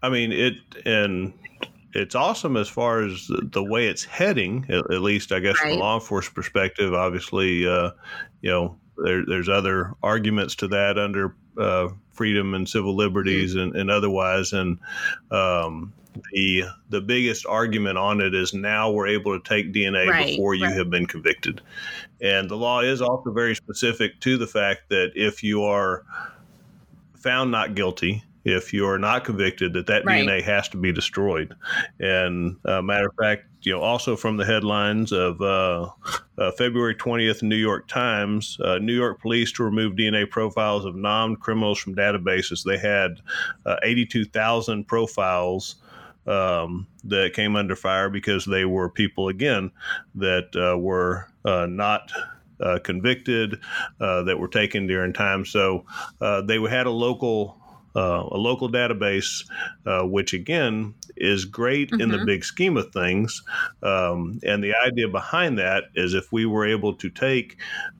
I 0.02 0.08
mean, 0.08 0.32
it 0.32 0.56
and 0.84 1.32
it's 1.94 2.14
awesome 2.14 2.56
as 2.56 2.68
far 2.68 3.02
as 3.02 3.28
the, 3.28 3.62
way 3.62 3.86
it's 3.86 4.04
heading. 4.04 4.66
At, 4.68 4.90
at 4.92 5.00
least, 5.02 5.32
I 5.32 5.40
guess, 5.40 5.56
from 5.56 5.70
a 5.70 5.74
law 5.74 5.94
enforcement 5.94 6.34
perspective. 6.34 6.92
Obviously, 6.94 7.66
uh, 7.66 7.90
you 8.40 8.50
know, 8.50 8.76
there, 9.04 9.24
there's 9.26 9.48
other 9.48 9.94
arguments 10.02 10.54
to 10.56 10.68
that 10.68 10.98
under 10.98 11.34
uh, 11.58 11.88
freedom 12.12 12.54
and 12.54 12.68
civil 12.68 12.94
liberties 12.94 13.54
and, 13.54 13.74
and 13.76 13.90
otherwise. 13.90 14.52
And 14.52 14.78
um, 15.30 15.92
the 16.32 16.64
the 16.88 17.00
biggest 17.00 17.46
argument 17.46 17.98
on 17.98 18.20
it 18.20 18.34
is 18.34 18.54
now 18.54 18.90
we're 18.90 19.08
able 19.08 19.38
to 19.38 19.48
take 19.48 19.72
DNA 19.72 20.08
Right, 20.08 20.26
before 20.28 20.54
you 20.54 20.66
right. 20.66 20.76
have 20.76 20.90
been 20.90 21.06
convicted. 21.06 21.60
And 22.20 22.50
the 22.50 22.56
law 22.56 22.80
is 22.80 23.00
also 23.00 23.30
very 23.30 23.54
specific 23.54 24.20
to 24.20 24.36
the 24.36 24.46
fact 24.46 24.88
that 24.88 25.12
if 25.14 25.42
you 25.42 25.64
are 25.64 26.04
found 27.16 27.50
not 27.50 27.74
guilty, 27.74 28.24
if 28.44 28.72
you 28.72 28.86
are 28.86 28.98
not 28.98 29.24
convicted, 29.24 29.72
that 29.74 29.86
that 29.86 30.04
Right. 30.04 30.26
DNA 30.26 30.42
has 30.42 30.68
to 30.70 30.76
be 30.76 30.92
destroyed. 30.92 31.54
And 32.00 32.56
uh, 32.64 32.82
matter 32.82 33.08
of 33.08 33.14
fact, 33.20 33.44
you 33.62 33.72
know, 33.72 33.80
also 33.80 34.16
from 34.16 34.36
the 34.36 34.44
headlines 34.44 35.12
of 35.12 35.40
uh, 35.40 35.88
uh, 36.38 36.52
February 36.52 36.94
20th, 36.94 37.42
New 37.42 37.56
York 37.56 37.88
Times, 37.88 38.58
uh, 38.64 38.78
New 38.78 38.94
York 38.94 39.20
police 39.20 39.52
to 39.52 39.64
remove 39.64 39.94
DNA 39.94 40.28
profiles 40.30 40.84
of 40.84 40.94
non-criminals 40.94 41.78
from 41.78 41.94
databases. 41.94 42.62
They 42.64 42.78
had 42.78 43.20
uh, 43.66 43.76
82,000 43.82 44.84
profiles 44.84 45.76
um, 46.26 46.86
that 47.04 47.32
came 47.32 47.56
under 47.56 47.74
fire 47.74 48.10
because 48.10 48.44
they 48.44 48.64
were 48.64 48.88
people 48.90 49.28
again 49.28 49.70
that 50.14 50.54
uh, 50.54 50.78
were 50.78 51.28
uh, 51.44 51.66
not 51.66 52.12
uh, 52.60 52.78
convicted, 52.82 53.58
uh, 54.00 54.22
that 54.22 54.38
were 54.38 54.48
taken 54.48 54.86
during 54.86 55.12
time. 55.12 55.44
So 55.44 55.84
uh, 56.20 56.42
they 56.42 56.60
had 56.62 56.86
a 56.86 56.90
local 56.90 57.58
uh, 57.96 58.24
a 58.30 58.36
local 58.36 58.70
database, 58.70 59.44
uh, 59.86 60.02
which 60.02 60.32
again 60.32 60.94
is 61.16 61.44
great 61.44 61.92
in 61.98 62.10
the 62.10 62.18
Mhm. 62.18 62.24
big 62.24 62.44
scheme 62.44 62.76
of 62.76 62.92
things. 62.92 63.42
Um, 63.82 64.38
and 64.44 64.62
the 64.62 64.74
idea 64.86 65.08
behind 65.08 65.58
that 65.58 65.84
is 65.94 66.14
if 66.14 66.30
we 66.32 66.46
were 66.46 66.66
able 66.66 66.94
to 66.96 67.10
take 67.10 67.56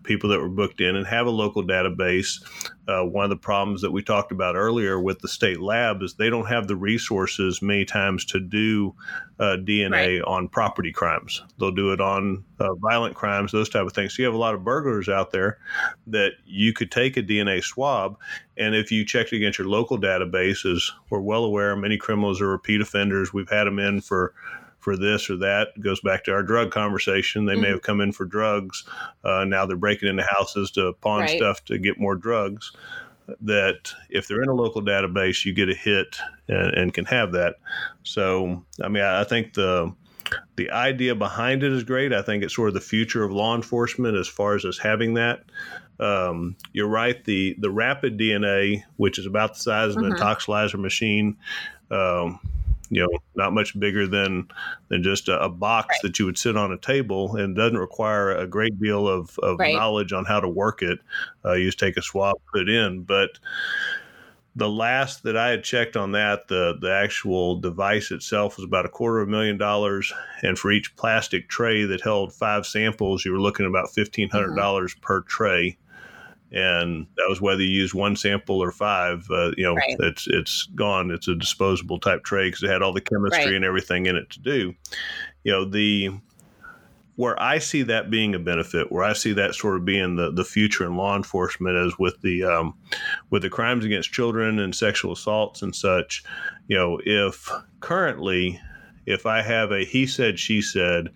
people 0.09 0.30
that 0.30 0.40
were 0.40 0.48
booked 0.48 0.80
in 0.80 0.96
and 0.96 1.06
have 1.06 1.26
a 1.26 1.30
local 1.30 1.62
database, 1.62 2.42
uh, 2.88 3.04
one 3.04 3.24
of 3.24 3.30
the 3.30 3.36
problems 3.36 3.82
that 3.82 3.90
we 3.90 4.02
talked 4.02 4.32
about 4.32 4.56
earlier 4.56 4.98
with 4.98 5.20
the 5.20 5.28
state 5.28 5.61
lab 5.61 6.02
is 6.02 6.14
they 6.14 6.30
don't 6.30 6.46
have 6.46 6.66
the 6.66 6.74
resources 6.74 7.61
many 7.61 7.84
times 7.84 8.24
to 8.24 8.40
do 8.40 8.94
uh, 9.38 9.59
DNA 9.61 10.26
on 10.26 10.48
property 10.48 10.90
crimes. 10.90 11.42
They'll 11.61 11.70
do 11.70 11.92
it 11.92 12.00
on 12.00 12.42
uh, 12.59 12.74
violent 12.76 13.14
crimes, 13.14 13.52
those 13.52 13.68
type 13.68 13.86
of 13.86 13.92
things. 13.92 14.16
So 14.16 14.22
you 14.22 14.26
have 14.26 14.34
a 14.34 14.38
lot 14.38 14.54
of 14.54 14.64
burglars 14.64 15.11
out 15.11 15.30
there 15.30 15.59
that 16.06 16.32
you 16.46 16.72
could 16.72 16.90
take 16.90 17.18
a 17.18 17.22
DNA 17.22 17.62
swab, 17.62 18.16
and 18.56 18.74
if 18.74 18.90
you 18.90 19.04
checked 19.04 19.32
against 19.32 19.59
your 19.59 19.68
local 19.68 19.98
databases, 19.98 20.90
we're 21.11 21.20
well 21.20 21.44
aware 21.44 21.76
many 21.76 21.98
criminals 21.98 22.40
are 22.40 22.48
repeat 22.48 22.80
offenders. 22.80 23.32
We've 23.32 23.50
had 23.50 23.64
them 23.64 23.78
in 23.78 24.00
for 24.00 24.34
for 24.89 24.97
this 24.97 25.28
or 25.28 25.36
that. 25.36 25.68
It 25.76 25.82
goes 25.82 26.01
back 26.01 26.24
to 26.24 26.32
our 26.32 26.43
drug 26.43 26.70
conversation. 26.70 27.45
They 27.45 27.57
may 27.57 27.68
Mhm. 27.68 27.72
have 27.72 27.82
come 27.82 28.01
in 28.01 28.12
for 28.12 28.24
drugs. 28.24 28.84
Uh, 29.22 29.45
now 29.45 29.66
they're 29.66 29.76
breaking 29.76 30.09
into 30.09 30.22
houses 30.22 30.70
to 30.72 30.95
pawn 31.03 31.20
Right. 31.20 31.36
stuff 31.36 31.62
to 31.66 31.76
get 31.78 31.99
more 32.01 32.14
drugs. 32.14 32.72
That 33.43 33.93
if 34.09 34.26
they're 34.26 34.43
in 34.43 34.49
a 34.49 34.55
local 34.55 34.80
database, 34.80 35.45
you 35.45 35.53
get 35.53 35.68
a 35.68 35.74
hit 35.74 36.16
and, 36.49 36.72
and 36.74 36.95
can 36.95 37.05
have 37.05 37.32
that. 37.32 37.57
So, 38.03 38.64
I 38.82 38.89
mean, 38.89 39.03
I, 39.03 39.20
I 39.20 39.24
think 39.24 39.53
the 39.55 39.93
the 40.57 40.70
idea 40.70 41.14
behind 41.14 41.62
it 41.62 41.72
is 41.72 41.84
great. 41.84 42.12
I 42.12 42.20
think 42.22 42.43
it's 42.43 42.55
sort 42.55 42.68
of 42.68 42.74
the 42.74 42.80
future 42.80 43.24
of 43.24 43.32
law 43.32 43.55
enforcement 43.57 44.14
as 44.16 44.28
far 44.28 44.55
as 44.55 44.64
us 44.64 44.76
having 44.78 45.14
that. 45.14 45.45
Um, 46.01 46.57
you're 46.72 46.89
right. 46.89 47.22
The 47.24 47.55
the 47.59 47.70
rapid 47.70 48.18
DNA, 48.18 48.84
which 48.97 49.18
is 49.18 49.26
about 49.26 49.55
the 49.55 49.61
size 49.61 49.91
of 49.97 50.03
an 50.03 50.12
Mhm. 50.12 50.18
Intoxilyzer 50.18 50.78
machine, 50.78 51.36
um, 51.91 52.41
you 52.91 53.03
know, 53.03 53.18
not 53.36 53.53
much 53.53 53.78
bigger 53.78 54.07
than 54.07 54.49
than 54.89 55.03
just 55.03 55.28
a, 55.28 55.41
a 55.43 55.49
box 55.49 55.89
Right. 55.91 55.99
that 56.03 56.18
you 56.18 56.24
would 56.26 56.39
sit 56.39 56.57
on 56.57 56.72
a 56.72 56.78
table, 56.78 57.36
and 57.36 57.55
doesn't 57.57 57.78
require 57.78 58.32
a 58.32 58.47
great 58.47 58.78
deal 58.80 59.07
of, 59.07 59.39
of 59.41 59.59
Right. 59.59 59.74
knowledge 59.74 60.12
on 60.12 60.24
how 60.24 60.41
to 60.41 60.49
work 60.49 60.82
it. 60.82 60.99
Uh, 61.45 61.53
you 61.53 61.66
just 61.66 61.78
take 61.78 61.97
a 61.97 62.03
swab, 62.03 62.36
put 62.53 62.62
it 62.62 62.68
in, 62.68 63.03
but 63.03 63.39
the 64.57 64.68
last 64.68 65.22
that 65.22 65.36
I 65.36 65.51
had 65.51 65.62
checked 65.62 65.97
on 65.97 66.12
that, 66.12 66.49
the 66.49 66.76
the 66.80 66.93
actual 66.93 67.61
device 67.61 68.11
itself 68.11 68.57
was 68.57 68.64
about 68.64 68.86
a 68.86 68.89
quarter 68.89 69.20
of 69.20 69.28
a 69.28 69.30
million 69.30 69.57
dollars, 69.57 70.12
and 70.43 70.59
for 70.59 70.72
each 70.72 70.97
plastic 70.97 71.49
tray 71.49 71.84
that 71.84 72.01
held 72.01 72.32
five 72.32 72.66
samples, 72.66 73.24
you 73.24 73.30
were 73.32 73.41
looking 73.41 73.64
at 73.64 73.70
about 73.70 73.91
fifteen 73.91 74.28
hundred 74.28 74.57
dollars 74.57 74.95
per 75.01 75.20
tray, 75.20 75.76
and 76.53 77.07
that 77.16 77.26
was 77.28 77.40
whether 77.40 77.62
you 77.62 77.68
use 77.70 77.94
one 77.94 78.16
sample 78.16 78.62
or 78.62 78.72
five. 78.72 79.26
Uh, 79.30 79.53
you 79.57 79.64
know, 79.64 79.74
Right. 79.74 79.96
it's 80.01 80.26
it's 80.28 80.64
gone. 80.74 81.11
It's 81.11 81.28
a 81.28 81.34
disposable 81.34 81.99
type 82.01 82.24
tray 82.24 82.49
because 82.49 82.62
it 82.62 82.70
had 82.70 82.82
all 82.82 82.92
the 82.92 83.01
chemistry 83.01 83.46
Right. 83.46 83.55
and 83.55 83.64
everything 83.64 84.07
in 84.07 84.16
it 84.16 84.30
to 84.30 84.40
do. 84.40 84.74
You 85.44 85.53
know 85.53 85.64
the 85.64 86.11
where 87.16 87.40
I 87.42 87.59
see 87.59 87.82
that 87.82 88.11
being 88.11 88.36
a 88.36 88.38
benefit, 88.38 88.92
where 88.92 89.03
I 89.03 89.12
see 89.12 89.32
that 89.32 89.57
sort 89.57 89.74
of 89.74 89.84
being 89.84 90.14
the, 90.14 90.30
the 90.30 90.44
future 90.44 90.86
in 90.86 90.96
law 90.96 91.16
enforcement, 91.16 91.76
is 91.76 91.99
with 91.99 92.20
the 92.22 92.44
um, 92.44 92.74
with 93.30 93.42
the 93.42 93.51
crimes 93.51 93.84
against 93.84 94.12
children 94.12 94.61
and 94.61 94.72
sexual 94.74 95.12
assaults 95.12 95.62
and 95.62 95.74
such. 95.74 96.22
You 96.68 96.76
know, 96.76 97.01
if 97.05 97.51
currently, 97.80 98.61
if 99.05 99.26
I 99.26 99.42
have 99.42 99.72
a 99.72 99.84
he 99.84 100.07
said 100.07 100.38
she 100.38 100.62
said, 100.62 101.09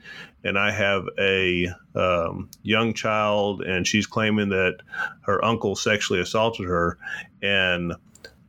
and 0.45 0.59
I 0.59 0.71
have 0.73 1.05
a 1.19 1.69
um, 1.95 2.51
young 2.63 2.95
child 2.95 3.63
and 3.63 3.87
she's 3.87 4.07
claiming 4.07 4.49
that 4.51 4.79
her 5.23 5.45
uncle 5.45 5.77
sexually 5.77 6.21
assaulted 6.21 6.67
her, 6.67 6.99
and 7.43 7.95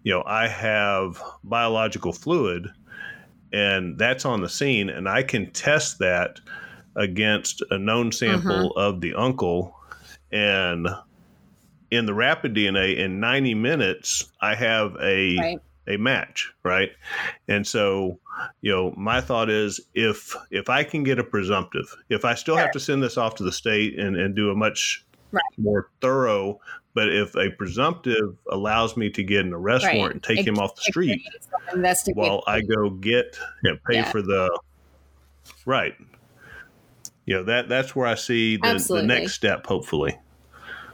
you 0.03 0.13
know 0.13 0.23
I 0.25 0.47
have 0.47 1.21
biological 1.43 2.13
fluid, 2.13 2.67
and 3.51 3.97
that's 3.97 4.25
on 4.25 4.41
the 4.41 4.49
scene, 4.49 4.89
and 4.89 5.07
I 5.07 5.23
can 5.23 5.51
test 5.51 5.99
that 5.99 6.39
against 6.95 7.63
a 7.71 7.77
known 7.77 8.11
sample 8.11 8.71
of 8.77 9.01
the 9.01 9.13
uncle. 9.15 9.75
And 10.31 10.87
in 11.91 12.07
the 12.07 12.13
rapid 12.13 12.55
DNA 12.55 12.97
in 12.97 13.19
90 13.19 13.53
minutes 13.53 14.31
I 14.41 14.55
have 14.55 14.95
a 14.99 15.37
Right. 15.37 15.59
A 15.88 15.97
match, 15.97 16.53
right? 16.63 16.91
And 17.47 17.65
so, 17.67 18.19
you 18.61 18.71
know, 18.71 18.93
my 18.97 19.19
thought 19.21 19.49
is 19.49 19.81
if 19.93 20.36
if 20.51 20.69
I 20.69 20.84
can 20.84 21.03
get 21.03 21.19
a 21.19 21.23
presumptive, 21.23 21.93
if 22.09 22.25
I 22.25 22.36
still 22.36 22.55
have 22.55 22.71
to 22.71 22.79
send 22.79 23.03
this 23.03 23.17
off 23.17 23.36
to 23.36 23.43
the 23.43 23.51
state 23.51 23.99
and, 23.99 24.15
and 24.15 24.36
do 24.36 24.49
a 24.51 24.55
much 24.55 25.05
Right. 25.31 25.41
more 25.57 25.89
thorough, 25.99 26.59
but 26.93 27.11
if 27.11 27.36
a 27.36 27.49
presumptive 27.49 28.38
allows 28.51 28.95
me 28.95 29.09
to 29.09 29.23
get 29.23 29.43
an 29.45 29.51
arrest 29.51 29.84
Right. 29.84 29.97
warrant 29.97 30.13
and 30.13 30.23
take 30.23 30.39
It- 30.41 30.47
him 30.47 30.59
off 30.59 30.75
the 30.75 30.84
street 30.84 31.23
while 32.13 32.43
I 32.45 32.61
go 32.61 32.91
get 32.91 33.38
and 33.63 33.84
pay 33.84 33.95
Yeah. 33.95 34.11
for 34.11 34.21
the 34.21 34.55
right. 35.65 35.95
You 37.25 37.38
know 37.38 37.43
that 37.45 37.67
that's 37.67 37.95
where 37.95 38.05
I 38.05 38.15
see 38.15 38.57
the, 38.57 38.86
the 38.88 39.01
next 39.01 39.34
step, 39.34 39.65
hopefully. 39.65 40.17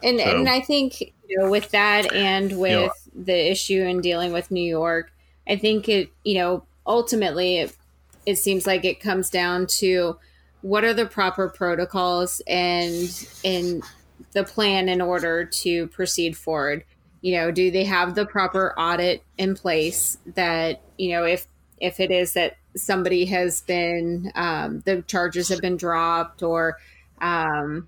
And 0.03 0.19
so, 0.19 0.37
and 0.37 0.47
I 0.47 0.61
think 0.61 1.01
you 1.01 1.37
know 1.37 1.49
with 1.49 1.71
that 1.71 2.13
and 2.13 2.57
with 2.59 2.91
the 3.19 3.51
issue 3.51 3.83
in 3.83 4.01
dealing 4.01 4.31
with 4.31 4.51
New 4.51 4.63
York, 4.63 5.11
I 5.47 5.57
think 5.57 5.89
it 5.89 6.11
you 6.23 6.35
know 6.35 6.65
ultimately 6.85 7.57
it, 7.57 7.77
it 8.25 8.37
seems 8.37 8.65
like 8.65 8.85
it 8.85 8.99
comes 8.99 9.29
down 9.29 9.67
to 9.79 10.17
what 10.61 10.83
are 10.83 10.93
the 10.93 11.05
proper 11.05 11.49
protocols 11.49 12.41
and 12.47 13.27
and 13.43 13.83
the 14.33 14.43
plan 14.43 14.89
in 14.89 15.01
order 15.01 15.45
to 15.45 15.87
proceed 15.87 16.37
forward. 16.37 16.83
You 17.21 17.35
know 17.35 17.51
do 17.51 17.69
they 17.71 17.83
have 17.83 18.15
the 18.15 18.25
proper 18.25 18.73
audit 18.79 19.23
in 19.37 19.55
place 19.55 20.17
that 20.35 20.81
you 20.97 21.11
know 21.11 21.25
if 21.25 21.47
if 21.79 21.99
it 21.99 22.11
is 22.11 22.33
that 22.33 22.57
somebody 22.75 23.25
has 23.25 23.61
been 23.61 24.31
um, 24.35 24.81
the 24.81 25.01
charges 25.03 25.49
have 25.49 25.61
been 25.61 25.77
dropped 25.77 26.43
or 26.43 26.77
um, 27.21 27.87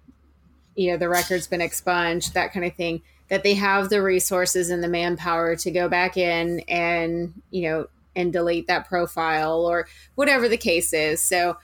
you 0.75 0.91
know 0.91 0.97
the 0.97 1.09
record's 1.09 1.47
been 1.47 1.61
expunged 1.61 2.33
that 2.33 2.51
kind 2.53 2.65
of 2.65 2.75
thing 2.75 3.01
that 3.31 3.41
they 3.41 3.55
have 3.55 3.89
the 3.89 4.03
resources 4.03 4.69
and 4.69 4.83
the 4.83 4.87
manpower 4.87 5.55
to 5.55 5.71
go 5.71 5.89
back 5.89 6.17
in 6.17 6.59
and 6.67 7.33
you 7.49 7.63
know 7.63 7.87
and 8.15 8.31
delete 8.31 8.67
that 8.67 8.87
profile 8.87 9.65
or 9.65 9.87
whatever 10.13 10.47
the 10.47 10.57
case 10.57 10.93
is 10.93 11.23
so 11.23 11.57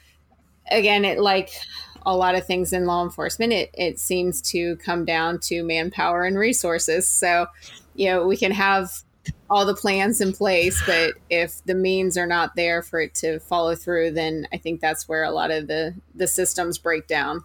again 0.72 1.06
it 1.06 1.20
like 1.20 1.52
a 2.08 2.16
lot 2.16 2.36
of 2.36 2.46
things 2.46 2.72
in 2.72 2.86
law 2.86 3.04
enforcement, 3.04 3.52
it, 3.52 3.70
it 3.74 4.00
seems 4.00 4.42
to 4.42 4.78
come 4.78 5.04
down 5.04 5.40
to 5.40 5.62
manpower 5.62 6.24
and 6.24 6.38
resources. 6.38 7.06
So, 7.06 7.48
you 7.96 8.08
know, 8.08 8.26
we 8.26 8.38
can 8.38 8.54
have 8.54 8.90
all 9.50 9.66
the 9.66 9.76
plans 9.76 10.22
in 10.22 10.32
place, 10.32 10.82
but 10.86 11.16
if 11.30 11.62
the 11.66 11.76
means 11.76 12.18
are 12.18 12.26
not 12.26 12.56
there 12.56 12.82
for 12.82 13.02
it 13.02 13.14
to 13.16 13.42
follow 13.42 13.76
through, 13.76 14.12
then 14.12 14.48
I 14.54 14.58
think 14.58 14.80
that's 14.80 15.10
where 15.10 15.26
a 15.26 15.32
lot 15.32 15.52
of 15.52 15.68
the, 15.68 15.96
the 16.16 16.28
systems 16.28 16.78
break 16.78 17.08
down. 17.08 17.44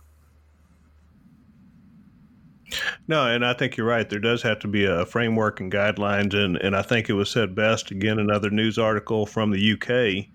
No, 3.08 3.26
and 3.26 3.44
I 3.44 3.54
think 3.54 3.76
you're 3.76 3.86
right. 3.86 4.08
There 4.08 4.18
does 4.18 4.42
have 4.42 4.58
to 4.60 4.68
be 4.68 4.84
a 4.84 5.06
framework 5.06 5.60
and 5.60 5.72
guidelines, 5.72 6.34
and, 6.34 6.56
and 6.56 6.76
I 6.76 6.82
think 6.82 7.08
it 7.08 7.14
was 7.14 7.30
said 7.30 7.54
best 7.54 7.90
again 7.90 8.18
another 8.18 8.50
news 8.50 8.78
article 8.78 9.26
from 9.26 9.50
the 9.50 9.72
UK 9.72 10.26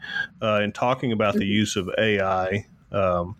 uh, 0.41 0.61
in 0.61 0.71
talking 0.71 1.11
about 1.11 1.33
the 1.33 1.41
mm-hmm. 1.41 1.47
use 1.47 1.75
of 1.75 1.89
AI 1.97 2.65
um, 2.91 3.35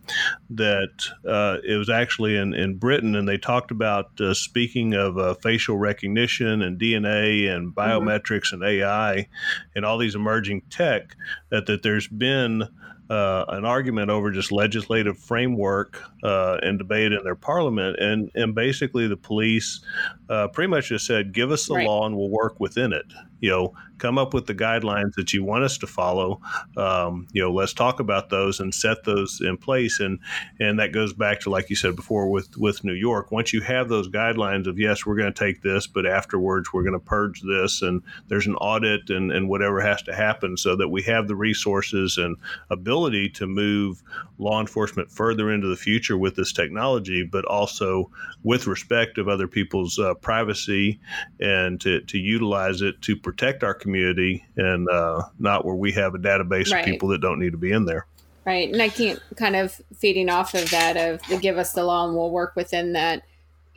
that 0.50 1.06
uh, 1.26 1.58
it 1.64 1.78
was 1.78 1.90
actually 1.90 2.36
in, 2.36 2.54
in 2.54 2.78
Britain, 2.78 3.16
and 3.16 3.28
they 3.28 3.38
talked 3.38 3.72
about 3.72 4.20
uh, 4.20 4.34
speaking 4.34 4.94
of 4.94 5.18
uh, 5.18 5.36
facial 5.36 5.78
recognition 5.78 6.62
and 6.62 6.80
DNA 6.80 7.50
and 7.50 7.74
mm-hmm. 7.74 7.80
biometrics 7.80 8.54
mm-hmm. 8.54 8.64
and 8.64 8.82
AI 8.82 9.28
and 9.76 9.86
all 9.86 9.98
these 9.98 10.16
emerging 10.16 10.62
tech, 10.70 11.16
that, 11.50 11.66
that 11.68 11.84
there's 11.84 12.08
been 12.08 12.64
uh, 13.10 13.46
an 13.50 13.66
argument 13.66 14.10
over 14.10 14.32
just 14.32 14.52
legislative 14.52 15.18
framework 15.18 16.02
uh, 16.24 16.58
and 16.62 16.78
debate 16.78 17.12
in 17.12 17.24
their 17.24 17.36
parliament, 17.36 17.98
and 18.00 18.30
and 18.36 18.54
basically 18.54 19.08
the 19.08 19.18
police 19.18 19.82
uh, 20.30 20.48
pretty 20.50 20.70
much 20.70 20.90
just 20.90 21.06
said, 21.06 21.34
"Give 21.34 21.52
us 21.52 21.68
the 21.68 21.76
right. 21.76 21.88
law, 21.88 22.06
and 22.06 22.16
we'll 22.18 22.30
work 22.30 22.60
within 22.60 22.94
it." 22.94 23.06
You 23.40 23.50
know, 23.50 23.74
come 23.98 24.18
up 24.18 24.34
with 24.34 24.46
the 24.46 24.56
guidelines 24.56 25.14
that 25.16 25.34
you 25.34 25.44
want 25.44 25.64
us 25.64 25.78
to 25.80 25.88
follow. 25.88 26.42
Um, 26.76 27.28
you 27.32 27.42
know, 27.42 27.52
let's 27.52 27.74
talk 27.74 28.00
about 28.00 28.30
those 28.30 28.60
and 28.60 28.74
set 28.74 29.04
those 29.04 29.42
in 29.42 29.58
place. 29.58 30.00
And 30.00 30.20
and 30.60 30.80
that 30.80 30.92
goes 30.92 31.14
back 31.14 31.40
to 31.42 31.50
like 31.50 31.70
you 31.70 31.76
said 31.76 31.96
before 31.96 32.30
with 32.30 32.56
with 32.58 32.84
New 32.84 32.94
York. 32.94 33.32
Once 33.32 33.54
you 33.54 33.62
have 33.62 33.90
those 33.90 34.10
guidelines 34.10 34.68
of 34.68 34.80
yes, 34.80 35.06
we're 35.06 35.16
going 35.16 35.34
to 35.34 35.46
take 35.46 35.62
this, 35.62 35.88
but 35.88 36.06
afterwards 36.06 36.70
we're 36.72 36.84
going 36.84 36.94
to 36.94 37.00
purge 37.00 37.42
this, 37.42 37.82
and 37.82 38.02
there's 38.28 38.48
an 38.48 38.56
audit 38.56 39.10
and 39.10 39.32
and 39.32 39.50
whatever 39.50 39.82
has 39.82 40.02
to 40.04 40.16
happen 40.16 40.58
so 40.58 40.76
that 40.76 40.90
we 40.90 41.02
have 41.04 41.28
the 41.28 41.36
resources 41.36 42.18
and 42.18 42.38
ability 42.70 43.30
to 43.30 43.48
move 43.48 44.02
law 44.38 44.60
enforcement 44.60 45.12
further 45.12 45.52
into 45.52 45.68
the 45.68 45.76
future 45.76 46.18
with 46.18 46.36
this 46.36 46.54
technology, 46.54 47.24
but 47.24 47.46
also 47.46 48.10
with 48.44 48.68
respect 48.68 49.18
of 49.18 49.28
other 49.28 49.48
people's 49.48 49.98
uh, 49.98 50.14
privacy 50.16 51.00
and 51.40 51.82
to, 51.82 52.02
to 52.02 52.18
utilize 52.18 52.82
it 52.82 53.02
to 53.02 53.16
protect 53.28 53.62
our 53.62 53.74
community 53.74 54.46
and 54.56 54.88
uh, 54.88 55.22
not 55.38 55.66
where 55.66 55.76
we 55.76 55.92
have 55.92 56.16
a 56.16 56.18
database 56.18 56.72
right. 56.72 56.80
of 56.80 56.86
people 56.86 57.10
that 57.10 57.20
don't 57.20 57.42
need 57.42 57.52
to 57.52 57.58
be 57.58 57.74
in 57.74 57.84
there. 57.84 58.08
Right. 58.46 58.72
And 58.72 58.82
I 58.82 58.88
can't 58.88 59.22
kind 59.36 59.58
of 59.58 59.82
feeding 59.98 60.30
off 60.30 60.54
of 60.54 60.72
that 60.72 60.96
of 60.96 61.22
the 61.28 61.38
give 61.38 61.58
us 61.58 61.74
the 61.74 61.84
law 61.84 62.08
and 62.08 62.16
we'll 62.16 62.32
work 62.32 62.56
within 62.56 62.94
that. 62.94 63.24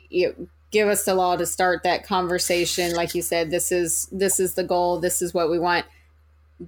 You 0.09 0.47
give 0.71 0.87
us 0.87 1.03
the 1.03 1.15
law 1.15 1.35
to 1.35 1.45
start 1.45 1.83
that 1.83 2.05
conversation. 2.05 2.95
Like 2.95 3.13
you 3.13 3.21
said, 3.21 3.51
this 3.51 3.73
is 3.73 4.07
this 4.09 4.39
is 4.39 4.53
the 4.53 4.63
goal. 4.63 5.01
This 5.01 5.21
is 5.21 5.33
what 5.33 5.51
we 5.51 5.59
want. 5.59 5.85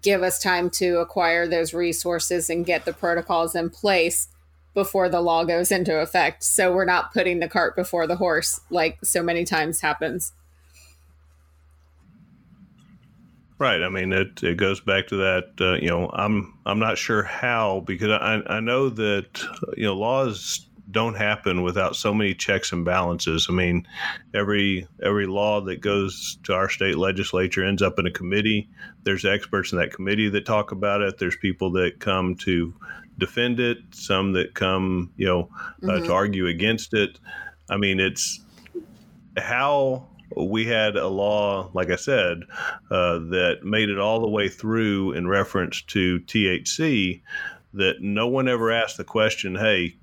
Give 0.01 0.21
us 0.21 0.37
time 0.37 0.69
to 0.71 0.97
acquire 0.97 1.47
those 1.47 1.73
resources 1.73 2.49
and 2.49 2.65
get 2.65 2.83
the 2.83 2.91
protocols 2.91 3.55
in 3.55 3.69
place 3.69 4.27
before 4.73 5.07
the 5.07 5.21
law 5.21 5.45
goes 5.45 5.71
into 5.71 6.01
effect. 6.01 6.43
So 6.43 6.73
we're 6.73 6.83
not 6.83 7.13
putting 7.13 7.39
the 7.39 7.47
cart 7.47 7.77
before 7.77 8.07
the 8.07 8.17
horse 8.17 8.59
like 8.69 8.97
so 9.05 9.23
many 9.23 9.45
times 9.45 9.79
happens. 9.79 10.33
Right. 13.63 13.81
I 13.81 13.87
mean, 13.87 14.11
it, 14.11 14.43
it 14.43 14.57
goes 14.57 14.81
back 14.81 15.07
to 15.07 15.15
that. 15.15 15.53
Uh, 15.57 15.75
you 15.75 15.87
know, 15.87 16.09
I'm 16.11 16.53
I'm 16.65 16.79
not 16.79 16.97
sure 16.97 17.23
how 17.23 17.79
because 17.85 18.09
I 18.09 18.41
I 18.45 18.59
know 18.59 18.89
that 18.89 19.41
you 19.77 19.85
know 19.85 19.93
laws 19.93 20.67
don't 20.91 21.15
happen 21.15 21.61
without 21.61 21.95
so 21.95 22.13
many 22.13 22.33
checks 22.33 22.73
and 22.73 22.83
balances. 22.83 23.47
I 23.49 23.53
mean, 23.53 23.87
every 24.33 24.85
every 25.01 25.27
law 25.27 25.61
that 25.61 25.79
goes 25.79 26.37
to 26.43 26.53
our 26.53 26.67
state 26.67 26.97
legislature 26.97 27.63
ends 27.63 27.81
up 27.81 27.99
in 27.99 28.05
a 28.05 28.11
committee. 28.11 28.67
There's 29.03 29.23
experts 29.23 29.71
in 29.71 29.77
that 29.77 29.93
committee 29.93 30.27
that 30.27 30.45
talk 30.45 30.73
about 30.73 30.99
it. 30.99 31.17
There's 31.17 31.37
people 31.37 31.71
that 31.71 32.01
come 32.01 32.35
to 32.39 32.73
defend 33.17 33.61
it. 33.61 33.77
Some 33.91 34.33
that 34.33 34.55
come, 34.55 35.13
you 35.15 35.25
know, 35.25 35.49
uh, 35.83 35.85
mm-hmm. 35.85 36.03
to 36.07 36.13
argue 36.13 36.47
against 36.47 36.93
it. 36.93 37.17
I 37.69 37.77
mean, 37.77 38.01
it's 38.01 38.41
how 39.37 40.09
we 40.35 40.65
had 40.65 40.95
a 40.95 41.07
law, 41.07 41.69
like 41.73 41.89
I 41.89 41.95
said, 41.95 42.41
uh, 42.91 43.19
that 43.19 43.59
made 43.63 43.89
it 43.89 43.99
all 43.99 44.21
the 44.21 44.29
way 44.29 44.49
through 44.49 45.13
in 45.13 45.27
reference 45.27 45.81
to 45.83 46.19
THC 46.21 47.21
that 47.73 48.01
no 48.01 48.27
one 48.27 48.47
ever 48.47 48.71
asked 48.71 48.97
the 48.97 49.03
question, 49.03 49.55
hey, 49.55 49.95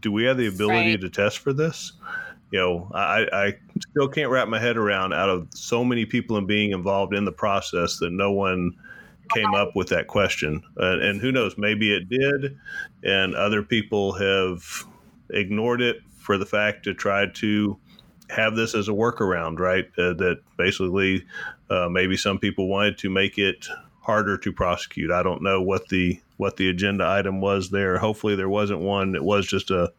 do 0.00 0.12
we 0.12 0.24
have 0.24 0.36
the 0.36 0.46
ability 0.46 0.90
right. 0.90 1.00
to 1.00 1.10
test 1.10 1.38
for 1.38 1.52
this? 1.52 1.92
You 2.50 2.58
know, 2.58 2.90
I, 2.94 3.26
I 3.32 3.54
still 3.90 4.08
can't 4.08 4.30
wrap 4.30 4.48
my 4.48 4.58
head 4.58 4.76
around 4.76 5.12
out 5.12 5.28
of 5.28 5.48
so 5.54 5.84
many 5.84 6.04
people 6.04 6.36
and 6.36 6.46
being 6.46 6.72
involved 6.72 7.14
in 7.14 7.24
the 7.24 7.32
process 7.32 7.98
that 7.98 8.10
no 8.10 8.32
one 8.32 8.72
came 9.34 9.54
up 9.54 9.76
with 9.76 9.88
that 9.88 10.08
question. 10.08 10.62
Uh, 10.78 10.98
and 10.98 11.20
who 11.20 11.30
knows, 11.30 11.56
maybe 11.56 11.94
it 11.94 12.08
did, 12.08 12.58
and 13.04 13.34
other 13.34 13.62
people 13.62 14.12
have 14.12 14.84
ignored 15.30 15.80
it 15.80 15.98
for 16.18 16.36
the 16.36 16.46
fact 16.46 16.84
to 16.84 16.94
try 16.94 17.26
to 17.26 17.78
have 18.30 18.56
this 18.56 18.74
as 18.74 18.88
a 18.88 18.92
workaround, 18.92 19.58
right? 19.58 19.86
Uh, 19.98 20.14
that 20.14 20.40
basically 20.56 21.24
uh, 21.68 21.88
maybe 21.88 22.16
some 22.16 22.38
people 22.38 22.68
wanted 22.68 22.98
to 22.98 23.10
make 23.10 23.38
it 23.38 23.68
harder 24.00 24.36
to 24.38 24.52
prosecute. 24.52 25.10
I 25.10 25.22
don't 25.22 25.42
know 25.42 25.60
what 25.60 25.88
the 25.88 26.20
what 26.36 26.56
the 26.56 26.68
agenda 26.68 27.06
item 27.06 27.40
was 27.40 27.70
there. 27.70 27.98
Hopefully, 27.98 28.34
there 28.34 28.48
wasn't 28.48 28.80
one. 28.80 29.14
It 29.14 29.24
was 29.24 29.46
just 29.46 29.70
a 29.70 29.92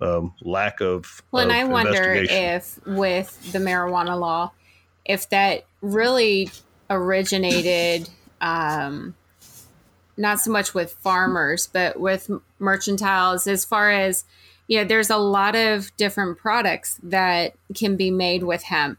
um, 0.00 0.34
lack 0.42 0.80
of. 0.80 1.22
Well, 1.30 1.44
of 1.44 1.50
and 1.50 1.58
I 1.58 1.64
wonder 1.64 2.14
if 2.14 2.78
with 2.86 3.52
the 3.52 3.58
marijuana 3.58 4.18
law, 4.18 4.52
if 5.04 5.28
that 5.30 5.64
really 5.80 6.50
originated. 6.90 8.08
Um, 8.40 9.14
not 10.16 10.38
so 10.38 10.52
much 10.52 10.74
with 10.74 10.92
farmers, 10.92 11.66
but 11.66 11.98
with 11.98 12.30
mercantiles, 12.60 13.48
as 13.48 13.64
far 13.64 13.90
as 13.90 14.24
you 14.66 14.78
know, 14.78 14.84
there's 14.84 15.10
a 15.10 15.16
lot 15.16 15.54
of 15.54 15.94
different 15.96 16.38
products 16.38 16.98
that 17.02 17.54
can 17.74 17.96
be 17.96 18.10
made 18.10 18.42
with 18.42 18.62
hemp. 18.62 18.98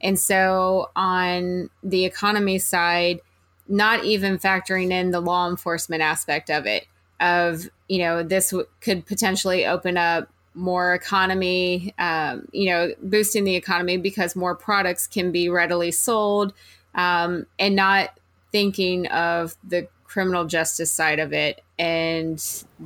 And 0.00 0.18
so 0.18 0.90
on 0.96 1.70
the 1.82 2.04
economy 2.04 2.58
side, 2.58 3.20
not 3.68 4.04
even 4.04 4.38
factoring 4.38 4.90
in 4.90 5.10
the 5.10 5.20
law 5.20 5.48
enforcement 5.48 6.02
aspect 6.02 6.50
of 6.50 6.66
it, 6.66 6.86
of, 7.20 7.70
you 7.88 7.98
know, 7.98 8.22
this 8.22 8.50
w- 8.50 8.68
could 8.80 9.06
potentially 9.06 9.64
open 9.64 9.96
up 9.96 10.28
more 10.54 10.94
economy, 10.94 11.94
um, 11.98 12.46
you 12.52 12.70
know, 12.70 12.92
boosting 13.02 13.44
the 13.44 13.56
economy 13.56 13.96
because 13.96 14.36
more 14.36 14.54
products 14.54 15.06
can 15.06 15.32
be 15.32 15.48
readily 15.48 15.90
sold 15.90 16.52
um, 16.94 17.46
and 17.58 17.74
not 17.74 18.18
thinking 18.52 19.06
of 19.08 19.56
the 19.66 19.88
criminal 20.14 20.44
justice 20.44 20.92
side 20.92 21.18
of 21.18 21.32
it. 21.32 21.60
And 21.76 22.40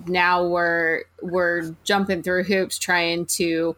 now 0.06 0.46
we're 0.46 1.02
we're 1.20 1.76
jumping 1.84 2.22
through 2.22 2.44
hoops 2.44 2.78
trying 2.78 3.26
to 3.26 3.76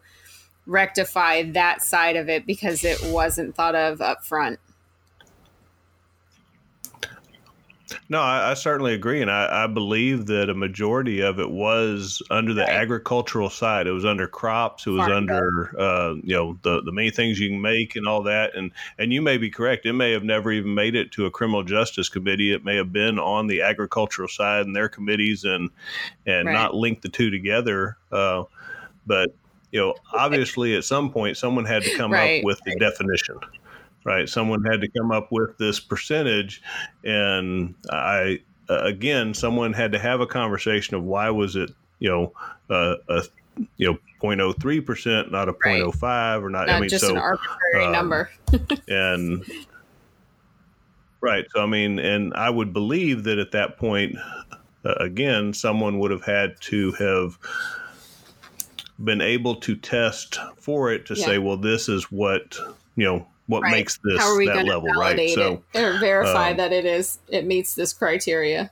rectify 0.65 1.43
that 1.51 1.83
side 1.83 2.15
of 2.15 2.29
it 2.29 2.45
because 2.45 2.85
it 2.85 2.97
wasn't 3.11 3.53
thought 3.53 3.75
of 3.75 3.99
up 3.99 4.23
front 4.23 4.57
No, 8.09 8.21
I, 8.21 8.51
I, 8.51 8.53
certainly 8.53 8.93
agree, 8.93 9.21
and 9.21 9.31
I, 9.31 9.63
I, 9.63 9.67
believe 9.67 10.25
that 10.27 10.49
a 10.49 10.53
majority 10.53 11.21
of 11.21 11.39
it 11.39 11.49
was 11.49 12.21
under 12.29 12.53
the 12.53 12.61
right. 12.61 12.69
agricultural 12.69 13.49
side. 13.49 13.87
It 13.87 13.91
was 13.91 14.05
under 14.05 14.27
crops. 14.27 14.85
It 14.85 14.91
was 14.91 15.05
Farm 15.05 15.29
under 15.29 15.79
uh, 15.79 16.15
you 16.23 16.35
know 16.35 16.57
the 16.61 16.81
the 16.83 16.91
many 16.91 17.09
things 17.09 17.39
you 17.39 17.49
can 17.49 17.61
make 17.61 17.95
and 17.95 18.07
all 18.07 18.23
that. 18.23 18.55
And 18.55 18.71
and 18.97 19.11
you 19.11 19.21
may 19.21 19.37
be 19.37 19.49
correct. 19.49 19.85
It 19.85 19.93
may 19.93 20.11
have 20.11 20.23
never 20.23 20.51
even 20.51 20.73
made 20.73 20.95
it 20.95 21.11
to 21.13 21.25
a 21.25 21.31
criminal 21.31 21.63
justice 21.63 22.09
committee. 22.09 22.53
It 22.53 22.63
may 22.63 22.75
have 22.75 22.93
been 22.93 23.19
on 23.19 23.47
the 23.47 23.61
agricultural 23.61 24.27
side 24.27 24.65
and 24.65 24.75
their 24.75 24.89
committees, 24.89 25.43
and 25.43 25.69
and 26.25 26.47
right. 26.47 26.53
not 26.53 26.75
linked 26.75 27.01
the 27.01 27.09
two 27.09 27.29
together. 27.29 27.97
Uh, 28.11 28.43
but 29.05 29.33
you 29.71 29.79
know, 29.79 29.95
obviously, 30.13 30.75
at 30.75 30.83
some 30.83 31.11
point, 31.11 31.37
someone 31.37 31.65
had 31.65 31.83
to 31.83 31.95
come 31.95 32.11
right. 32.11 32.39
up 32.39 32.45
with 32.45 32.59
the 32.65 32.75
definition 32.75 33.39
right? 34.03 34.27
Someone 34.27 34.63
had 34.63 34.81
to 34.81 34.87
come 34.89 35.11
up 35.11 35.31
with 35.31 35.57
this 35.57 35.79
percentage, 35.79 36.61
and 37.03 37.75
I 37.89 38.39
uh, 38.69 38.83
again, 38.83 39.33
someone 39.33 39.73
had 39.73 39.91
to 39.91 39.99
have 39.99 40.21
a 40.21 40.27
conversation 40.27 40.95
of 40.95 41.03
why 41.03 41.29
was 41.29 41.55
it, 41.55 41.71
you 41.99 42.09
know, 42.09 42.33
uh, 42.69 42.95
a 43.09 43.23
you 43.77 43.91
know 43.91 43.97
0.03 44.21 44.85
percent, 44.85 45.31
not 45.31 45.49
a 45.49 45.55
right. 45.65 45.81
0.05 45.81 46.43
or 46.43 46.49
not. 46.49 46.67
not 46.67 46.69
I 46.69 46.79
mean, 46.79 46.89
just 46.89 47.05
so, 47.05 47.11
an 47.11 47.17
arbitrary 47.17 47.85
um, 47.85 47.91
number. 47.91 48.29
and 48.87 49.45
right, 51.21 51.45
so 51.53 51.61
I 51.61 51.65
mean, 51.65 51.99
and 51.99 52.33
I 52.33 52.49
would 52.49 52.71
believe 52.71 53.23
that 53.25 53.39
at 53.39 53.51
that 53.51 53.77
point, 53.77 54.15
uh, 54.85 54.93
again, 54.99 55.53
someone 55.53 55.99
would 55.99 56.11
have 56.11 56.23
had 56.23 56.59
to 56.61 56.93
have 56.93 57.37
been 59.03 59.21
able 59.21 59.55
to 59.55 59.75
test 59.75 60.39
for 60.57 60.91
it 60.91 61.05
to 61.07 61.15
yeah. 61.15 61.25
say, 61.25 61.37
well, 61.39 61.57
this 61.57 61.89
is 61.89 62.11
what 62.11 62.57
you 62.95 63.05
know 63.05 63.27
what 63.47 63.63
right. 63.63 63.71
makes 63.71 63.99
this 64.03 64.19
How 64.19 64.33
are 64.33 64.37
we 64.37 64.47
that 64.47 64.65
level, 64.65 64.89
right? 64.89 65.29
So 65.29 65.63
or 65.75 65.99
verify 65.99 66.51
um, 66.51 66.57
that 66.57 66.71
it 66.71 66.85
is 66.85 67.19
it 67.27 67.45
meets 67.45 67.75
this 67.75 67.93
criteria. 67.93 68.71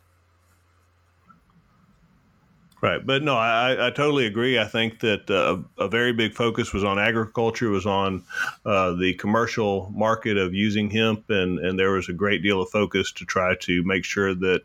Right, 2.81 3.05
but 3.05 3.23
no, 3.23 3.35
I, 3.35 3.87
I 3.87 3.89
totally 3.89 4.25
agree. 4.25 4.57
I 4.57 4.63
think 4.63 5.01
that 5.01 5.29
uh, 5.29 5.57
a 5.77 5.89
very 5.89 6.13
big 6.13 6.33
focus 6.33 6.71
was 6.71 6.85
on 6.85 6.97
agriculture, 6.97 7.69
was 7.69 7.85
on 7.85 8.23
uh, 8.65 8.93
the 8.93 9.15
commercial 9.15 9.91
market 9.93 10.37
of 10.37 10.53
using 10.53 10.89
hemp, 10.89 11.29
and, 11.29 11.59
and 11.59 11.77
there 11.77 11.91
was 11.91 12.07
a 12.07 12.13
great 12.13 12.41
deal 12.41 12.61
of 12.61 12.69
focus 12.69 13.11
to 13.13 13.25
try 13.25 13.53
to 13.63 13.83
make 13.83 14.05
sure 14.05 14.33
that 14.33 14.61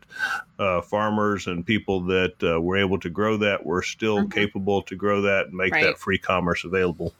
uh, 0.59 0.79
farmers 0.79 1.47
and 1.47 1.65
people 1.65 1.99
that 2.05 2.35
uh, 2.41 2.61
were 2.61 2.77
able 2.77 2.97
to 2.99 3.09
grow 3.09 3.35
that 3.35 3.65
were 3.65 3.81
still 3.81 4.19
mm-hmm. 4.19 4.29
capable 4.29 4.81
to 4.83 4.95
grow 4.95 5.21
that 5.21 5.47
and 5.47 5.53
make 5.53 5.73
right. 5.73 5.83
that 5.83 5.97
free 5.97 6.17
commerce 6.17 6.63
available. 6.63 7.13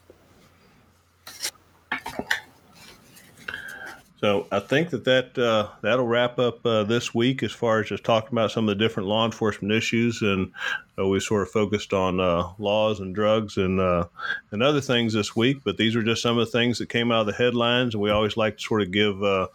So 4.18 4.48
I 4.50 4.60
think 4.60 4.92
that 4.92 5.04
that 5.04 5.38
uh, 5.38 5.68
that'll 5.82 6.08
wrap 6.08 6.40
up 6.40 6.66
uh, 6.66 6.84
this 6.84 7.14
week 7.14 7.44
as 7.44 7.52
far 7.52 7.82
as 7.82 7.90
just 7.90 8.06
talking 8.06 8.30
about 8.32 8.50
some 8.50 8.68
of 8.70 8.78
the 8.78 8.84
different 8.84 9.10
law 9.10 9.26
enforcement 9.26 9.74
issues, 9.74 10.22
and 10.22 10.54
uh, 10.98 11.06
we 11.06 11.20
sort 11.20 11.42
of 11.42 11.52
focused 11.52 11.92
on 11.92 12.22
uh, 12.22 12.48
laws 12.58 13.02
and 13.02 13.14
drugs 13.14 13.58
and 13.58 13.82
uh, 13.82 14.06
and 14.52 14.64
other 14.64 14.80
things 14.80 15.14
this 15.14 15.36
week. 15.36 15.58
But 15.66 15.76
these 15.76 15.98
are 15.98 16.04
just 16.04 16.22
some 16.22 16.38
of 16.38 16.46
the 16.46 16.52
things 16.52 16.80
that 16.80 16.88
came 16.88 17.12
out 17.12 17.22
of 17.22 17.28
the 17.28 17.34
headlines, 17.34 17.94
and 17.94 18.02
we 18.02 18.10
always 18.10 18.38
like 18.38 18.56
to 18.56 18.64
sort 18.64 18.84
of 18.84 18.92
give 18.92 19.22
uh, 19.22 19.48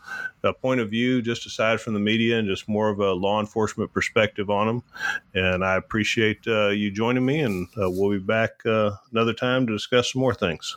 a 0.45 0.53
point 0.53 0.81
of 0.81 0.91
view 0.91 1.23
just 1.23 1.47
aside 1.47 1.81
from 1.81 1.95
the 1.95 2.01
media 2.01 2.39
and 2.39 2.47
just 2.47 2.69
more 2.69 2.91
of 2.91 3.01
a 3.01 3.13
law 3.13 3.41
enforcement 3.41 3.95
perspective 3.95 4.51
on 4.51 4.67
them. 4.67 4.83
And 5.33 5.65
I 5.65 5.77
appreciate 5.77 6.45
you 6.45 6.91
joining 6.91 7.25
me, 7.25 7.41
and 7.41 7.67
we'll 7.77 8.11
be 8.11 8.19
back 8.19 8.61
another 8.65 9.33
time 9.33 9.67
to 9.67 9.73
discuss 9.73 10.13
some 10.13 10.21
more 10.21 10.35
things. 10.35 10.77